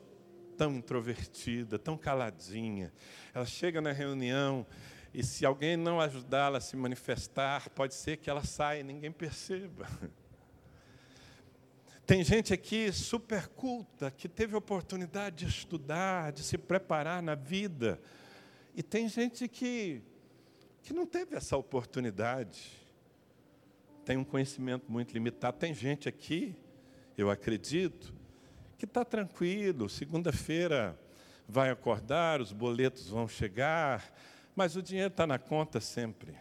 tão 0.57 0.73
introvertida, 0.77 1.77
tão 1.77 1.95
caladinha. 1.95 2.91
Ela 3.35 3.45
chega 3.45 3.79
na 3.79 3.91
reunião 3.91 4.65
e 5.13 5.23
se 5.23 5.45
alguém 5.45 5.77
não 5.77 6.01
ajudá-la 6.01 6.57
a 6.57 6.61
se 6.61 6.75
manifestar, 6.75 7.69
pode 7.69 7.93
ser 7.93 8.17
que 8.17 8.31
ela 8.31 8.43
saia 8.43 8.79
e 8.79 8.83
ninguém 8.83 9.11
perceba. 9.11 9.87
Tem 12.05 12.23
gente 12.23 12.53
aqui 12.53 12.91
super 12.91 13.47
culta, 13.47 14.11
que 14.11 14.27
teve 14.27 14.55
oportunidade 14.55 15.45
de 15.45 15.45
estudar, 15.45 16.33
de 16.33 16.43
se 16.43 16.57
preparar 16.57 17.21
na 17.21 17.33
vida. 17.33 18.01
E 18.75 18.83
tem 18.83 19.07
gente 19.07 19.47
que, 19.47 20.01
que 20.83 20.93
não 20.93 21.07
teve 21.07 21.35
essa 21.35 21.55
oportunidade. 21.57 22.71
Tem 24.05 24.17
um 24.17 24.23
conhecimento 24.23 24.91
muito 24.91 25.13
limitado. 25.13 25.57
Tem 25.57 25.73
gente 25.73 26.09
aqui, 26.09 26.55
eu 27.17 27.31
acredito, 27.31 28.13
que 28.77 28.85
está 28.85 29.05
tranquilo, 29.05 29.87
segunda-feira 29.87 30.99
vai 31.47 31.69
acordar, 31.69 32.41
os 32.41 32.51
boletos 32.51 33.09
vão 33.09 33.27
chegar, 33.27 34.13
mas 34.55 34.75
o 34.75 34.81
dinheiro 34.81 35.09
está 35.09 35.25
na 35.25 35.39
conta 35.39 35.79
sempre. 35.79 36.35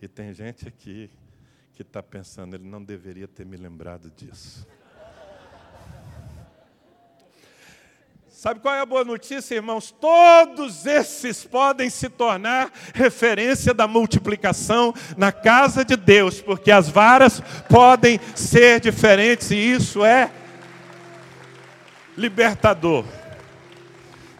E 0.00 0.06
tem 0.06 0.34
gente 0.34 0.68
aqui 0.68 1.10
que 1.72 1.80
está 1.80 2.02
pensando, 2.02 2.54
ele 2.54 2.68
não 2.68 2.84
deveria 2.84 3.26
ter 3.26 3.46
me 3.46 3.56
lembrado 3.56 4.10
disso. 4.10 4.66
Sabe 8.42 8.58
qual 8.58 8.74
é 8.74 8.80
a 8.80 8.84
boa 8.84 9.04
notícia, 9.04 9.54
irmãos? 9.54 9.92
Todos 9.92 10.84
esses 10.84 11.44
podem 11.44 11.88
se 11.88 12.08
tornar 12.08 12.72
referência 12.92 13.72
da 13.72 13.86
multiplicação 13.86 14.92
na 15.16 15.30
casa 15.30 15.84
de 15.84 15.94
Deus, 15.94 16.40
porque 16.40 16.72
as 16.72 16.88
varas 16.88 17.40
podem 17.68 18.18
ser 18.34 18.80
diferentes 18.80 19.52
e 19.52 19.54
isso 19.54 20.04
é 20.04 20.28
libertador. 22.18 23.04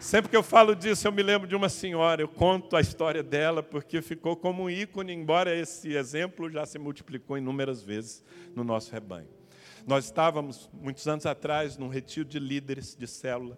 Sempre 0.01 0.29
que 0.29 0.35
eu 0.35 0.43
falo 0.43 0.75
disso, 0.75 1.07
eu 1.07 1.11
me 1.13 1.23
lembro 1.23 1.47
de 1.47 1.55
uma 1.55 1.69
senhora, 1.69 2.21
eu 2.21 2.27
conto 2.27 2.75
a 2.75 2.81
história 2.81 3.23
dela, 3.23 3.63
porque 3.63 4.01
ficou 4.01 4.35
como 4.35 4.63
um 4.63 4.69
ícone, 4.69 5.13
embora 5.13 5.55
esse 5.55 5.95
exemplo 5.95 6.51
já 6.51 6.65
se 6.65 6.77
multiplicou 6.77 7.37
inúmeras 7.37 7.81
vezes 7.81 8.21
no 8.53 8.65
nosso 8.65 8.91
rebanho. 8.91 9.29
Nós 9.87 10.03
estávamos, 10.03 10.69
muitos 10.73 11.07
anos 11.07 11.25
atrás, 11.25 11.77
num 11.77 11.87
retiro 11.87 12.27
de 12.27 12.37
líderes 12.37 12.97
de 12.97 13.07
célula, 13.07 13.57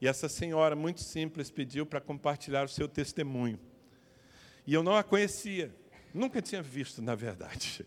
e 0.00 0.06
essa 0.06 0.28
senhora, 0.28 0.76
muito 0.76 1.00
simples, 1.00 1.50
pediu 1.50 1.86
para 1.86 2.00
compartilhar 2.00 2.64
o 2.64 2.68
seu 2.68 2.88
testemunho. 2.88 3.58
E 4.66 4.74
eu 4.74 4.82
não 4.82 4.96
a 4.96 5.02
conhecia, 5.02 5.74
nunca 6.12 6.42
tinha 6.42 6.62
visto, 6.62 7.00
na 7.00 7.14
verdade. 7.14 7.86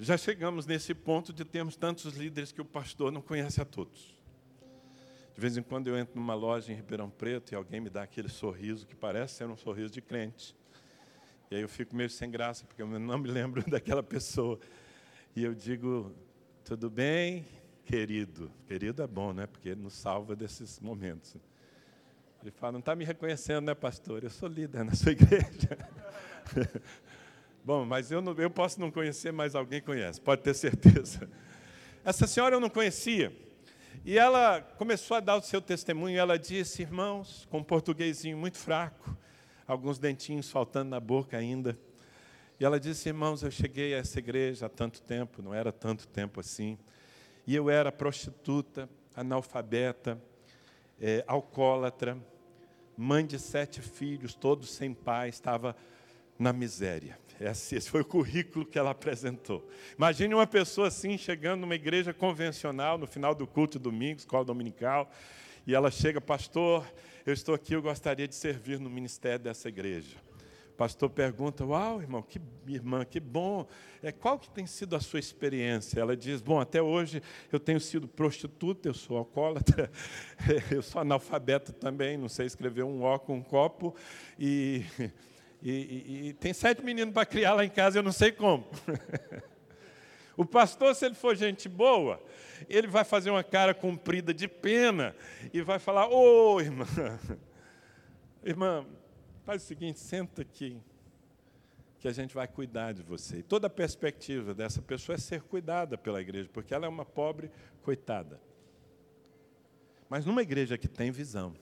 Já 0.00 0.16
chegamos 0.16 0.64
nesse 0.64 0.94
ponto 0.94 1.32
de 1.32 1.44
termos 1.44 1.76
tantos 1.76 2.14
líderes 2.14 2.52
que 2.52 2.60
o 2.60 2.64
pastor 2.64 3.10
não 3.10 3.20
conhece 3.20 3.60
a 3.60 3.64
todos. 3.64 4.16
De 5.34 5.40
vez 5.40 5.56
em 5.56 5.62
quando 5.62 5.86
eu 5.86 5.96
entro 5.96 6.16
numa 6.16 6.34
loja 6.34 6.72
em 6.72 6.74
Ribeirão 6.74 7.10
Preto 7.10 7.52
e 7.52 7.54
alguém 7.54 7.80
me 7.80 7.90
dá 7.90 8.02
aquele 8.02 8.28
sorriso 8.28 8.86
que 8.86 8.96
parece 8.96 9.34
ser 9.34 9.48
um 9.48 9.56
sorriso 9.56 9.92
de 9.92 10.00
crente. 10.00 10.56
E 11.50 11.56
aí 11.56 11.62
eu 11.62 11.68
fico 11.68 11.94
meio 11.94 12.10
sem 12.10 12.30
graça, 12.30 12.64
porque 12.66 12.82
eu 12.82 12.86
não 12.86 13.18
me 13.18 13.28
lembro 13.28 13.62
daquela 13.70 14.02
pessoa. 14.02 14.58
E 15.34 15.44
eu 15.44 15.54
digo, 15.54 16.12
tudo 16.64 16.90
bem, 16.90 17.46
querido? 17.88 18.52
Querido 18.66 19.02
é 19.02 19.06
bom, 19.06 19.32
né? 19.32 19.46
Porque 19.46 19.74
nos 19.74 19.94
salva 19.94 20.36
desses 20.36 20.78
momentos. 20.78 21.34
Ele 22.42 22.50
fala, 22.50 22.72
não 22.72 22.80
está 22.80 22.94
me 22.94 23.02
reconhecendo, 23.02 23.64
né, 23.64 23.74
pastor? 23.74 24.22
Eu 24.22 24.28
sou 24.28 24.46
líder 24.46 24.84
na 24.84 24.94
sua 24.94 25.12
igreja. 25.12 25.78
bom, 27.64 27.86
mas 27.86 28.10
eu, 28.10 28.20
não, 28.20 28.34
eu 28.34 28.50
posso 28.50 28.78
não 28.78 28.90
conhecer, 28.90 29.32
mas 29.32 29.54
alguém 29.54 29.80
conhece, 29.80 30.20
pode 30.20 30.42
ter 30.42 30.54
certeza. 30.54 31.28
Essa 32.04 32.26
senhora 32.26 32.56
eu 32.56 32.60
não 32.60 32.68
conhecia. 32.68 33.34
E 34.04 34.18
ela 34.18 34.60
começou 34.60 35.16
a 35.16 35.20
dar 35.20 35.36
o 35.36 35.42
seu 35.42 35.60
testemunho, 35.60 36.18
ela 36.18 36.38
disse, 36.38 36.82
irmãos, 36.82 37.48
com 37.50 37.58
um 37.58 37.64
portuguesinho 37.64 38.36
muito 38.36 38.58
fraco, 38.58 39.16
alguns 39.66 39.98
dentinhos 39.98 40.50
faltando 40.50 40.90
na 40.90 41.00
boca 41.00 41.38
ainda. 41.38 41.76
E 42.60 42.64
ela 42.64 42.78
disse, 42.78 43.08
irmãos, 43.08 43.42
eu 43.42 43.50
cheguei 43.50 43.94
a 43.94 43.98
essa 43.98 44.18
igreja 44.18 44.66
há 44.66 44.68
tanto 44.68 45.00
tempo, 45.00 45.40
não 45.40 45.54
era 45.54 45.72
tanto 45.72 46.06
tempo 46.06 46.38
assim, 46.38 46.78
e 47.48 47.56
eu 47.56 47.70
era 47.70 47.90
prostituta, 47.90 48.90
analfabeta, 49.16 50.22
é, 51.00 51.24
alcoólatra, 51.26 52.18
mãe 52.94 53.24
de 53.24 53.38
sete 53.38 53.80
filhos, 53.80 54.34
todos 54.34 54.70
sem 54.70 54.92
pai, 54.92 55.30
estava 55.30 55.74
na 56.38 56.52
miséria. 56.52 57.18
Esse 57.40 57.80
foi 57.80 58.02
o 58.02 58.04
currículo 58.04 58.66
que 58.66 58.78
ela 58.78 58.90
apresentou. 58.90 59.66
Imagine 59.96 60.34
uma 60.34 60.46
pessoa 60.46 60.88
assim, 60.88 61.16
chegando 61.16 61.62
numa 61.62 61.74
igreja 61.74 62.12
convencional, 62.12 62.98
no 62.98 63.06
final 63.06 63.34
do 63.34 63.46
culto 63.46 63.78
domingo, 63.78 64.18
escola 64.18 64.44
dominical, 64.44 65.10
e 65.66 65.74
ela 65.74 65.90
chega, 65.90 66.20
pastor, 66.20 66.84
eu 67.24 67.32
estou 67.32 67.54
aqui, 67.54 67.74
eu 67.74 67.80
gostaria 67.80 68.28
de 68.28 68.34
servir 68.34 68.78
no 68.78 68.90
ministério 68.90 69.38
dessa 69.38 69.70
igreja. 69.70 70.18
Pastor 70.78 71.10
pergunta, 71.10 71.66
uau, 71.66 72.00
irmão, 72.00 72.22
que 72.22 72.40
irmã, 72.66 73.04
que 73.04 73.18
bom. 73.18 73.66
É, 74.02 74.12
qual 74.12 74.38
que 74.38 74.48
tem 74.48 74.64
sido 74.64 74.94
a 74.94 75.00
sua 75.00 75.18
experiência? 75.18 76.00
Ela 76.00 76.16
diz, 76.16 76.40
bom, 76.40 76.60
até 76.60 76.80
hoje 76.80 77.20
eu 77.52 77.58
tenho 77.58 77.80
sido 77.80 78.06
prostituta, 78.06 78.88
eu 78.88 78.94
sou 78.94 79.18
alcoólatra, 79.18 79.90
eu 80.70 80.80
sou 80.80 81.00
analfabeta 81.00 81.72
também, 81.72 82.16
não 82.16 82.28
sei 82.28 82.46
escrever 82.46 82.84
um 82.84 83.02
ó 83.02 83.18
com 83.18 83.34
um 83.34 83.42
copo, 83.42 83.94
e 84.38 84.84
e, 85.60 85.70
e, 85.70 86.28
e 86.28 86.32
tem 86.34 86.52
sete 86.52 86.84
meninos 86.84 87.12
para 87.12 87.26
criar 87.26 87.54
lá 87.54 87.64
em 87.64 87.70
casa, 87.70 87.98
eu 87.98 88.02
não 88.02 88.12
sei 88.12 88.30
como. 88.30 88.64
o 90.36 90.44
pastor, 90.44 90.94
se 90.94 91.04
ele 91.04 91.16
for 91.16 91.34
gente 91.34 91.68
boa, 91.68 92.22
ele 92.68 92.86
vai 92.86 93.02
fazer 93.02 93.30
uma 93.30 93.42
cara 93.42 93.74
comprida 93.74 94.32
de 94.32 94.46
pena 94.46 95.14
e 95.52 95.60
vai 95.60 95.80
falar: 95.80 96.08
Ô 96.08 96.54
oh, 96.54 96.60
irmã, 96.60 96.86
irmã, 98.44 98.86
faz 99.48 99.62
o 99.62 99.66
seguinte, 99.66 99.98
senta 99.98 100.42
aqui, 100.42 100.78
que 101.98 102.06
a 102.06 102.12
gente 102.12 102.34
vai 102.34 102.46
cuidar 102.46 102.92
de 102.92 103.02
você. 103.02 103.38
E 103.38 103.42
toda 103.42 103.66
a 103.66 103.70
perspectiva 103.70 104.52
dessa 104.52 104.82
pessoa 104.82 105.16
é 105.16 105.18
ser 105.18 105.40
cuidada 105.40 105.96
pela 105.96 106.20
igreja, 106.20 106.50
porque 106.52 106.74
ela 106.74 106.84
é 106.84 106.88
uma 106.88 107.06
pobre 107.06 107.50
coitada. 107.82 108.38
Mas 110.06 110.26
numa 110.26 110.42
igreja 110.42 110.76
que 110.76 110.86
tem 110.86 111.10
visão, 111.10 111.54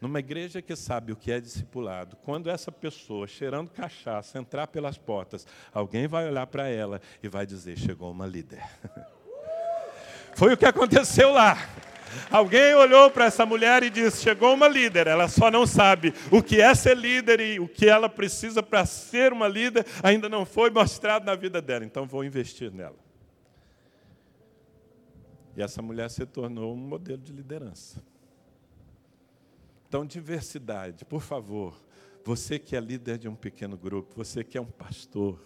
numa 0.00 0.18
igreja 0.18 0.62
que 0.62 0.74
sabe 0.74 1.12
o 1.12 1.16
que 1.16 1.30
é 1.30 1.38
discipulado, 1.38 2.16
quando 2.16 2.48
essa 2.48 2.72
pessoa, 2.72 3.26
cheirando 3.26 3.68
cachaça, 3.68 4.38
entrar 4.38 4.68
pelas 4.68 4.96
portas, 4.96 5.46
alguém 5.74 6.08
vai 6.08 6.26
olhar 6.26 6.46
para 6.46 6.68
ela 6.68 7.02
e 7.22 7.28
vai 7.28 7.44
dizer: 7.44 7.76
chegou 7.76 8.10
uma 8.10 8.24
líder. 8.24 8.64
Foi 10.34 10.54
o 10.54 10.56
que 10.56 10.64
aconteceu 10.64 11.32
lá. 11.32 11.58
Alguém 12.30 12.74
olhou 12.74 13.10
para 13.10 13.26
essa 13.26 13.44
mulher 13.44 13.82
e 13.82 13.90
disse: 13.90 14.22
chegou 14.22 14.54
uma 14.54 14.68
líder, 14.68 15.06
ela 15.06 15.28
só 15.28 15.50
não 15.50 15.66
sabe 15.66 16.12
o 16.30 16.42
que 16.42 16.60
é 16.60 16.74
ser 16.74 16.96
líder 16.96 17.40
e 17.40 17.60
o 17.60 17.68
que 17.68 17.86
ela 17.86 18.08
precisa 18.08 18.62
para 18.62 18.84
ser 18.86 19.32
uma 19.32 19.48
líder, 19.48 19.86
ainda 20.02 20.28
não 20.28 20.44
foi 20.44 20.70
mostrado 20.70 21.24
na 21.24 21.34
vida 21.34 21.60
dela, 21.60 21.84
então 21.84 22.06
vou 22.06 22.24
investir 22.24 22.72
nela. 22.72 22.98
E 25.56 25.62
essa 25.62 25.82
mulher 25.82 26.08
se 26.10 26.24
tornou 26.24 26.72
um 26.72 26.76
modelo 26.76 27.20
de 27.20 27.32
liderança. 27.32 28.02
Então, 29.88 30.06
diversidade, 30.06 31.04
por 31.04 31.20
favor. 31.20 31.74
Você 32.24 32.58
que 32.58 32.76
é 32.76 32.80
líder 32.80 33.18
de 33.18 33.28
um 33.28 33.34
pequeno 33.34 33.76
grupo, 33.76 34.14
você 34.14 34.44
que 34.44 34.56
é 34.56 34.60
um 34.60 34.66
pastor, 34.66 35.40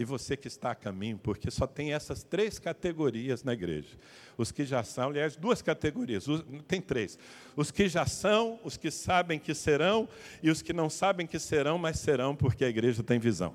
e 0.00 0.04
você 0.04 0.34
que 0.34 0.48
está 0.48 0.70
a 0.70 0.74
caminho, 0.74 1.18
porque 1.18 1.50
só 1.50 1.66
tem 1.66 1.92
essas 1.92 2.22
três 2.22 2.58
categorias 2.58 3.44
na 3.44 3.52
igreja. 3.52 3.98
Os 4.34 4.50
que 4.50 4.64
já 4.64 4.82
são, 4.82 5.10
aliás, 5.10 5.36
duas 5.36 5.60
categorias, 5.60 6.24
tem 6.66 6.80
três. 6.80 7.18
Os 7.54 7.70
que 7.70 7.86
já 7.86 8.06
são, 8.06 8.58
os 8.64 8.78
que 8.78 8.90
sabem 8.90 9.38
que 9.38 9.52
serão, 9.52 10.08
e 10.42 10.50
os 10.50 10.62
que 10.62 10.72
não 10.72 10.88
sabem 10.88 11.26
que 11.26 11.38
serão, 11.38 11.76
mas 11.76 11.98
serão 11.98 12.34
porque 12.34 12.64
a 12.64 12.68
igreja 12.70 13.02
tem 13.02 13.18
visão. 13.18 13.54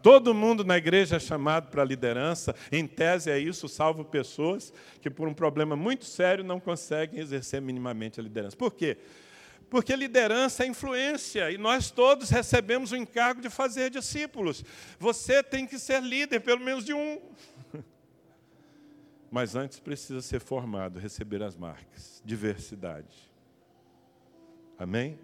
Todo 0.00 0.32
mundo 0.32 0.64
na 0.64 0.78
igreja 0.78 1.16
é 1.16 1.20
chamado 1.20 1.68
para 1.68 1.82
a 1.82 1.84
liderança, 1.84 2.54
em 2.70 2.86
tese 2.86 3.32
é 3.32 3.38
isso, 3.40 3.68
salvo 3.68 4.04
pessoas 4.04 4.72
que 5.00 5.10
por 5.10 5.26
um 5.26 5.34
problema 5.34 5.74
muito 5.74 6.04
sério 6.04 6.44
não 6.44 6.60
conseguem 6.60 7.18
exercer 7.18 7.60
minimamente 7.60 8.20
a 8.20 8.22
liderança. 8.22 8.56
Por 8.56 8.72
quê? 8.74 8.96
Porque 9.72 9.96
liderança 9.96 10.64
é 10.64 10.66
influência 10.66 11.50
e 11.50 11.56
nós 11.56 11.90
todos 11.90 12.28
recebemos 12.28 12.92
o 12.92 12.96
encargo 12.96 13.40
de 13.40 13.48
fazer 13.48 13.88
discípulos. 13.88 14.62
Você 14.98 15.42
tem 15.42 15.66
que 15.66 15.78
ser 15.78 16.02
líder, 16.02 16.40
pelo 16.40 16.60
menos 16.60 16.84
de 16.84 16.92
um. 16.92 17.18
Mas 19.32 19.56
antes 19.56 19.80
precisa 19.80 20.20
ser 20.20 20.40
formado, 20.40 20.98
receber 20.98 21.42
as 21.42 21.56
marcas. 21.56 22.20
Diversidade. 22.22 23.32
Amém? 24.78 25.18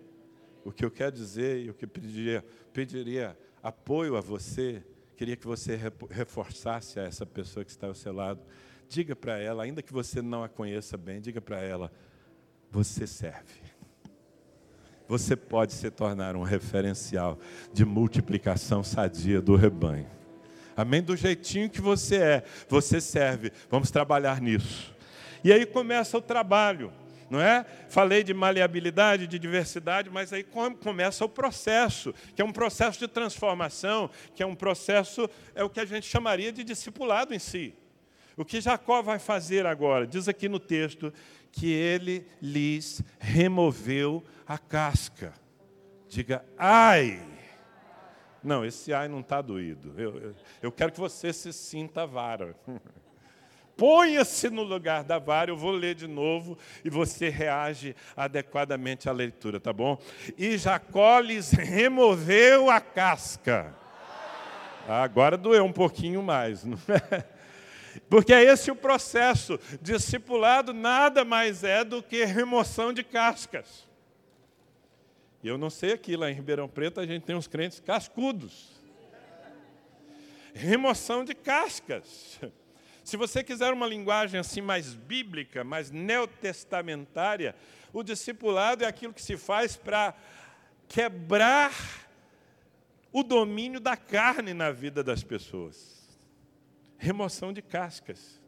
O 0.65 0.73
que 0.73 0.83
eu 0.83 0.91
quero 0.91 1.13
dizer 1.13 1.67
e 1.67 1.69
o 1.69 1.75
que 1.75 1.87
pediria, 1.87 2.43
pediria 2.73 3.39
apoio 3.63 4.17
a 4.17 4.23
você, 4.23 4.83
queria 5.15 5.37
que 5.37 5.47
você 5.47 5.79
reforçasse 6.09 6.99
a 6.99 7.03
essa 7.03 7.27
pessoa 7.27 7.67
que 7.67 7.71
está 7.71 7.87
ao 7.87 7.95
seu 7.95 8.15
lado. 8.15 8.41
Diga 8.89 9.15
para 9.15 9.39
ela, 9.39 9.63
ainda 9.63 9.83
que 9.83 9.93
você 9.93 10.23
não 10.23 10.43
a 10.43 10.49
conheça 10.49 10.97
bem, 10.97 11.21
diga 11.21 11.43
para 11.43 11.61
ela: 11.61 11.93
você 12.71 13.07
serve. 13.07 13.68
Você 15.09 15.35
pode 15.35 15.73
se 15.73 15.91
tornar 15.91 16.37
um 16.37 16.43
referencial 16.43 17.39
de 17.73 17.85
multiplicação 17.85 18.85
sadia 18.85 19.41
do 19.41 19.57
rebanho. 19.57 20.07
Amém? 20.77 21.03
Do 21.03 21.17
jeitinho 21.17 21.71
que 21.71 21.81
você 21.81 22.17
é, 22.17 22.45
você 22.69 23.01
serve. 23.01 23.51
Vamos 23.71 23.91
trabalhar 23.91 24.41
nisso. 24.41 24.95
E 25.43 25.53
aí 25.53 25.67
começa 25.67 26.17
o 26.19 26.23
trabalho 26.23 26.93
não 27.31 27.41
é? 27.41 27.65
Falei 27.89 28.25
de 28.25 28.33
maleabilidade, 28.33 29.27
de 29.27 29.39
diversidade, 29.39 30.09
mas 30.11 30.33
aí 30.33 30.45
começa 30.81 31.25
o 31.25 31.29
processo, 31.29 32.15
que 32.35 32.41
é 32.41 32.45
um 32.45 32.53
processo 32.53 32.99
de 32.99 33.07
transformação, 33.07 34.11
que 34.35 34.43
é 34.43 34.47
um 34.47 34.55
processo, 34.55 35.29
é 35.55 35.63
o 35.63 35.69
que 35.69 35.81
a 35.81 35.85
gente 35.85 36.07
chamaria 36.07 36.51
de 36.51 36.65
discipulado 36.65 37.35
em 37.35 37.39
si. 37.39 37.75
O 38.37 38.45
que 38.45 38.61
Jacó 38.61 39.03
vai 39.03 39.19
fazer 39.19 39.67
agora? 39.67 40.07
Diz 40.07 40.29
aqui 40.29 40.49
no 40.49 40.61
texto 40.61 41.13
que 41.53 41.73
ele 41.73 42.27
lhes 42.41 43.03
removeu 43.19 44.25
a 44.47 44.59
casca. 44.59 45.33
Diga, 46.09 46.45
ai! 46.57 47.21
Não, 48.43 48.65
esse 48.65 48.93
ai 48.93 49.09
não 49.09 49.21
está 49.21 49.43
doído. 49.43 49.93
Eu, 49.97 50.17
eu, 50.19 50.35
eu 50.63 50.73
quero 50.73 50.93
que 50.93 51.01
você 51.01 51.33
se 51.33 51.53
sinta 51.53 52.07
vara. 52.07 52.55
Ponha-se 53.77 54.51
no 54.51 54.65
lugar 54.65 55.05
da 55.05 55.21
vara, 55.21 55.53
eu 55.53 55.57
vou 55.57 55.71
ler 55.71 55.95
de 55.95 56.09
novo 56.09 56.59
e 56.85 56.91
você 56.91 57.29
reage 57.29 57.95
adequadamente 58.17 59.09
à 59.09 59.13
leitura, 59.13 59.61
tá 59.61 59.73
bom? 59.73 59.97
E 60.37 60.59
Jacó 60.59 61.21
lhes 61.21 61.53
removeu 61.53 62.71
a 62.71 62.81
casca. 62.81 63.73
Agora 64.89 65.37
doeu 65.37 65.65
um 65.65 65.73
pouquinho 65.73 66.23
mais, 66.23 66.65
não 66.67 66.79
é? 66.89 67.38
Porque 68.09 68.33
é 68.33 68.43
esse 68.45 68.71
o 68.71 68.77
processo. 68.77 69.59
Discipulado 69.81 70.73
nada 70.73 71.25
mais 71.25 71.65
é 71.65 71.85
do 71.85 72.03
que 72.03 72.25
remoção 72.25 72.93
de 72.93 73.03
cascas. 73.03 73.89
E 75.43 75.49
eu 75.49 75.57
não 75.57 75.71
sei 75.71 75.93
aqui, 75.93 76.17
lá 76.17 76.31
em 76.31 76.35
Ribeirão 76.35 76.69
Preto 76.69 77.01
a 77.01 77.07
gente 77.07 77.23
tem 77.25 77.37
uns 77.37 77.47
crentes 77.47 77.81
cascudos. 77.81 78.79
Remoção 80.53 81.25
de 81.25 81.35
cascas. 81.35 82.41
Se 83.05 83.17
você 83.17 83.43
quiser 83.43 83.73
uma 83.73 83.87
linguagem 83.87 84.39
assim 84.39 84.61
mais 84.61 84.93
bíblica, 84.95 85.65
mais 85.65 85.91
neotestamentária, 85.91 87.55
o 87.93 88.03
discipulado 88.03 88.85
é 88.85 88.87
aquilo 88.87 89.15
que 89.15 89.23
se 89.23 89.37
faz 89.37 89.77
para 89.77 90.15
quebrar 90.89 91.73
o 93.13 93.23
domínio 93.23 93.81
da 93.81 93.97
carne 93.97 94.53
na 94.53 94.71
vida 94.71 95.03
das 95.03 95.23
pessoas. 95.23 95.98
Remoção 96.99 97.53
de 97.53 97.63
cascas. 97.63 98.43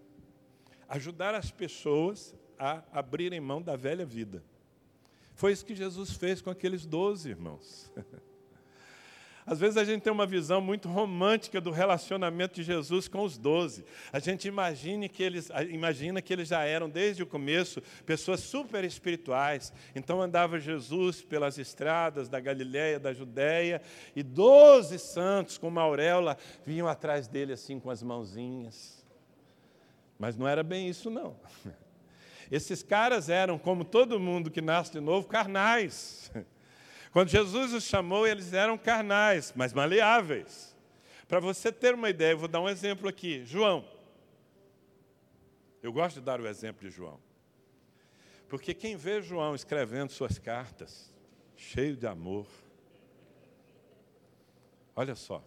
Ajudar 0.88 1.34
as 1.34 1.50
pessoas 1.50 2.34
a 2.58 2.82
abrirem 2.92 3.40
mão 3.40 3.62
da 3.62 3.76
velha 3.76 4.04
vida. 4.04 4.44
Foi 5.34 5.52
isso 5.52 5.64
que 5.64 5.74
Jesus 5.74 6.12
fez 6.12 6.42
com 6.42 6.50
aqueles 6.50 6.84
doze 6.84 7.30
irmãos. 7.30 7.90
Às 9.50 9.58
vezes 9.58 9.76
a 9.76 9.82
gente 9.82 10.02
tem 10.02 10.12
uma 10.12 10.28
visão 10.28 10.60
muito 10.60 10.88
romântica 10.88 11.60
do 11.60 11.72
relacionamento 11.72 12.54
de 12.54 12.62
Jesus 12.62 13.08
com 13.08 13.24
os 13.24 13.36
doze. 13.36 13.84
A 14.12 14.20
gente 14.20 14.46
imagina 14.46 15.08
que, 15.08 15.20
eles, 15.24 15.50
imagina 15.70 16.22
que 16.22 16.32
eles 16.32 16.46
já 16.46 16.62
eram, 16.62 16.88
desde 16.88 17.24
o 17.24 17.26
começo, 17.26 17.82
pessoas 18.06 18.38
super 18.38 18.84
espirituais. 18.84 19.72
Então 19.92 20.22
andava 20.22 20.60
Jesus 20.60 21.20
pelas 21.20 21.58
estradas 21.58 22.28
da 22.28 22.38
Galiléia, 22.38 23.00
da 23.00 23.12
Judéia, 23.12 23.82
e 24.14 24.22
doze 24.22 25.00
santos 25.00 25.58
com 25.58 25.66
uma 25.66 25.82
auréola 25.82 26.38
vinham 26.64 26.86
atrás 26.86 27.26
dele 27.26 27.52
assim 27.52 27.80
com 27.80 27.90
as 27.90 28.04
mãozinhas. 28.04 29.04
Mas 30.16 30.36
não 30.36 30.46
era 30.46 30.62
bem 30.62 30.88
isso, 30.88 31.10
não. 31.10 31.34
Esses 32.52 32.84
caras 32.84 33.28
eram, 33.28 33.58
como 33.58 33.84
todo 33.84 34.20
mundo 34.20 34.48
que 34.48 34.60
nasce 34.60 34.92
de 34.92 35.00
novo, 35.00 35.26
carnais. 35.26 36.30
Quando 37.12 37.28
Jesus 37.28 37.72
os 37.72 37.84
chamou, 37.84 38.26
eles 38.26 38.52
eram 38.52 38.78
carnais, 38.78 39.52
mas 39.56 39.72
maleáveis. 39.72 40.76
Para 41.26 41.40
você 41.40 41.72
ter 41.72 41.94
uma 41.94 42.10
ideia, 42.10 42.32
eu 42.32 42.38
vou 42.38 42.48
dar 42.48 42.60
um 42.60 42.68
exemplo 42.68 43.08
aqui. 43.08 43.44
João. 43.44 43.84
Eu 45.82 45.92
gosto 45.92 46.16
de 46.16 46.26
dar 46.26 46.40
o 46.40 46.46
exemplo 46.46 46.88
de 46.88 46.94
João. 46.94 47.20
Porque 48.48 48.74
quem 48.74 48.96
vê 48.96 49.22
João 49.22 49.54
escrevendo 49.54 50.10
suas 50.10 50.38
cartas, 50.38 51.12
cheio 51.56 51.96
de 51.96 52.06
amor, 52.06 52.46
olha 54.94 55.14
só, 55.14 55.42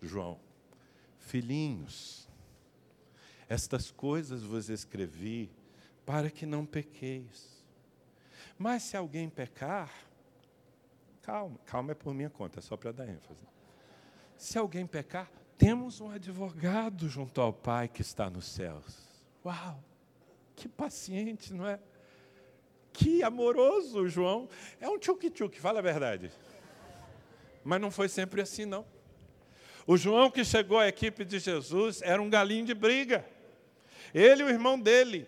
João, 0.00 0.38
filhinhos, 1.18 2.28
estas 3.48 3.90
coisas 3.90 4.42
vos 4.42 4.70
escrevi 4.70 5.50
para 6.06 6.30
que 6.30 6.46
não 6.46 6.64
pequeis. 6.64 7.64
Mas 8.56 8.84
se 8.84 8.96
alguém 8.96 9.28
pecar, 9.28 9.92
Calma, 11.24 11.58
calma 11.64 11.92
é 11.92 11.94
por 11.94 12.12
minha 12.12 12.28
conta, 12.28 12.58
é 12.58 12.62
só 12.62 12.76
para 12.76 12.92
dar 12.92 13.08
ênfase. 13.08 13.40
Se 14.36 14.58
alguém 14.58 14.86
pecar, 14.86 15.30
temos 15.56 16.00
um 16.00 16.10
advogado 16.10 17.08
junto 17.08 17.40
ao 17.40 17.50
Pai 17.50 17.88
que 17.88 18.02
está 18.02 18.28
nos 18.28 18.46
céus. 18.46 19.08
Uau! 19.44 19.82
Que 20.54 20.68
paciente, 20.68 21.54
não 21.54 21.66
é? 21.66 21.80
Que 22.92 23.22
amoroso, 23.22 24.06
João. 24.06 24.48
É 24.78 24.88
um 24.88 24.98
tchuc-tchuc, 24.98 25.58
fala 25.58 25.78
a 25.78 25.82
verdade. 25.82 26.30
Mas 27.64 27.80
não 27.80 27.90
foi 27.90 28.08
sempre 28.08 28.42
assim, 28.42 28.66
não. 28.66 28.84
O 29.86 29.96
João 29.96 30.30
que 30.30 30.44
chegou 30.44 30.78
à 30.78 30.88
equipe 30.88 31.24
de 31.24 31.38
Jesus 31.38 32.02
era 32.02 32.20
um 32.20 32.28
galinho 32.28 32.66
de 32.66 32.74
briga. 32.74 33.24
Ele 34.12 34.42
e 34.42 34.44
o 34.44 34.50
irmão 34.50 34.78
dele. 34.78 35.26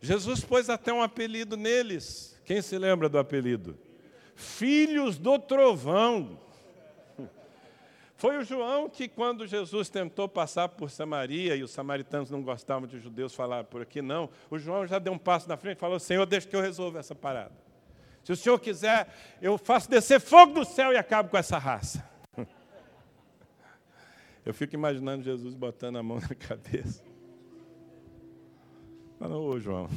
Jesus 0.00 0.44
pôs 0.44 0.68
até 0.68 0.92
um 0.92 1.02
apelido 1.02 1.56
neles. 1.56 2.36
Quem 2.44 2.60
se 2.60 2.76
lembra 2.76 3.08
do 3.08 3.18
apelido? 3.18 3.78
Filhos 4.38 5.18
do 5.18 5.36
trovão. 5.36 6.38
Foi 8.16 8.36
o 8.36 8.44
João 8.44 8.88
que, 8.88 9.08
quando 9.08 9.46
Jesus 9.46 9.88
tentou 9.88 10.28
passar 10.28 10.68
por 10.68 10.90
Samaria 10.90 11.54
e 11.54 11.62
os 11.62 11.70
samaritanos 11.70 12.30
não 12.30 12.42
gostavam 12.42 12.88
de 12.88 12.98
judeus 12.98 13.34
falar 13.34 13.64
por 13.64 13.82
aqui, 13.82 14.00
não, 14.00 14.30
o 14.50 14.58
João 14.58 14.86
já 14.86 14.98
deu 14.98 15.12
um 15.12 15.18
passo 15.18 15.48
na 15.48 15.56
frente 15.56 15.76
e 15.76 15.80
falou: 15.80 15.98
Senhor, 15.98 16.24
deixa 16.24 16.48
que 16.48 16.56
eu 16.56 16.60
resolva 16.60 16.98
essa 16.98 17.14
parada. 17.14 17.52
Se 18.24 18.32
o 18.32 18.36
Senhor 18.36 18.58
quiser, 18.58 19.08
eu 19.40 19.58
faço 19.58 19.90
descer 19.90 20.20
fogo 20.20 20.54
do 20.54 20.64
céu 20.64 20.92
e 20.92 20.96
acabo 20.96 21.28
com 21.30 21.36
essa 21.36 21.58
raça. 21.58 22.06
Eu 24.44 24.54
fico 24.54 24.74
imaginando 24.74 25.22
Jesus 25.22 25.54
botando 25.54 25.96
a 25.96 26.02
mão 26.02 26.18
na 26.20 26.34
cabeça. 26.34 27.02
Falando, 29.18 29.42
ô 29.42 29.60
João, 29.60 29.88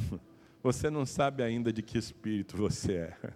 você 0.62 0.88
não 0.90 1.04
sabe 1.04 1.42
ainda 1.42 1.72
de 1.72 1.82
que 1.82 1.98
espírito 1.98 2.56
você 2.56 2.94
é. 2.94 3.32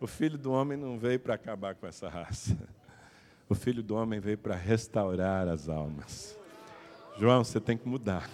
O 0.00 0.06
filho 0.06 0.38
do 0.38 0.52
homem 0.52 0.78
não 0.78 0.98
veio 0.98 1.18
para 1.18 1.34
acabar 1.34 1.74
com 1.74 1.86
essa 1.86 2.08
raça. 2.08 2.56
O 3.48 3.54
filho 3.54 3.82
do 3.82 3.96
homem 3.96 4.20
veio 4.20 4.38
para 4.38 4.54
restaurar 4.54 5.48
as 5.48 5.68
almas. 5.68 6.38
João, 7.18 7.42
você 7.42 7.58
tem 7.58 7.76
que 7.76 7.88
mudar. 7.88 8.28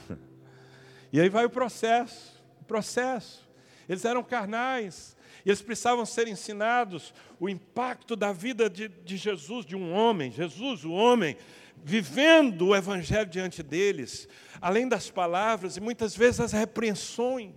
E 1.12 1.20
aí 1.20 1.28
vai 1.28 1.44
o 1.44 1.50
processo, 1.50 2.42
o 2.60 2.64
processo. 2.64 3.48
Eles 3.88 4.04
eram 4.04 4.22
carnais, 4.22 5.16
eles 5.44 5.62
precisavam 5.62 6.04
ser 6.04 6.26
ensinados 6.26 7.14
o 7.38 7.48
impacto 7.48 8.16
da 8.16 8.32
vida 8.32 8.68
de, 8.68 8.88
de 8.88 9.16
Jesus, 9.16 9.64
de 9.64 9.76
um 9.76 9.92
homem, 9.92 10.30
Jesus, 10.30 10.84
o 10.84 10.92
homem, 10.92 11.36
vivendo 11.82 12.68
o 12.68 12.76
Evangelho 12.76 13.28
diante 13.28 13.62
deles, 13.62 14.28
além 14.60 14.88
das 14.88 15.10
palavras 15.10 15.76
e 15.76 15.80
muitas 15.80 16.16
vezes 16.16 16.40
as 16.40 16.52
repreensões. 16.52 17.52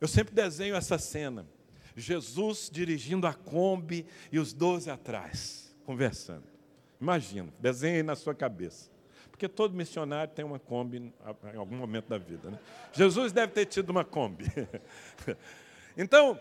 Eu 0.00 0.08
sempre 0.08 0.34
desenho 0.34 0.74
essa 0.74 0.98
cena. 0.98 1.46
Jesus 1.96 2.68
dirigindo 2.72 3.26
a 3.26 3.32
Kombi 3.32 4.06
e 4.32 4.38
os 4.38 4.52
doze 4.52 4.90
atrás, 4.90 5.74
conversando. 5.84 6.44
Imagina, 7.00 7.52
desenhe 7.60 8.02
na 8.02 8.16
sua 8.16 8.34
cabeça. 8.34 8.90
Porque 9.30 9.48
todo 9.48 9.74
missionário 9.74 10.32
tem 10.32 10.44
uma 10.44 10.58
Kombi 10.58 11.12
em 11.52 11.56
algum 11.56 11.76
momento 11.76 12.08
da 12.08 12.18
vida. 12.18 12.50
Né? 12.50 12.58
Jesus 12.92 13.32
deve 13.32 13.52
ter 13.52 13.66
tido 13.66 13.90
uma 13.90 14.04
Kombi. 14.04 14.44
então, 15.96 16.38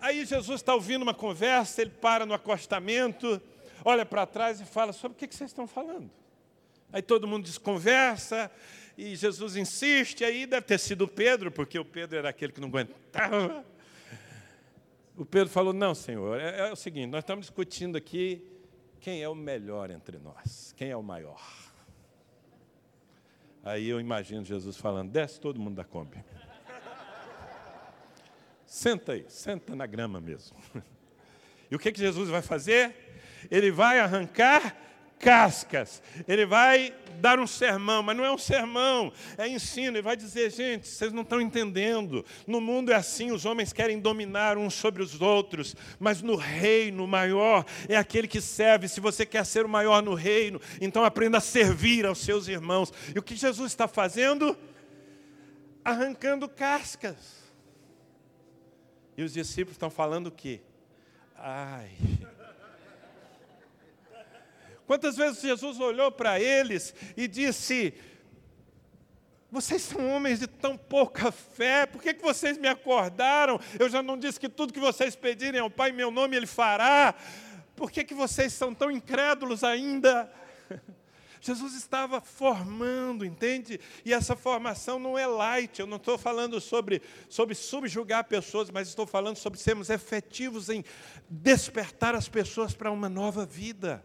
aí 0.00 0.24
Jesus 0.24 0.60
está 0.60 0.74
ouvindo 0.74 1.02
uma 1.02 1.14
conversa, 1.14 1.82
ele 1.82 1.90
para 1.90 2.24
no 2.26 2.34
acostamento, 2.34 3.40
olha 3.84 4.04
para 4.04 4.26
trás 4.26 4.60
e 4.60 4.64
fala: 4.64 4.92
sobre 4.92 5.16
o 5.16 5.18
que 5.18 5.34
vocês 5.34 5.50
estão 5.50 5.66
falando? 5.66 6.10
Aí 6.92 7.02
todo 7.02 7.26
mundo 7.26 7.44
desconversa, 7.44 8.50
e 8.96 9.16
Jesus 9.16 9.56
insiste, 9.56 10.24
aí 10.24 10.46
deve 10.46 10.66
ter 10.66 10.78
sido 10.78 11.08
Pedro, 11.08 11.50
porque 11.50 11.78
o 11.78 11.84
Pedro 11.84 12.18
era 12.18 12.28
aquele 12.28 12.52
que 12.52 12.60
não 12.60 12.68
aguentava 12.68 13.64
o 15.16 15.24
Pedro 15.24 15.48
falou: 15.48 15.72
Não, 15.72 15.94
Senhor, 15.94 16.38
é, 16.38 16.68
é, 16.68 16.72
o 16.72 16.76
seguinte, 16.76 17.06
nós 17.06 17.22
estamos 17.22 17.46
discutindo 17.46 17.96
aqui 17.96 18.42
quem 19.00 19.22
é 19.22 19.28
o 19.28 19.34
melhor 19.34 19.90
entre 19.90 20.18
nós, 20.18 20.74
quem 20.76 20.90
é 20.90 20.96
o 20.96 21.02
maior. 21.02 21.40
Aí 23.64 23.88
eu 23.88 23.98
imagino 23.98 24.44
Jesus 24.44 24.76
falando: 24.76 25.10
desce 25.10 25.40
todo 25.40 25.58
mundo 25.58 25.76
da 25.76 25.84
Kombi. 25.84 26.22
Senta 28.64 29.12
aí, 29.12 29.24
senta 29.28 29.74
na 29.74 29.86
grama 29.86 30.20
mesmo. 30.20 30.56
E 31.68 31.74
o 31.74 31.80
que, 31.80 31.90
que 31.90 31.98
Jesus 31.98 32.28
vai 32.28 32.42
fazer? 32.42 32.94
Ele 33.50 33.72
vai 33.72 33.98
arrancar 33.98 34.85
cascas. 35.18 36.02
Ele 36.26 36.46
vai 36.46 36.94
dar 37.20 37.38
um 37.38 37.46
sermão, 37.46 38.02
mas 38.02 38.16
não 38.16 38.24
é 38.24 38.30
um 38.30 38.38
sermão, 38.38 39.12
é 39.38 39.48
ensino. 39.48 39.96
Ele 39.96 40.02
vai 40.02 40.16
dizer, 40.16 40.50
gente, 40.50 40.86
vocês 40.86 41.12
não 41.12 41.22
estão 41.22 41.40
entendendo. 41.40 42.24
No 42.46 42.60
mundo 42.60 42.92
é 42.92 42.94
assim, 42.94 43.30
os 43.30 43.44
homens 43.44 43.72
querem 43.72 43.98
dominar 43.98 44.56
uns 44.58 44.74
sobre 44.74 45.02
os 45.02 45.20
outros, 45.20 45.74
mas 45.98 46.22
no 46.22 46.36
reino 46.36 47.06
maior 47.06 47.64
é 47.88 47.96
aquele 47.96 48.28
que 48.28 48.40
serve. 48.40 48.88
Se 48.88 49.00
você 49.00 49.24
quer 49.24 49.44
ser 49.44 49.64
o 49.64 49.68
maior 49.68 50.02
no 50.02 50.14
reino, 50.14 50.60
então 50.80 51.04
aprenda 51.04 51.38
a 51.38 51.40
servir 51.40 52.06
aos 52.06 52.18
seus 52.18 52.48
irmãos. 52.48 52.92
E 53.14 53.18
o 53.18 53.22
que 53.22 53.36
Jesus 53.36 53.72
está 53.72 53.88
fazendo? 53.88 54.56
Arrancando 55.84 56.48
cascas. 56.48 57.46
E 59.16 59.22
os 59.22 59.32
discípulos 59.32 59.76
estão 59.76 59.88
falando 59.88 60.26
o 60.26 60.32
quê? 60.32 60.60
Ai, 61.38 61.90
Quantas 64.86 65.16
vezes 65.16 65.42
Jesus 65.42 65.80
olhou 65.80 66.12
para 66.12 66.40
eles 66.40 66.94
e 67.16 67.26
disse: 67.26 67.92
Vocês 69.50 69.82
são 69.82 70.08
homens 70.08 70.38
de 70.38 70.46
tão 70.46 70.76
pouca 70.76 71.32
fé, 71.32 71.86
por 71.86 72.00
que, 72.00 72.14
que 72.14 72.22
vocês 72.22 72.56
me 72.56 72.68
acordaram? 72.68 73.60
Eu 73.78 73.88
já 73.88 74.02
não 74.02 74.16
disse 74.16 74.38
que 74.38 74.48
tudo 74.48 74.72
que 74.72 74.80
vocês 74.80 75.16
pedirem 75.16 75.60
ao 75.60 75.70
Pai 75.70 75.90
meu 75.90 76.10
nome 76.10 76.36
Ele 76.36 76.46
fará. 76.46 77.14
Por 77.74 77.90
que, 77.90 78.04
que 78.04 78.14
vocês 78.14 78.52
são 78.52 78.72
tão 78.72 78.90
incrédulos 78.90 79.64
ainda? 79.64 80.32
Jesus 81.40 81.74
estava 81.74 82.20
formando, 82.20 83.24
entende? 83.24 83.78
E 84.04 84.12
essa 84.12 84.34
formação 84.34 84.98
não 84.98 85.18
é 85.18 85.26
light, 85.26 85.78
eu 85.78 85.86
não 85.86 85.96
estou 85.96 86.16
falando 86.16 86.60
sobre, 86.60 87.02
sobre 87.28 87.54
subjugar 87.54 88.24
pessoas, 88.24 88.70
mas 88.70 88.88
estou 88.88 89.06
falando 89.06 89.36
sobre 89.36 89.60
sermos 89.60 89.90
efetivos 89.90 90.70
em 90.70 90.84
despertar 91.28 92.14
as 92.14 92.28
pessoas 92.28 92.74
para 92.74 92.90
uma 92.90 93.08
nova 93.08 93.44
vida. 93.44 94.02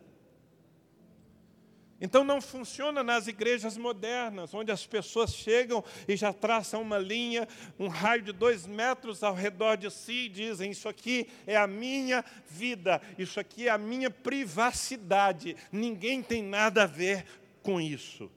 Então 2.02 2.24
não 2.24 2.42
funciona 2.42 3.04
nas 3.04 3.28
igrejas 3.28 3.78
modernas, 3.78 4.56
onde 4.56 4.72
as 4.72 4.88
pessoas 4.88 5.36
chegam 5.36 5.84
e 6.08 6.16
já 6.16 6.34
traçam 6.34 6.82
uma 6.82 6.98
linha, 6.98 7.48
um 7.78 7.88
raio 7.88 8.24
de 8.24 8.32
dois 8.32 8.66
metros 8.66 9.22
ao 9.22 9.36
redor 9.36 9.78
de 9.78 9.92
si 9.92 10.26
e 10.26 10.30
dizem: 10.30 10.72
Isso 10.72 10.90
aqui 10.90 11.28
é 11.46 11.56
a 11.56 11.68
minha 11.68 12.26
vida, 12.50 13.00
isso 13.20 13.40
aqui 13.40 13.68
é 13.68 13.70
a 13.70 13.78
minha 13.78 14.10
privacidade, 14.10 15.56
ninguém 15.72 16.24
tem 16.24 16.42
nada 16.42 16.84
a 16.84 16.88
ver 16.88 17.24
com 17.62 17.80
isso. 17.80 18.32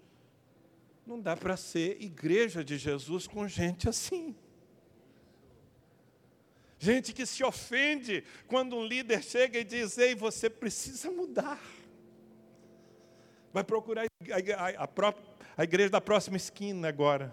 Não 1.06 1.18
dá 1.18 1.34
para 1.34 1.56
ser 1.56 1.96
igreja 2.02 2.62
de 2.62 2.76
Jesus 2.76 3.26
com 3.26 3.48
gente 3.48 3.88
assim. 3.88 4.36
Gente 6.78 7.14
que 7.14 7.24
se 7.24 7.42
ofende 7.42 8.24
quando 8.46 8.76
um 8.76 8.86
líder 8.86 9.22
chega 9.22 9.58
e 9.58 9.64
diz: 9.64 9.96
Ei, 9.96 10.14
você 10.14 10.50
precisa 10.50 11.10
mudar 11.10 11.58
vai 13.54 13.62
procurar 13.62 14.02
a, 14.02 14.82
a, 14.82 14.84
a, 14.84 15.14
a 15.56 15.62
igreja 15.62 15.88
da 15.88 16.00
próxima 16.00 16.36
esquina 16.36 16.88
agora. 16.88 17.32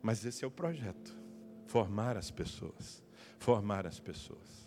Mas 0.00 0.24
esse 0.24 0.44
é 0.44 0.46
o 0.46 0.50
projeto: 0.50 1.14
formar 1.66 2.16
as 2.16 2.30
pessoas. 2.30 3.02
Formar 3.40 3.84
as 3.86 3.98
pessoas. 3.98 4.66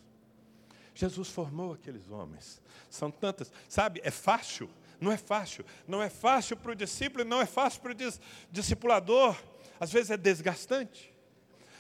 Jesus 0.94 1.30
formou 1.30 1.74
aqueles 1.74 2.12
homens. 2.12 2.62
São 2.90 3.10
tantas. 3.10 3.52
Sabe, 3.70 4.02
é 4.04 4.12
fácil? 4.12 4.70
Não 5.00 5.12
é 5.12 5.18
fácil. 5.18 5.66
Não 5.88 6.04
é 6.04 6.10
fácil 6.10 6.58
para 6.58 6.74
o 6.74 6.76
discípulo, 6.76 7.24
não 7.24 7.42
é 7.42 7.46
fácil 7.46 7.82
para 7.82 7.92
o 7.92 7.96
dis, 7.96 8.20
discipulador. 8.52 9.42
Às 9.80 9.92
vezes 9.94 10.12
é 10.12 10.18
desgastante. 10.18 11.14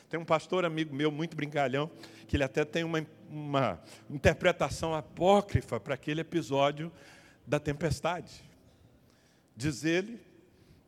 Tem 0.09 0.17
um 0.17 0.25
pastor 0.25 0.63
amigo 0.63 0.95
meu, 0.95 1.11
muito 1.11 1.35
brincalhão, 1.35 1.91
que 2.27 2.37
ele 2.37 2.43
até 2.43 2.63
tem 2.63 2.83
uma, 2.83 3.05
uma 3.29 3.79
interpretação 4.09 4.95
apócrifa 4.95 5.79
para 5.79 5.93
aquele 5.93 6.21
episódio 6.21 6.91
da 7.49 7.59
tempestade. 7.59 8.43
Diz 9.55 9.83
ele 9.83 10.21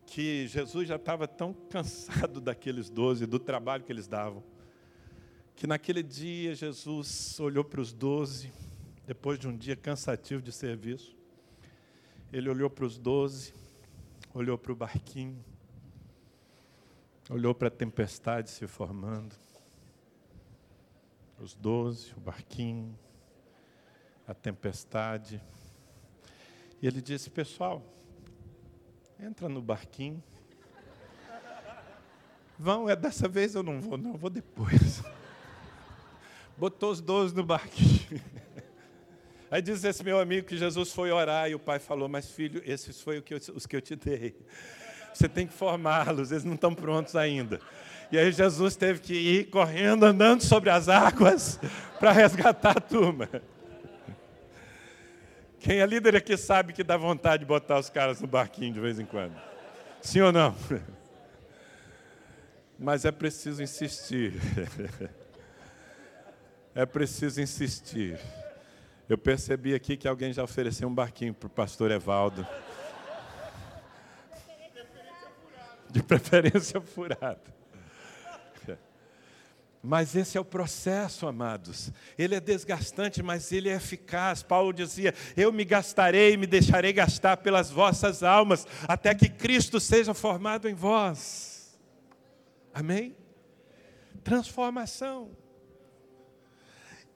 que 0.06 0.46
Jesus 0.48 0.88
já 0.88 0.96
estava 0.96 1.28
tão 1.28 1.54
cansado 1.54 2.40
daqueles 2.40 2.88
doze, 2.88 3.26
do 3.26 3.40
trabalho 3.40 3.84
que 3.84 3.92
eles 3.92 4.08
davam, 4.08 4.44
que 5.56 5.66
naquele 5.66 6.04
dia 6.04 6.54
Jesus 6.54 7.40
olhou 7.40 7.64
para 7.64 7.82
os 7.82 7.92
doze, 7.92 8.54
depois 9.08 9.40
de 9.40 9.48
um 9.48 9.58
dia 9.58 9.76
cansativo 9.76 10.40
de 10.40 10.52
serviço, 10.52 11.18
ele 12.32 12.48
olhou 12.48 12.70
para 12.70 12.86
os 12.86 13.00
doze, 13.00 13.54
olhou 14.32 14.56
para 14.56 14.72
o 14.72 14.76
barquinho, 14.76 15.44
olhou 17.28 17.56
para 17.56 17.70
a 17.70 17.72
tempestade 17.72 18.52
se 18.52 18.68
formando, 18.68 19.36
os 21.40 21.56
doze, 21.56 22.14
o 22.16 22.20
barquinho, 22.20 22.96
a 24.28 24.34
tempestade, 24.36 25.42
e 26.82 26.88
ele 26.88 27.02
disse: 27.02 27.30
Pessoal, 27.30 27.84
entra 29.20 29.48
no 29.48 29.62
barquinho. 29.62 30.22
Vão, 32.58 32.90
é 32.90 32.96
dessa 32.96 33.28
vez 33.28 33.56
eu 33.56 33.64
não 33.64 33.82
vou, 33.82 33.98
não, 33.98 34.18
vou 34.18 34.30
depois. 34.30 35.04
Botou 36.58 36.92
os 36.92 37.02
doze 37.02 37.36
no 37.36 37.44
barquinho. 37.44 38.22
Aí 39.50 39.62
diz 39.62 39.84
esse 39.84 40.04
meu 40.04 40.20
amigo 40.20 40.48
que 40.48 40.56
Jesus 40.56 40.94
foi 40.94 41.12
orar 41.12 41.50
e 41.50 41.56
o 41.56 41.60
pai 41.60 41.80
falou: 41.80 42.08
Mas 42.08 42.30
filho, 42.32 42.62
esses 42.66 43.02
foram 43.02 43.22
os 43.54 43.66
que 43.66 43.76
eu 43.76 43.82
te 43.82 43.96
dei. 43.96 44.36
Você 45.14 45.28
tem 45.28 45.46
que 45.46 45.54
formá-los, 45.54 46.32
eles 46.32 46.44
não 46.44 46.54
estão 46.54 46.74
prontos 46.74 47.16
ainda. 47.16 47.60
E 48.12 48.18
aí 48.18 48.32
Jesus 48.32 48.76
teve 48.76 49.00
que 49.00 49.14
ir 49.14 49.50
correndo, 49.50 50.06
andando 50.06 50.42
sobre 50.44 50.70
as 50.70 50.90
águas, 50.90 51.60
para 52.00 52.12
resgatar 52.12 52.78
a 52.78 52.82
turma. 52.82 53.30
Quem 55.62 55.80
é 55.80 55.86
líder 55.86 56.16
aqui 56.16 56.36
sabe 56.36 56.74
que 56.74 56.84
dá 56.84 56.98
vontade 56.98 57.42
de 57.42 57.46
botar 57.46 57.78
os 57.78 57.88
caras 57.88 58.20
no 58.20 58.26
barquinho 58.26 58.74
de 58.74 58.80
vez 58.80 59.00
em 59.00 59.06
quando. 59.06 59.40
Sim 60.02 60.22
ou 60.22 60.32
não? 60.32 60.56
Mas 62.80 63.06
é 63.06 63.12
preciso 63.12 63.64
insistir. 63.64 64.34
É 66.74 66.86
preciso 66.86 67.42
insistir. 67.42 68.18
Eu 69.10 69.18
percebi 69.18 69.76
aqui 69.76 69.98
que 69.98 70.08
alguém 70.08 70.32
já 70.32 70.42
ofereceu 70.42 70.88
um 70.88 70.96
barquinho 70.96 71.34
para 71.34 71.48
o 71.48 71.50
pastor 71.50 71.92
Evaldo. 71.92 72.48
De 75.92 76.02
preferência 76.02 76.80
furado. 76.80 77.42
Mas 79.84 80.16
esse 80.16 80.38
é 80.38 80.42
o 80.42 80.46
processo, 80.46 81.26
amados. 81.26 81.92
Ele 82.16 82.36
é 82.36 82.40
desgastante, 82.40 83.24
mas 83.24 83.52
ele 83.52 83.68
é 83.68 83.74
eficaz. 83.74 84.44
Paulo 84.44 84.72
dizia: 84.72 85.14
Eu 85.36 85.52
me 85.52 85.66
gastarei 85.66 86.34
e 86.34 86.38
me 86.38 86.46
deixarei 86.46 86.94
gastar 86.94 87.38
pelas 87.38 87.72
vossas 87.72 88.22
almas, 88.22 88.68
até 88.88 89.16
que 89.16 89.28
Cristo 89.28 89.80
seja 89.80 90.14
formado 90.14 90.70
em 90.70 90.76
vós. 90.76 91.80
Amém? 92.72 93.16
Transformação. 94.24 95.32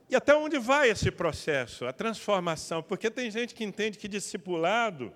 E 0.09 0.15
até 0.15 0.35
onde 0.35 0.57
vai 0.57 0.89
esse 0.89 1.11
processo? 1.11 1.85
A 1.85 1.93
transformação. 1.93 2.81
Porque 2.81 3.11
tem 3.11 3.29
gente 3.29 3.53
que 3.53 3.63
entende 3.63 3.97
que 3.97 4.07
discipulado 4.07 5.13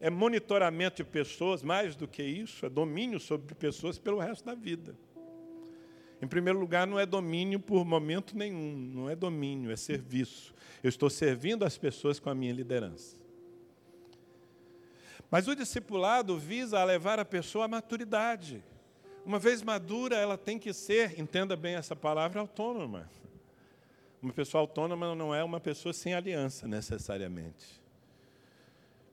é 0.00 0.10
monitoramento 0.10 0.96
de 0.96 1.04
pessoas, 1.04 1.62
mais 1.62 1.94
do 1.94 2.08
que 2.08 2.24
isso, 2.24 2.66
é 2.66 2.68
domínio 2.68 3.20
sobre 3.20 3.54
pessoas 3.54 3.98
pelo 3.98 4.18
resto 4.18 4.44
da 4.44 4.54
vida. 4.54 4.96
Em 6.22 6.28
primeiro 6.28 6.60
lugar, 6.60 6.86
não 6.86 7.00
é 7.00 7.04
domínio 7.04 7.58
por 7.58 7.84
momento 7.84 8.38
nenhum, 8.38 8.76
não 8.76 9.10
é 9.10 9.16
domínio, 9.16 9.72
é 9.72 9.76
serviço. 9.76 10.54
Eu 10.80 10.88
estou 10.88 11.10
servindo 11.10 11.64
as 11.64 11.76
pessoas 11.76 12.20
com 12.20 12.30
a 12.30 12.34
minha 12.34 12.52
liderança. 12.52 13.16
Mas 15.28 15.48
o 15.48 15.56
discipulado 15.56 16.38
visa 16.38 16.82
levar 16.84 17.18
a 17.18 17.24
pessoa 17.24 17.64
à 17.64 17.68
maturidade. 17.68 18.62
Uma 19.26 19.40
vez 19.40 19.62
madura, 19.62 20.14
ela 20.14 20.38
tem 20.38 20.60
que 20.60 20.72
ser, 20.72 21.18
entenda 21.18 21.56
bem 21.56 21.74
essa 21.74 21.96
palavra, 21.96 22.40
autônoma. 22.40 23.10
Uma 24.22 24.32
pessoa 24.32 24.60
autônoma 24.60 25.16
não 25.16 25.34
é 25.34 25.42
uma 25.42 25.58
pessoa 25.58 25.92
sem 25.92 26.14
aliança, 26.14 26.68
necessariamente. 26.68 27.81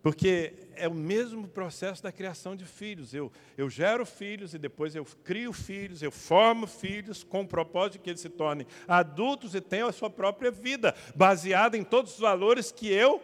Porque 0.02 0.54
é 0.76 0.88
o 0.88 0.93
mesmo 0.93 1.47
processo 1.47 2.02
da 2.02 2.12
criação 2.12 2.56
de 2.56 2.66
filhos. 2.66 3.14
Eu, 3.14 3.32
eu 3.58 3.70
gero 3.70 4.06
filhos 4.06 4.54
e 4.54 4.58
depois 4.58 4.95
eu 4.95 5.06
crio 5.24 5.52
filhos, 5.52 6.02
eu 6.02 6.12
formo 6.12 6.66
filhos 6.66 7.24
com 7.24 7.41
o 7.41 7.47
propósito 7.47 7.93
de 7.93 8.00
que 8.00 8.10
eles 8.10 8.22
se 8.22 8.30
tornem 8.30 8.66
adultos 8.88 9.56
e 9.56 9.62
tenham 9.62 9.89
a 9.89 9.91
sua 9.91 10.10
própria 10.10 10.52
vida, 10.52 10.95
baseada 11.16 11.76
em 11.76 11.84
todos 11.84 12.14
os 12.14 12.20
valores 12.20 12.72
que 12.72 12.88
eu 12.88 13.22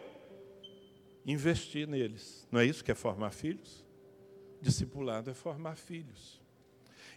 investi 1.25 1.85
neles. 1.85 2.45
Não 2.51 2.59
é 2.59 2.65
isso 2.65 2.83
que 2.83 2.91
é 2.91 2.95
formar 2.95 3.31
filhos? 3.31 3.85
Discipulado 4.61 5.29
é 5.29 5.33
formar 5.33 5.75
filhos. 5.77 6.41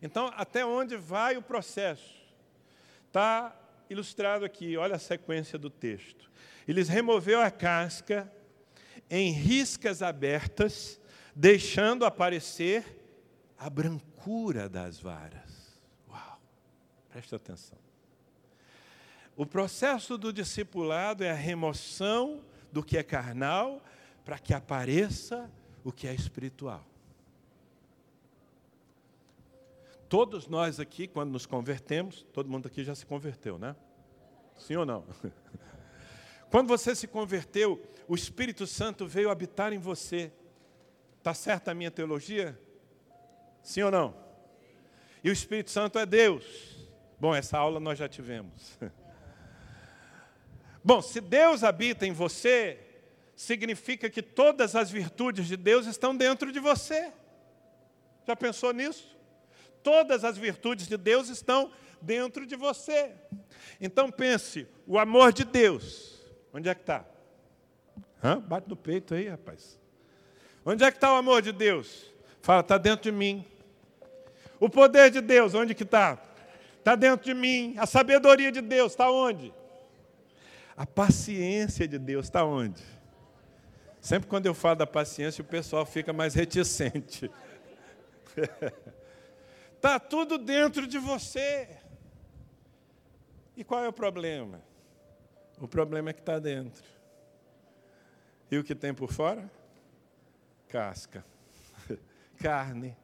Então, 0.00 0.30
até 0.36 0.64
onde 0.64 0.96
vai 0.96 1.36
o 1.36 1.42
processo? 1.42 2.16
Está 3.08 3.58
ilustrado 3.90 4.44
aqui, 4.44 4.76
olha 4.76 4.94
a 4.94 4.98
sequência 5.00 5.58
do 5.58 5.68
texto. 5.68 6.30
Eles 6.66 6.88
removeu 6.88 7.40
a 7.40 7.50
casca 7.50 8.30
em 9.10 9.32
riscas 9.32 10.02
abertas 10.02 11.00
deixando 11.34 12.04
aparecer 12.04 12.84
a 13.56 13.70
brancura 13.70 14.68
das 14.68 14.98
varas. 14.98 15.80
Uau! 16.08 16.40
Presta 17.10 17.36
atenção. 17.36 17.78
O 19.36 19.46
processo 19.46 20.18
do 20.18 20.32
discipulado 20.32 21.22
é 21.22 21.30
a 21.30 21.34
remoção 21.34 22.42
do 22.72 22.82
que 22.82 22.98
é 22.98 23.02
carnal 23.02 23.80
para 24.24 24.38
que 24.38 24.52
apareça 24.52 25.50
o 25.84 25.92
que 25.92 26.08
é 26.08 26.14
espiritual. 26.14 26.84
Todos 30.08 30.48
nós 30.48 30.80
aqui, 30.80 31.06
quando 31.06 31.30
nos 31.30 31.46
convertemos, 31.46 32.26
todo 32.32 32.48
mundo 32.48 32.66
aqui 32.66 32.82
já 32.82 32.94
se 32.94 33.06
converteu, 33.06 33.58
né? 33.58 33.76
Sim 34.56 34.76
ou 34.76 34.86
não? 34.86 35.04
Quando 36.50 36.68
você 36.68 36.94
se 36.94 37.06
converteu, 37.06 37.82
o 38.06 38.14
Espírito 38.14 38.66
Santo 38.66 39.06
veio 39.06 39.30
habitar 39.30 39.72
em 39.72 39.78
você. 39.78 40.32
Está 41.18 41.34
certa 41.34 41.72
a 41.72 41.74
minha 41.74 41.90
teologia? 41.90 42.58
Sim 43.62 43.82
ou 43.82 43.90
não? 43.90 44.14
E 45.22 45.28
o 45.28 45.32
Espírito 45.32 45.70
Santo 45.70 45.98
é 45.98 46.06
Deus. 46.06 46.44
Bom, 47.20 47.34
essa 47.34 47.58
aula 47.58 47.78
nós 47.78 47.98
já 47.98 48.08
tivemos. 48.08 48.78
Bom, 50.82 51.02
se 51.02 51.20
Deus 51.20 51.62
habita 51.62 52.06
em 52.06 52.12
você, 52.12 52.78
significa 53.36 54.08
que 54.08 54.22
todas 54.22 54.74
as 54.74 54.90
virtudes 54.90 55.46
de 55.46 55.56
Deus 55.56 55.86
estão 55.86 56.16
dentro 56.16 56.50
de 56.50 56.60
você. 56.60 57.12
Já 58.26 58.34
pensou 58.34 58.72
nisso? 58.72 59.14
Todas 59.82 60.24
as 60.24 60.38
virtudes 60.38 60.86
de 60.86 60.96
Deus 60.96 61.28
estão 61.28 61.70
dentro 62.00 62.46
de 62.46 62.56
você. 62.56 63.12
Então 63.80 64.10
pense, 64.10 64.66
o 64.86 64.98
amor 64.98 65.32
de 65.32 65.44
Deus, 65.44 66.17
onde 66.58 66.68
é 66.68 66.74
que 66.74 66.80
está? 66.80 67.04
Bate 68.46 68.68
no 68.68 68.76
peito 68.76 69.14
aí, 69.14 69.28
rapaz. 69.28 69.78
Onde 70.64 70.84
é 70.84 70.90
que 70.90 70.96
está 70.96 71.12
o 71.12 71.16
amor 71.16 71.40
de 71.40 71.52
Deus? 71.52 72.12
Fala, 72.42 72.60
está 72.60 72.76
dentro 72.76 73.10
de 73.10 73.12
mim. 73.12 73.44
O 74.58 74.68
poder 74.68 75.10
de 75.10 75.20
Deus, 75.20 75.54
onde 75.54 75.74
que 75.74 75.84
está? 75.84 76.18
Está 76.78 76.96
dentro 76.96 77.24
de 77.24 77.32
mim. 77.32 77.76
A 77.78 77.86
sabedoria 77.86 78.50
de 78.50 78.60
Deus 78.60 78.92
está 78.92 79.10
onde? 79.10 79.54
A 80.76 80.84
paciência 80.84 81.86
de 81.86 81.98
Deus 81.98 82.26
está 82.26 82.44
onde? 82.44 82.82
Sempre 84.00 84.28
quando 84.28 84.46
eu 84.46 84.54
falo 84.54 84.76
da 84.76 84.86
paciência, 84.86 85.42
o 85.42 85.44
pessoal 85.44 85.86
fica 85.86 86.12
mais 86.12 86.34
reticente. 86.34 87.30
Está 89.76 89.98
tudo 90.00 90.38
dentro 90.38 90.86
de 90.86 90.98
você. 90.98 91.68
E 93.56 93.62
qual 93.62 93.84
é 93.84 93.88
o 93.88 93.92
problema? 93.92 94.67
O 95.60 95.66
problema 95.66 96.10
é 96.10 96.12
que 96.12 96.20
está 96.20 96.38
dentro. 96.38 96.84
E 98.50 98.58
o 98.58 98.64
que 98.64 98.74
tem 98.74 98.94
por 98.94 99.12
fora? 99.12 99.50
Casca, 100.68 101.24
carne. 102.40 102.96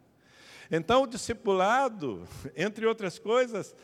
Então, 0.70 1.02
o 1.02 1.06
discipulado, 1.06 2.26
entre 2.56 2.86
outras 2.86 3.18
coisas, 3.18 3.74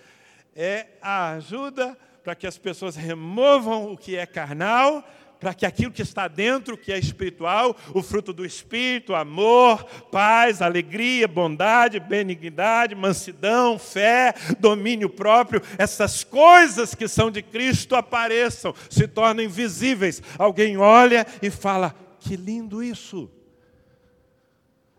é 0.55 0.89
a 1.03 1.33
ajuda 1.33 1.97
para 2.23 2.35
que 2.35 2.47
as 2.47 2.59
pessoas 2.59 2.97
removam 2.97 3.93
o 3.93 3.97
que 3.97 4.17
é 4.17 4.27
carnal 4.27 5.05
para 5.41 5.55
que 5.55 5.65
aquilo 5.65 5.91
que 5.91 6.03
está 6.03 6.29
dentro, 6.29 6.77
que 6.77 6.93
é 6.93 6.99
espiritual, 6.99 7.75
o 7.95 8.03
fruto 8.03 8.31
do 8.31 8.45
Espírito, 8.45 9.15
amor, 9.15 9.83
paz, 10.13 10.61
alegria, 10.61 11.27
bondade, 11.27 11.99
benignidade, 11.99 12.95
mansidão, 12.95 13.79
fé, 13.79 14.35
domínio 14.59 15.09
próprio, 15.09 15.63
essas 15.79 16.23
coisas 16.23 16.95
que 16.95 17.09
são 17.09 17.31
de 17.31 17.43
Cristo 17.43 17.97
apareçam, 17.97 18.75
se 18.91 19.09
tornem 19.09 19.49
visíveis. 19.49 20.23
Alguém 20.39 20.77
olha 20.77 21.27
e 21.41 21.51
fala: 21.51 21.95
que 22.21 22.37
lindo 22.37 22.83
isso! 22.83 23.31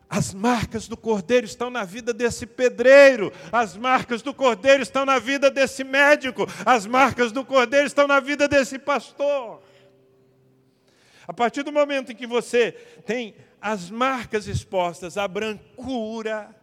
As 0.09 0.33
marcas 0.33 0.89
do 0.89 0.97
cordeiro 0.97 1.45
estão 1.45 1.69
na 1.69 1.85
vida 1.85 2.13
desse 2.13 2.45
pedreiro, 2.45 3.31
as 3.49 3.77
marcas 3.77 4.21
do 4.21 4.33
cordeiro 4.33 4.83
estão 4.83 5.05
na 5.05 5.19
vida 5.19 5.49
desse 5.49 5.85
médico, 5.85 6.45
as 6.65 6.85
marcas 6.85 7.31
do 7.31 7.45
cordeiro 7.45 7.87
estão 7.87 8.07
na 8.07 8.19
vida 8.19 8.45
desse 8.45 8.77
pastor. 8.77 9.61
A 11.31 11.33
partir 11.33 11.63
do 11.63 11.71
momento 11.71 12.11
em 12.11 12.15
que 12.15 12.27
você 12.27 12.73
tem 13.05 13.33
as 13.61 13.89
marcas 13.89 14.47
expostas, 14.47 15.17
a 15.17 15.25
brancura, 15.25 16.53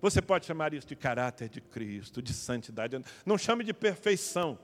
você 0.00 0.22
pode 0.22 0.46
chamar 0.46 0.72
isso 0.72 0.86
de 0.86 0.94
caráter 0.94 1.48
de 1.48 1.60
Cristo, 1.60 2.22
de 2.22 2.32
santidade. 2.32 2.96
Não 3.26 3.36
chame 3.36 3.64
de 3.64 3.74
perfeição, 3.74 4.56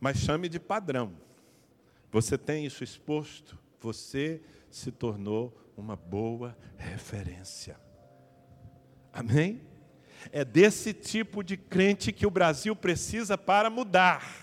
mas 0.00 0.16
chame 0.16 0.48
de 0.48 0.58
padrão. 0.58 1.12
Você 2.10 2.38
tem 2.38 2.64
isso 2.64 2.82
exposto, 2.82 3.58
você 3.78 4.40
se 4.70 4.90
tornou 4.90 5.54
uma 5.76 5.94
boa 5.94 6.56
referência. 6.78 7.78
Amém? 9.12 9.60
É 10.32 10.42
desse 10.42 10.94
tipo 10.94 11.44
de 11.44 11.58
crente 11.58 12.12
que 12.12 12.26
o 12.26 12.30
Brasil 12.30 12.74
precisa 12.74 13.36
para 13.36 13.68
mudar. 13.68 14.41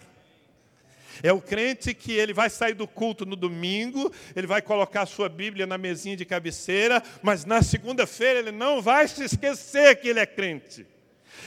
É 1.21 1.31
o 1.33 1.41
crente 1.41 1.93
que 1.93 2.13
ele 2.13 2.33
vai 2.33 2.49
sair 2.49 2.73
do 2.73 2.87
culto 2.87 3.25
no 3.25 3.35
domingo, 3.35 4.11
ele 4.35 4.47
vai 4.47 4.61
colocar 4.61 5.01
a 5.01 5.05
sua 5.05 5.27
Bíblia 5.27 5.67
na 5.67 5.77
mesinha 5.77 6.15
de 6.15 6.25
cabeceira, 6.25 7.03
mas 7.21 7.45
na 7.45 7.61
segunda-feira 7.61 8.39
ele 8.39 8.51
não 8.51 8.81
vai 8.81 9.07
se 9.07 9.23
esquecer 9.23 9.95
que 9.97 10.07
ele 10.07 10.19
é 10.19 10.25
crente. 10.25 10.85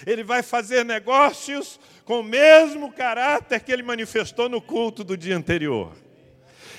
Ele 0.06 0.22
vai 0.24 0.42
fazer 0.42 0.84
negócios 0.84 1.78
com 2.04 2.20
o 2.20 2.24
mesmo 2.24 2.92
caráter 2.92 3.60
que 3.60 3.72
ele 3.72 3.82
manifestou 3.82 4.48
no 4.48 4.60
culto 4.60 5.04
do 5.04 5.16
dia 5.16 5.36
anterior. 5.36 5.92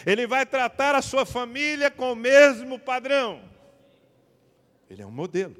Ele 0.05 0.27
vai 0.27 0.45
tratar 0.45 0.95
a 0.95 1.01
sua 1.01 1.25
família 1.25 1.89
com 1.89 2.11
o 2.11 2.15
mesmo 2.15 2.77
padrão. 2.77 3.41
Ele 4.89 5.01
é 5.01 5.05
um 5.05 5.11
modelo. 5.11 5.55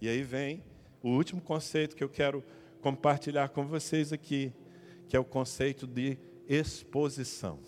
E 0.00 0.08
aí 0.08 0.22
vem 0.22 0.62
o 1.02 1.10
último 1.10 1.40
conceito 1.40 1.94
que 1.94 2.02
eu 2.02 2.08
quero 2.08 2.44
compartilhar 2.80 3.48
com 3.48 3.64
vocês 3.64 4.12
aqui, 4.12 4.52
que 5.08 5.16
é 5.16 5.20
o 5.20 5.24
conceito 5.24 5.86
de 5.86 6.18
exposição. 6.48 7.58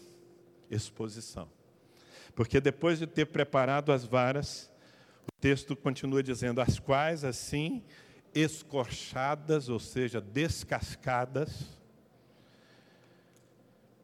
Exposição. 0.71 1.49
Porque 2.35 2.61
depois 2.61 2.99
de 2.99 3.07
ter 3.07 3.27
preparado 3.27 3.93
as 3.93 4.05
varas, 4.05 4.71
o 5.27 5.41
texto 5.41 5.75
continua 5.75 6.23
dizendo: 6.23 6.61
as 6.61 6.79
quais 6.79 7.25
assim 7.25 7.83
escorchadas, 8.35 9.69
ou 9.69 9.79
seja, 9.79 10.21
descascadas, 10.21 11.79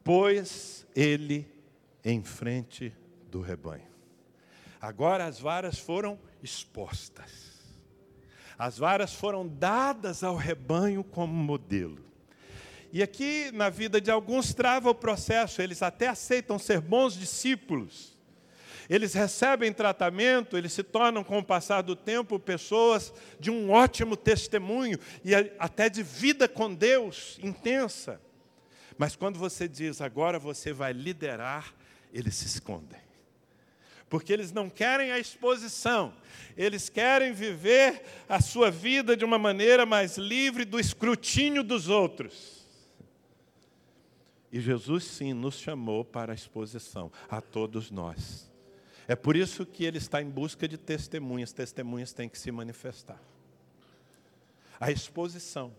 pôs 0.03 0.85
ele 0.95 1.47
em 2.03 2.23
frente 2.23 2.93
do 3.29 3.41
rebanho. 3.41 3.87
Agora 4.81 5.25
as 5.25 5.39
varas 5.39 5.79
foram 5.79 6.19
expostas. 6.43 7.55
As 8.57 8.77
varas 8.77 9.13
foram 9.13 9.47
dadas 9.47 10.23
ao 10.23 10.35
rebanho 10.35 11.03
como 11.03 11.33
modelo. 11.33 12.05
E 12.95 13.03
aqui, 13.03 13.51
na 13.51 13.69
vida 13.69 13.99
de 13.99 14.09
alguns, 14.09 14.53
trava 14.53 14.89
o 14.89 14.95
processo, 14.95 15.61
eles 15.61 15.81
até 15.81 16.07
aceitam 16.07 16.57
ser 16.57 16.79
bons 16.79 17.13
discípulos. 17.13 18.15
Eles 18.89 19.13
recebem 19.13 19.73
tratamento, 19.73 20.55
eles 20.55 20.71
se 20.71 20.81
tornam, 20.81 21.21
com 21.21 21.39
o 21.39 21.43
passar 21.43 21.81
do 21.81 21.93
tempo, 21.93 22.39
pessoas 22.39 23.13
de 23.37 23.51
um 23.51 23.69
ótimo 23.69 24.15
testemunho 24.15 24.97
e 25.25 25.35
até 25.59 25.89
de 25.89 26.01
vida 26.01 26.47
com 26.47 26.73
Deus 26.73 27.37
intensa. 27.43 28.21
Mas 28.97 29.13
quando 29.13 29.37
você 29.37 29.67
diz, 29.67 29.99
agora 29.99 30.39
você 30.39 30.71
vai 30.71 30.93
liderar, 30.93 31.75
eles 32.13 32.35
se 32.35 32.45
escondem. 32.45 33.01
Porque 34.07 34.31
eles 34.31 34.53
não 34.53 34.69
querem 34.69 35.11
a 35.11 35.19
exposição, 35.19 36.13
eles 36.55 36.87
querem 36.87 37.33
viver 37.33 38.03
a 38.29 38.39
sua 38.39 38.71
vida 38.71 39.17
de 39.17 39.25
uma 39.25 39.37
maneira 39.37 39.85
mais 39.85 40.17
livre 40.17 40.63
do 40.63 40.79
escrutínio 40.79 41.61
dos 41.61 41.89
outros. 41.89 42.54
E 44.51 44.59
Jesus, 44.59 45.03
sim, 45.03 45.33
nos 45.33 45.55
chamou 45.55 46.05
para 46.05 46.31
a 46.31 46.35
exposição, 46.35 47.11
a 47.29 47.41
todos 47.41 47.91
nós. 47.91 48.51
É 49.07 49.15
por 49.15 49.35
isso 49.35 49.65
que 49.65 49.85
ele 49.85 49.97
está 49.97 50.21
em 50.21 50.29
busca 50.29 50.67
de 50.67 50.77
testemunhas, 50.77 51.51
testemunhas 51.53 52.13
têm 52.13 52.27
que 52.27 52.39
se 52.39 52.51
manifestar. 52.51 53.21
A 54.79 54.91
exposição. 54.91 55.73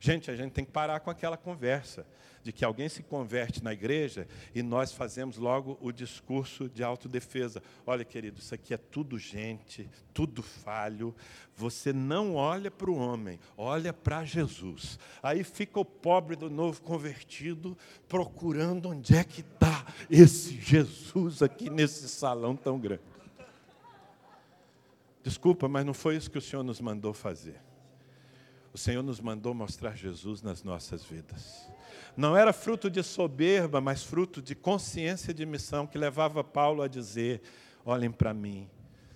Gente, 0.00 0.30
a 0.30 0.36
gente 0.36 0.52
tem 0.52 0.64
que 0.64 0.72
parar 0.72 1.00
com 1.00 1.10
aquela 1.10 1.36
conversa 1.36 2.06
de 2.46 2.52
que 2.52 2.64
alguém 2.64 2.88
se 2.88 3.02
converte 3.02 3.62
na 3.64 3.72
igreja 3.72 4.28
e 4.54 4.62
nós 4.62 4.92
fazemos 4.92 5.36
logo 5.36 5.76
o 5.80 5.90
discurso 5.90 6.68
de 6.68 6.84
autodefesa. 6.84 7.60
Olha, 7.84 8.04
querido, 8.04 8.38
isso 8.38 8.54
aqui 8.54 8.72
é 8.72 8.76
tudo 8.76 9.18
gente, 9.18 9.90
tudo 10.14 10.44
falho. 10.44 11.12
Você 11.56 11.92
não 11.92 12.36
olha 12.36 12.70
para 12.70 12.88
o 12.88 12.96
homem, 12.96 13.40
olha 13.56 13.92
para 13.92 14.24
Jesus. 14.24 14.96
Aí 15.20 15.42
fica 15.42 15.80
o 15.80 15.84
pobre 15.84 16.36
do 16.36 16.48
novo 16.48 16.80
convertido 16.82 17.76
procurando 18.06 18.90
onde 18.90 19.16
é 19.16 19.24
que 19.24 19.40
está 19.40 19.84
esse 20.08 20.60
Jesus 20.60 21.42
aqui 21.42 21.68
nesse 21.68 22.08
salão 22.08 22.54
tão 22.54 22.78
grande. 22.78 23.02
Desculpa, 25.24 25.66
mas 25.66 25.84
não 25.84 25.92
foi 25.92 26.14
isso 26.14 26.30
que 26.30 26.38
o 26.38 26.40
Senhor 26.40 26.62
nos 26.62 26.80
mandou 26.80 27.12
fazer. 27.12 27.65
O 28.76 28.78
Senhor 28.78 29.02
nos 29.02 29.22
mandou 29.22 29.54
mostrar 29.54 29.96
Jesus 29.96 30.42
nas 30.42 30.62
nossas 30.62 31.02
vidas. 31.02 31.66
Não 32.14 32.36
era 32.36 32.52
fruto 32.52 32.90
de 32.90 33.02
soberba, 33.02 33.80
mas 33.80 34.02
fruto 34.02 34.42
de 34.42 34.54
consciência 34.54 35.32
de 35.32 35.46
missão 35.46 35.86
que 35.86 35.96
levava 35.96 36.44
Paulo 36.44 36.82
a 36.82 36.86
dizer: 36.86 37.40
olhem 37.86 38.10
para 38.10 38.34
mim, 38.34 38.68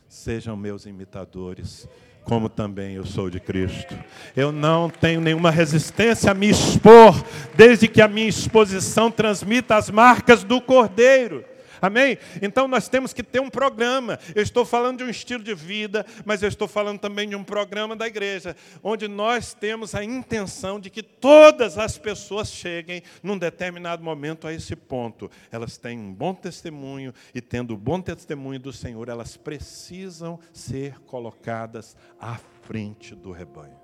sejam 0.09 0.57
meus 0.57 0.87
imitadores, 0.87 1.87
como 2.25 2.49
também 2.49 2.95
eu 2.95 3.05
sou 3.05 3.29
de 3.29 3.39
Cristo. 3.39 3.95
Eu 4.35 4.51
não 4.51 4.89
tenho 4.89 5.21
nenhuma 5.21 5.51
resistência 5.51 6.31
a 6.31 6.35
me 6.35 6.49
expor, 6.49 7.23
desde 7.55 7.87
que 7.87 8.01
a 8.01 8.09
minha 8.09 8.31
exposição 8.31 9.11
transmita 9.11 9.77
as 9.77 9.91
marcas 9.91 10.43
do 10.43 10.59
Cordeiro. 10.63 11.45
Amém? 11.81 12.19
Então 12.43 12.69
nós 12.69 12.89
temos 12.89 13.13
que 13.13 13.23
ter 13.23 13.41
um 13.41 13.51
programa. 13.51 14.19
Eu 14.35 14.43
estou 14.43 14.65
falando 14.65 14.99
de 14.99 15.05
um 15.05 15.11
estilo 15.11 15.43
de 15.43 15.55
vida, 15.55 16.05
mas 16.25 16.43
eu 16.43 16.49
estou 16.49 16.69
falando 16.69 16.99
também 16.99 17.29
de 17.29 17.37
um 17.37 17.45
programa 17.45 17.97
da 17.97 18.07
igreja, 18.07 18.57
onde 18.83 19.09
nós 19.09 19.55
temos 19.55 19.95
a 19.95 20.05
intenção 20.05 20.79
de 20.79 20.91
que 20.91 21.03
todas 21.03 21.79
as 21.79 21.97
pessoas 21.97 22.51
cheguem 22.51 23.03
num 23.23 23.39
determinado 23.39 24.03
momento 24.03 24.47
a 24.47 24.53
esse 24.53 24.77
ponto. 24.77 25.31
Elas 25.51 25.77
têm 25.79 25.99
um 25.99 26.13
bom 26.13 26.35
testemunho 26.35 27.15
e 27.35 27.41
tendo 27.41 27.75
o 27.75 27.79
bom 27.79 28.01
testemunho 28.01 28.61
do 28.61 28.73
Senhor, 28.73 29.09
elas 29.09 29.37
precisam 29.37 30.39
ser 30.53 31.01
colocadas 31.01 31.97
à 32.19 32.39
frente 32.63 33.15
do 33.15 33.33
rebanho. 33.33 33.79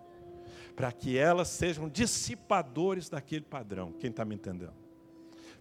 Para 0.75 0.93
que 0.93 1.17
elas 1.17 1.49
sejam 1.49 1.89
dissipadores 1.89 3.09
daquele 3.09 3.45
padrão. 3.45 3.93
Quem 3.93 4.11
está 4.11 4.25
me 4.25 4.35
entendendo? 4.35 4.75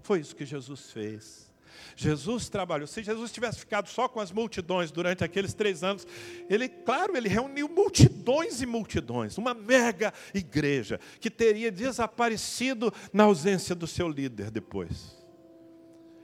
Foi 0.01 0.19
isso 0.19 0.36
que 0.36 0.45
Jesus 0.45 0.91
fez. 0.91 1.55
Jesus 1.95 2.49
trabalhou. 2.49 2.88
Se 2.88 3.01
Jesus 3.01 3.32
tivesse 3.32 3.59
ficado 3.59 3.88
só 3.88 4.07
com 4.07 4.19
as 4.19 4.32
multidões 4.32 4.91
durante 4.91 5.23
aqueles 5.23 5.53
três 5.53 5.84
anos, 5.84 6.05
ele, 6.49 6.67
claro, 6.67 7.15
ele 7.15 7.30
reuniu 7.30 7.69
multidões 7.69 8.61
e 8.61 8.65
multidões, 8.65 9.38
uma 9.38 9.53
mega 9.53 10.13
igreja 10.34 10.99
que 11.19 11.30
teria 11.30 11.71
desaparecido 11.71 12.93
na 13.13 13.23
ausência 13.23 13.73
do 13.73 13.88
seu 13.88 14.09
líder 14.09 14.51
depois. 14.51 15.15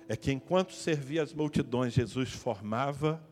É 0.07 0.17
que 0.17 0.31
enquanto 0.31 0.73
servia 0.73 1.23
as 1.23 1.33
multidões, 1.33 1.93
Jesus 1.93 2.31
formava 2.31 3.23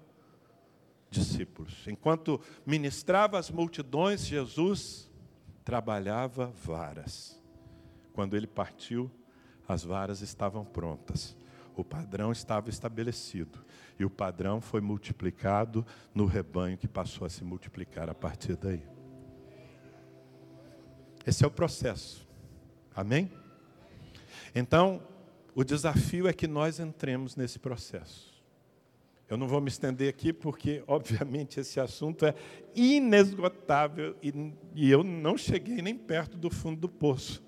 discípulos. 1.09 1.87
Enquanto 1.87 2.39
ministrava 2.65 3.37
as 3.37 3.49
multidões, 3.49 4.25
Jesus 4.25 5.09
trabalhava 5.65 6.53
varas. 6.63 7.37
Quando 8.13 8.37
ele 8.37 8.47
partiu, 8.47 9.11
as 9.67 9.83
varas 9.83 10.21
estavam 10.21 10.63
prontas 10.63 11.35
o 11.81 11.83
padrão 11.83 12.31
estava 12.31 12.69
estabelecido. 12.69 13.63
E 13.99 14.05
o 14.05 14.09
padrão 14.09 14.61
foi 14.61 14.81
multiplicado 14.81 15.85
no 16.13 16.25
rebanho 16.25 16.77
que 16.77 16.87
passou 16.87 17.25
a 17.25 17.29
se 17.29 17.43
multiplicar 17.43 18.09
a 18.09 18.13
partir 18.13 18.55
daí. 18.55 18.83
Esse 21.25 21.43
é 21.43 21.47
o 21.47 21.51
processo. 21.51 22.27
Amém? 22.95 23.31
Então, 24.55 25.01
o 25.53 25.63
desafio 25.63 26.27
é 26.27 26.33
que 26.33 26.47
nós 26.47 26.79
entremos 26.79 27.35
nesse 27.35 27.59
processo. 27.59 28.29
Eu 29.29 29.37
não 29.37 29.47
vou 29.47 29.61
me 29.61 29.67
estender 29.69 30.09
aqui 30.09 30.33
porque, 30.33 30.83
obviamente, 30.87 31.59
esse 31.59 31.79
assunto 31.79 32.25
é 32.25 32.33
inesgotável 32.75 34.15
e, 34.23 34.89
eu 34.89 35.03
não 35.03 35.37
cheguei 35.37 35.81
nem 35.81 35.95
perto 35.95 36.35
do 36.35 36.49
fundo 36.49 36.79
do 36.81 36.89
poço 36.89 37.43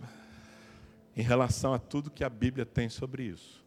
em 1.15 1.23
relação 1.23 1.73
a 1.73 1.79
tudo 1.79 2.11
que 2.11 2.23
a 2.23 2.29
Bíblia 2.29 2.65
tem 2.65 2.87
sobre 2.87 3.23
isso. 3.23 3.60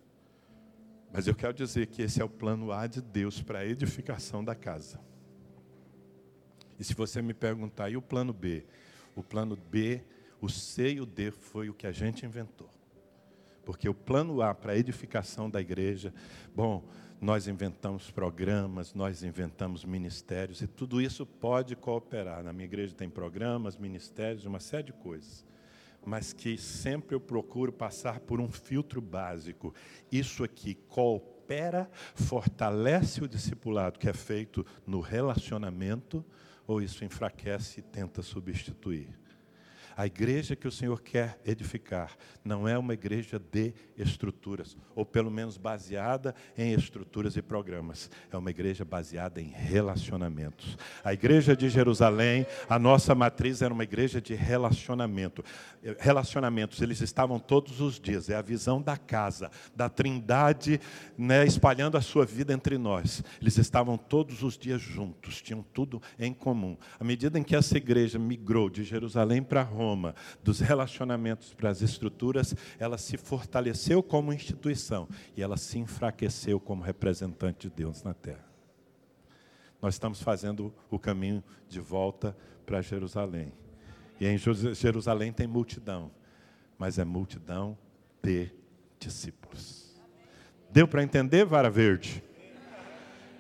Mas 1.15 1.29
eu 1.29 1.35
quero 1.37 1.55
dizer 1.55 1.87
que 1.87 2.03
esse 2.03 2.21
é 2.21 2.25
o 2.25 2.29
plano 2.29 2.73
A 2.73 2.89
de 2.89 3.01
Deus 3.01 3.41
para 3.41 3.61
a 3.61 3.65
edificação 3.65 4.43
da 4.43 4.53
casa. 4.53 4.99
E 6.77 6.83
se 6.83 6.93
você 6.93 7.23
me 7.23 7.33
perguntar, 7.33 7.89
e 7.89 7.97
o 7.97 8.03
plano 8.03 8.33
B? 8.33 8.67
O 9.15 9.23
plano 9.23 9.57
B, 9.57 10.03
o 10.41 10.49
C 10.49 10.95
e 10.95 11.01
o 11.01 11.07
D 11.07 11.31
foi 11.31 11.71
o 11.71 11.73
que 11.73 11.87
a 11.87 11.93
gente 11.93 12.27
inventou. 12.27 12.69
Porque 13.65 13.89
o 13.89 13.95
plano 13.95 14.43
A 14.43 14.53
para 14.53 14.73
a 14.73 14.77
edificação 14.77 15.49
da 15.49 15.61
igreja, 15.61 16.13
bom, 16.53 16.85
nós 17.21 17.47
inventamos 17.47 18.11
programas, 18.11 18.93
nós 18.93 19.23
inventamos 19.23 19.85
ministérios, 19.85 20.63
e 20.63 20.67
tudo 20.67 21.01
isso 21.01 21.25
pode 21.25 21.77
cooperar. 21.77 22.43
Na 22.43 22.53
minha 22.53 22.65
igreja 22.65 22.93
tem 22.93 23.09
programas, 23.09 23.77
ministérios, 23.77 24.47
uma 24.47 24.59
série 24.59 24.87
de 24.87 24.93
coisas 24.93 25.47
mas 26.05 26.33
que 26.33 26.57
sempre 26.57 27.15
eu 27.15 27.21
procuro 27.21 27.73
passar 27.73 28.21
por 28.21 28.41
um 28.41 28.51
filtro 28.51 29.01
básico. 29.01 29.75
Isso 30.11 30.45
aqui 30.45 30.75
coopera, 30.89 31.91
fortalece 32.15 33.23
o 33.23 33.29
discipulado 33.29 33.99
que 33.99 34.09
é 34.09 34.13
feito 34.13 34.65
no 34.87 35.01
relacionamento, 35.01 36.25
ou 36.67 36.81
isso 36.81 37.05
enfraquece 37.05 37.81
e 37.81 37.83
tenta 37.83 38.23
substituir? 38.23 39.24
A 39.97 40.07
igreja 40.07 40.57
que 40.57 40.67
o 40.67 40.73
Senhor 40.73 41.01
quer 41.01 41.39
edificar 41.47 42.17
não 42.45 42.67
é 42.67 42.77
uma 42.77 42.95
igreja 42.95 43.39
de 43.39 43.73
estruturas, 43.97 44.77
ou 44.95 45.07
pelo 45.07 45.31
menos 45.31 45.57
baseada 45.57 46.35
em 46.59 46.73
estruturas 46.73 47.37
e 47.37 47.43
programas. 47.43 48.11
É 48.31 48.37
uma 48.37 48.51
igreja 48.51 48.85
baseada 48.85 49.41
em 49.41 49.49
relacionamentos. 49.49 50.77
A 51.05 51.13
igreja 51.13 51.57
de 51.57 51.69
Jerusalém, 51.69 52.45
a 52.69 52.79
nossa 52.79 53.15
matriz 53.15 53.63
era 53.63 53.73
uma 53.73 53.85
igreja 53.85 54.21
de 54.21 54.35
relacionamento. 54.35 55.45
Relacionamentos, 56.01 56.83
eles 56.83 57.01
estavam 57.01 57.39
todos 57.39 57.81
os 57.81 58.01
dias. 58.01 58.29
É 58.29 58.35
a 58.35 58.43
visão 58.43 58.83
da 58.83 58.97
casa, 58.97 59.51
da 59.77 59.89
trindade, 59.89 60.81
né, 61.17 61.47
espalhando 61.47 61.97
a 61.97 62.01
sua 62.01 62.27
vida 62.27 62.53
entre 62.53 62.77
nós. 62.77 63.23
Eles 63.41 63.59
estavam 63.59 63.97
todos 63.97 64.43
os 64.43 64.59
dias 64.59 64.83
juntos, 64.83 65.41
tinham 65.41 65.63
tudo 65.63 66.03
em 66.19 66.35
comum. 66.35 66.77
À 66.99 67.05
medida 67.05 67.39
em 67.39 67.45
que 67.45 67.55
essa 67.55 67.77
igreja 67.77 68.19
migrou 68.19 68.69
de 68.69 68.83
Jerusalém 68.83 69.43
para 69.43 69.63
Roma, 69.63 69.84
Roma, 69.85 70.15
dos 70.43 70.61
relacionamentos 70.61 71.53
para 71.53 71.69
as 71.69 71.83
estruturas, 71.83 72.55
ela 72.79 72.97
se 72.97 73.19
fortaleceu 73.19 74.03
como 74.03 74.33
instituição 74.33 75.07
e 75.37 75.43
ela 75.43 75.59
se 75.59 75.79
enfraqueceu 75.79 76.59
como 76.59 76.83
representante 76.83 77.69
de 77.69 77.75
Deus 77.75 78.03
na 78.03 78.15
terra. 78.15 78.45
Nós 79.83 79.95
estamos 79.95 80.23
fazendo 80.23 80.73
o 80.91 80.99
caminho 80.99 81.45
de 81.69 81.79
volta 81.79 82.35
para 82.65 82.81
Jerusalém. 82.81 83.53
E 84.19 84.27
em 84.27 84.39
Jerusalém 84.75 85.31
tem 85.31 85.47
multidão, 85.47 86.11
mas 86.79 86.99
é 86.99 87.05
multidão 87.05 87.77
de 88.23 88.51
discípulos. 88.99 89.95
Deu 90.71 90.89
para 90.89 91.03
entender, 91.03 91.45
vara 91.45 91.69
verde? 91.69 92.25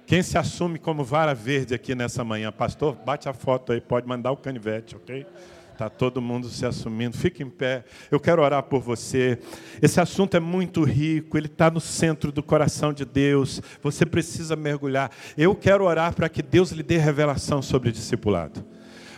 Quem 0.07 0.23
se 0.23 0.37
assume 0.37 0.79
como 0.79 1.03
vara 1.03 1.35
verde 1.35 1.75
aqui 1.75 1.95
nessa 1.95 2.23
manhã? 2.23 2.53
Pastor, 2.53 2.95
bate 2.95 3.27
a 3.27 3.33
foto 3.33 3.73
aí, 3.73 3.81
pode 3.81 4.07
mandar 4.07 4.33
o 4.33 4.37
canivete, 4.37 4.95
ok? 4.95 5.27
Está 5.75 5.91
todo 5.91 6.23
mundo 6.23 6.49
se 6.49 6.65
assumindo. 6.65 7.17
Fique 7.17 7.43
em 7.43 7.51
pé. 7.51 7.85
Eu 8.09 8.21
quero 8.21 8.41
orar 8.41 8.63
por 8.63 8.81
você. 8.81 9.41
Esse 9.83 10.01
assunto 10.01 10.37
é 10.37 10.41
muito 10.41 10.85
rico, 10.85 11.37
ele 11.37 11.49
está 11.49 11.69
no 11.69 11.81
centro 11.81 12.31
do 12.31 12.45
coração 12.45 12.93
de 12.93 13.05
Deus. 13.05 13.61
Você 13.83 14.07
precisa 14.07 14.55
mergulhar. 14.55 15.11
Eu 15.37 15.53
quero 15.53 15.85
orar 15.85 16.15
para 16.15 16.29
que 16.29 16.43
Deus 16.43 16.71
lhe 16.71 16.85
dê 16.85 16.97
revelação 16.97 17.61
sobre 17.61 17.89
o 17.89 17.93
discipulado. 17.93 18.65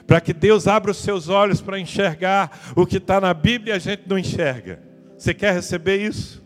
Para 0.07 0.19
que 0.19 0.33
Deus 0.33 0.67
abra 0.67 0.93
os 0.93 0.97
seus 0.97 1.29
olhos 1.29 1.61
para 1.61 1.79
enxergar 1.79 2.73
o 2.75 2.87
que 2.87 2.97
está 2.97 3.21
na 3.21 3.35
Bíblia 3.35 3.75
e 3.75 3.77
a 3.77 3.79
gente 3.79 4.05
não 4.07 4.19
enxerga. 4.19 4.83
Você 5.19 5.35
quer 5.35 5.53
receber 5.53 5.99
isso? 5.99 6.46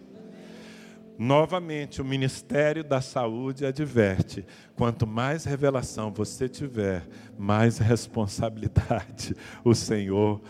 Novamente, 1.23 2.01
o 2.01 2.05
Ministério 2.05 2.83
da 2.83 3.03
Saúde 3.03 3.67
adverte: 3.67 4.43
quanto 4.75 5.07
mais 5.07 5.45
revelação 5.45 6.11
você 6.11 6.49
tiver, 6.49 7.07
mais 7.39 7.77
responsabilidade 7.77 9.37
o 9.63 9.75
Senhor 9.75 10.41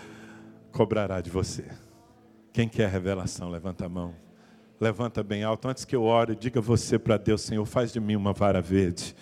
cobrará 0.70 1.20
de 1.20 1.28
você. 1.28 1.64
Quem 2.52 2.68
quer 2.68 2.88
revelação, 2.88 3.50
levanta 3.50 3.86
a 3.86 3.88
mão. 3.88 4.14
Levanta 4.80 5.24
bem 5.24 5.42
alto. 5.42 5.66
Antes 5.66 5.84
que 5.84 5.96
eu 5.96 6.04
ore, 6.04 6.36
diga 6.36 6.60
você 6.60 7.00
para 7.00 7.16
Deus: 7.16 7.40
Senhor, 7.40 7.66
faz 7.66 7.92
de 7.92 7.98
mim 7.98 8.14
uma 8.14 8.32
vara 8.32 8.62
verde. 8.62 9.16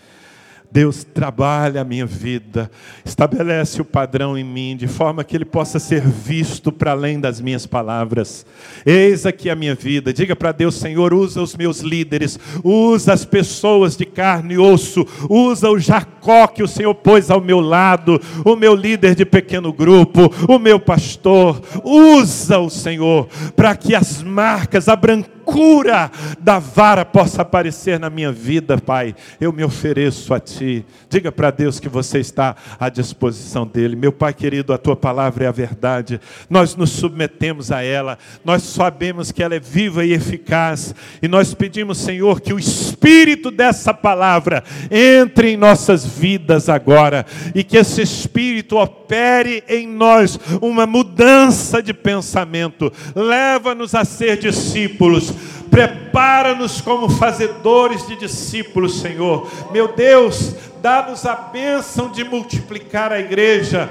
Deus 0.70 1.02
trabalha 1.02 1.80
a 1.80 1.84
minha 1.84 2.04
vida, 2.04 2.70
estabelece 3.02 3.80
o 3.80 3.84
padrão 3.84 4.36
em 4.36 4.44
mim, 4.44 4.76
de 4.76 4.86
forma 4.86 5.24
que 5.24 5.34
ele 5.34 5.46
possa 5.46 5.78
ser 5.78 6.02
visto 6.02 6.70
para 6.70 6.90
além 6.90 7.18
das 7.18 7.40
minhas 7.40 7.64
palavras. 7.64 8.44
Eis 8.84 9.24
aqui 9.24 9.48
a 9.48 9.56
minha 9.56 9.74
vida. 9.74 10.12
Diga 10.12 10.36
para 10.36 10.52
Deus, 10.52 10.74
Senhor, 10.74 11.14
usa 11.14 11.40
os 11.40 11.56
meus 11.56 11.80
líderes, 11.80 12.38
usa 12.62 13.14
as 13.14 13.24
pessoas 13.24 13.96
de 13.96 14.04
carne 14.04 14.54
e 14.54 14.58
osso, 14.58 15.06
usa 15.30 15.70
o 15.70 15.78
Jacó 15.78 16.46
que 16.46 16.62
o 16.62 16.68
Senhor 16.68 16.94
pôs 16.94 17.30
ao 17.30 17.40
meu 17.40 17.60
lado, 17.60 18.20
o 18.44 18.54
meu 18.54 18.74
líder 18.74 19.14
de 19.14 19.24
pequeno 19.24 19.72
grupo, 19.72 20.30
o 20.46 20.58
meu 20.58 20.78
pastor. 20.78 21.62
Usa 21.82 22.58
o 22.58 22.68
Senhor 22.68 23.26
para 23.56 23.74
que 23.74 23.94
as 23.94 24.22
marcas, 24.22 24.86
a 24.86 24.94
branqueza, 24.94 25.37
cura 25.48 26.10
da 26.38 26.58
vara 26.58 27.06
possa 27.06 27.40
aparecer 27.40 27.98
na 27.98 28.10
minha 28.10 28.30
vida, 28.30 28.76
Pai. 28.76 29.14
Eu 29.40 29.50
me 29.50 29.64
ofereço 29.64 30.34
a 30.34 30.38
Ti. 30.38 30.84
Diga 31.08 31.32
para 31.32 31.50
Deus 31.50 31.80
que 31.80 31.88
você 31.88 32.18
está 32.18 32.54
à 32.78 32.90
disposição 32.90 33.66
dEle. 33.66 33.96
Meu 33.96 34.12
Pai 34.12 34.34
querido, 34.34 34.74
a 34.74 34.78
Tua 34.78 34.94
palavra 34.94 35.46
é 35.46 35.48
a 35.48 35.52
verdade. 35.52 36.20
Nós 36.50 36.76
nos 36.76 36.90
submetemos 36.90 37.72
a 37.72 37.82
ela. 37.82 38.18
Nós 38.44 38.62
sabemos 38.62 39.32
que 39.32 39.42
ela 39.42 39.54
é 39.54 39.60
viva 39.60 40.04
e 40.04 40.12
eficaz. 40.12 40.94
E 41.22 41.26
nós 41.26 41.54
pedimos, 41.54 41.96
Senhor, 41.96 42.42
que 42.42 42.52
o 42.52 42.58
Espírito 42.58 43.50
dessa 43.50 43.94
palavra 43.94 44.62
entre 44.90 45.52
em 45.52 45.56
nossas 45.56 46.04
vidas 46.04 46.68
agora. 46.68 47.24
E 47.54 47.64
que 47.64 47.78
esse 47.78 48.02
Espírito 48.02 48.76
opere 48.76 49.64
em 49.66 49.88
nós 49.88 50.38
uma 50.60 50.86
mudança 50.86 51.82
de 51.82 51.94
pensamento. 51.94 52.92
Leva-nos 53.16 53.94
a 53.94 54.04
ser 54.04 54.36
discípulos. 54.36 55.37
Prepara-nos 55.70 56.80
como 56.80 57.08
fazedores 57.08 58.06
de 58.06 58.16
discípulos, 58.16 59.00
Senhor. 59.00 59.50
Meu 59.72 59.88
Deus, 59.94 60.54
dá-nos 60.82 61.26
a 61.26 61.34
bênção 61.34 62.10
de 62.10 62.24
multiplicar 62.24 63.12
a 63.12 63.20
igreja, 63.20 63.90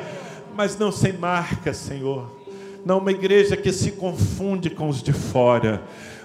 mas 0.55 0.77
não 0.77 0.91
sem 0.91 1.13
marca, 1.13 1.73
Senhor. 1.73 2.37
Não 2.85 2.99
uma 2.99 3.11
igreja 3.11 3.57
que 3.57 3.71
se 3.71 3.91
confunde 3.91 4.69
com 4.69 4.87
os 4.87 5.03
de 5.03 5.13
fora. 5.13 5.81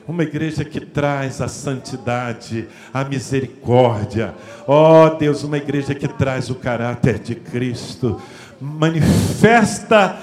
Uma 0.06 0.22
igreja 0.22 0.64
que 0.64 0.80
traz 0.80 1.40
a 1.40 1.48
santidade, 1.48 2.68
a 2.92 3.04
misericórdia. 3.04 4.34
Ó 4.66 5.06
oh, 5.06 5.10
Deus, 5.10 5.44
uma 5.44 5.58
igreja 5.58 5.94
que 5.94 6.08
traz 6.08 6.50
o 6.50 6.56
caráter 6.56 7.18
de 7.18 7.34
Cristo. 7.34 8.20
Manifesta 8.60 10.18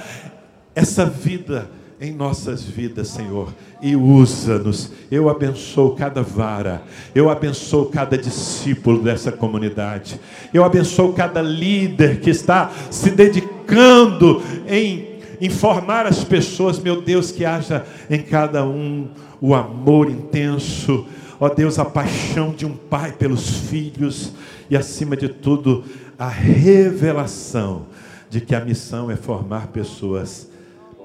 essa 0.76 1.06
vida 1.06 1.70
em 2.02 2.14
nossas 2.14 2.64
vidas, 2.64 3.10
Senhor, 3.10 3.54
e 3.82 3.94
usa-nos. 3.94 4.92
Eu 5.12 5.30
abençoo 5.30 5.96
cada 5.96 6.22
vara, 6.22 6.82
eu 7.14 7.30
abençoo 7.30 7.88
cada 7.88 8.18
discípulo 8.18 9.04
dessa 9.04 9.34
comunidade, 9.34 10.20
eu 10.54 10.64
abençoo 10.64 11.12
cada 11.12 11.42
líder 11.42 12.22
que 12.22 12.30
está 12.30 12.72
se 12.90 13.12
dedicando 13.12 14.42
em 14.66 15.20
informar 15.42 16.06
as 16.06 16.24
pessoas, 16.24 16.80
meu 16.80 17.02
Deus, 17.02 17.32
que 17.32 17.44
haja 17.44 17.86
em 18.10 18.22
cada 18.22 18.66
um 18.66 19.10
o 19.42 19.54
amor 19.54 20.10
intenso, 20.10 21.06
ó 21.38 21.50
Deus, 21.50 21.80
a 21.80 21.86
paixão 21.86 22.52
de 22.52 22.66
um 22.66 22.74
pai 22.74 23.12
pelos 23.12 23.50
filhos 23.70 24.34
e, 24.70 24.78
acima 24.78 25.18
de 25.18 25.28
tudo, 25.28 25.84
a 26.18 26.30
revelação 26.30 27.88
de 28.30 28.40
que 28.40 28.56
a 28.56 28.64
missão 28.64 29.12
é 29.12 29.16
formar 29.18 29.68
pessoas 29.68 30.49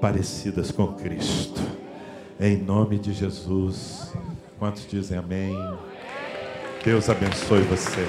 parecidas 0.05 0.69
com 0.69 0.93
Cristo. 0.93 1.59
Em 2.39 2.57
nome 2.57 2.99
de 2.99 3.11
Jesus. 3.11 4.13
Quantos 4.59 4.87
dizem 4.87 5.17
amém? 5.17 5.57
Deus 6.83 7.09
abençoe 7.09 7.63
você. 7.63 8.05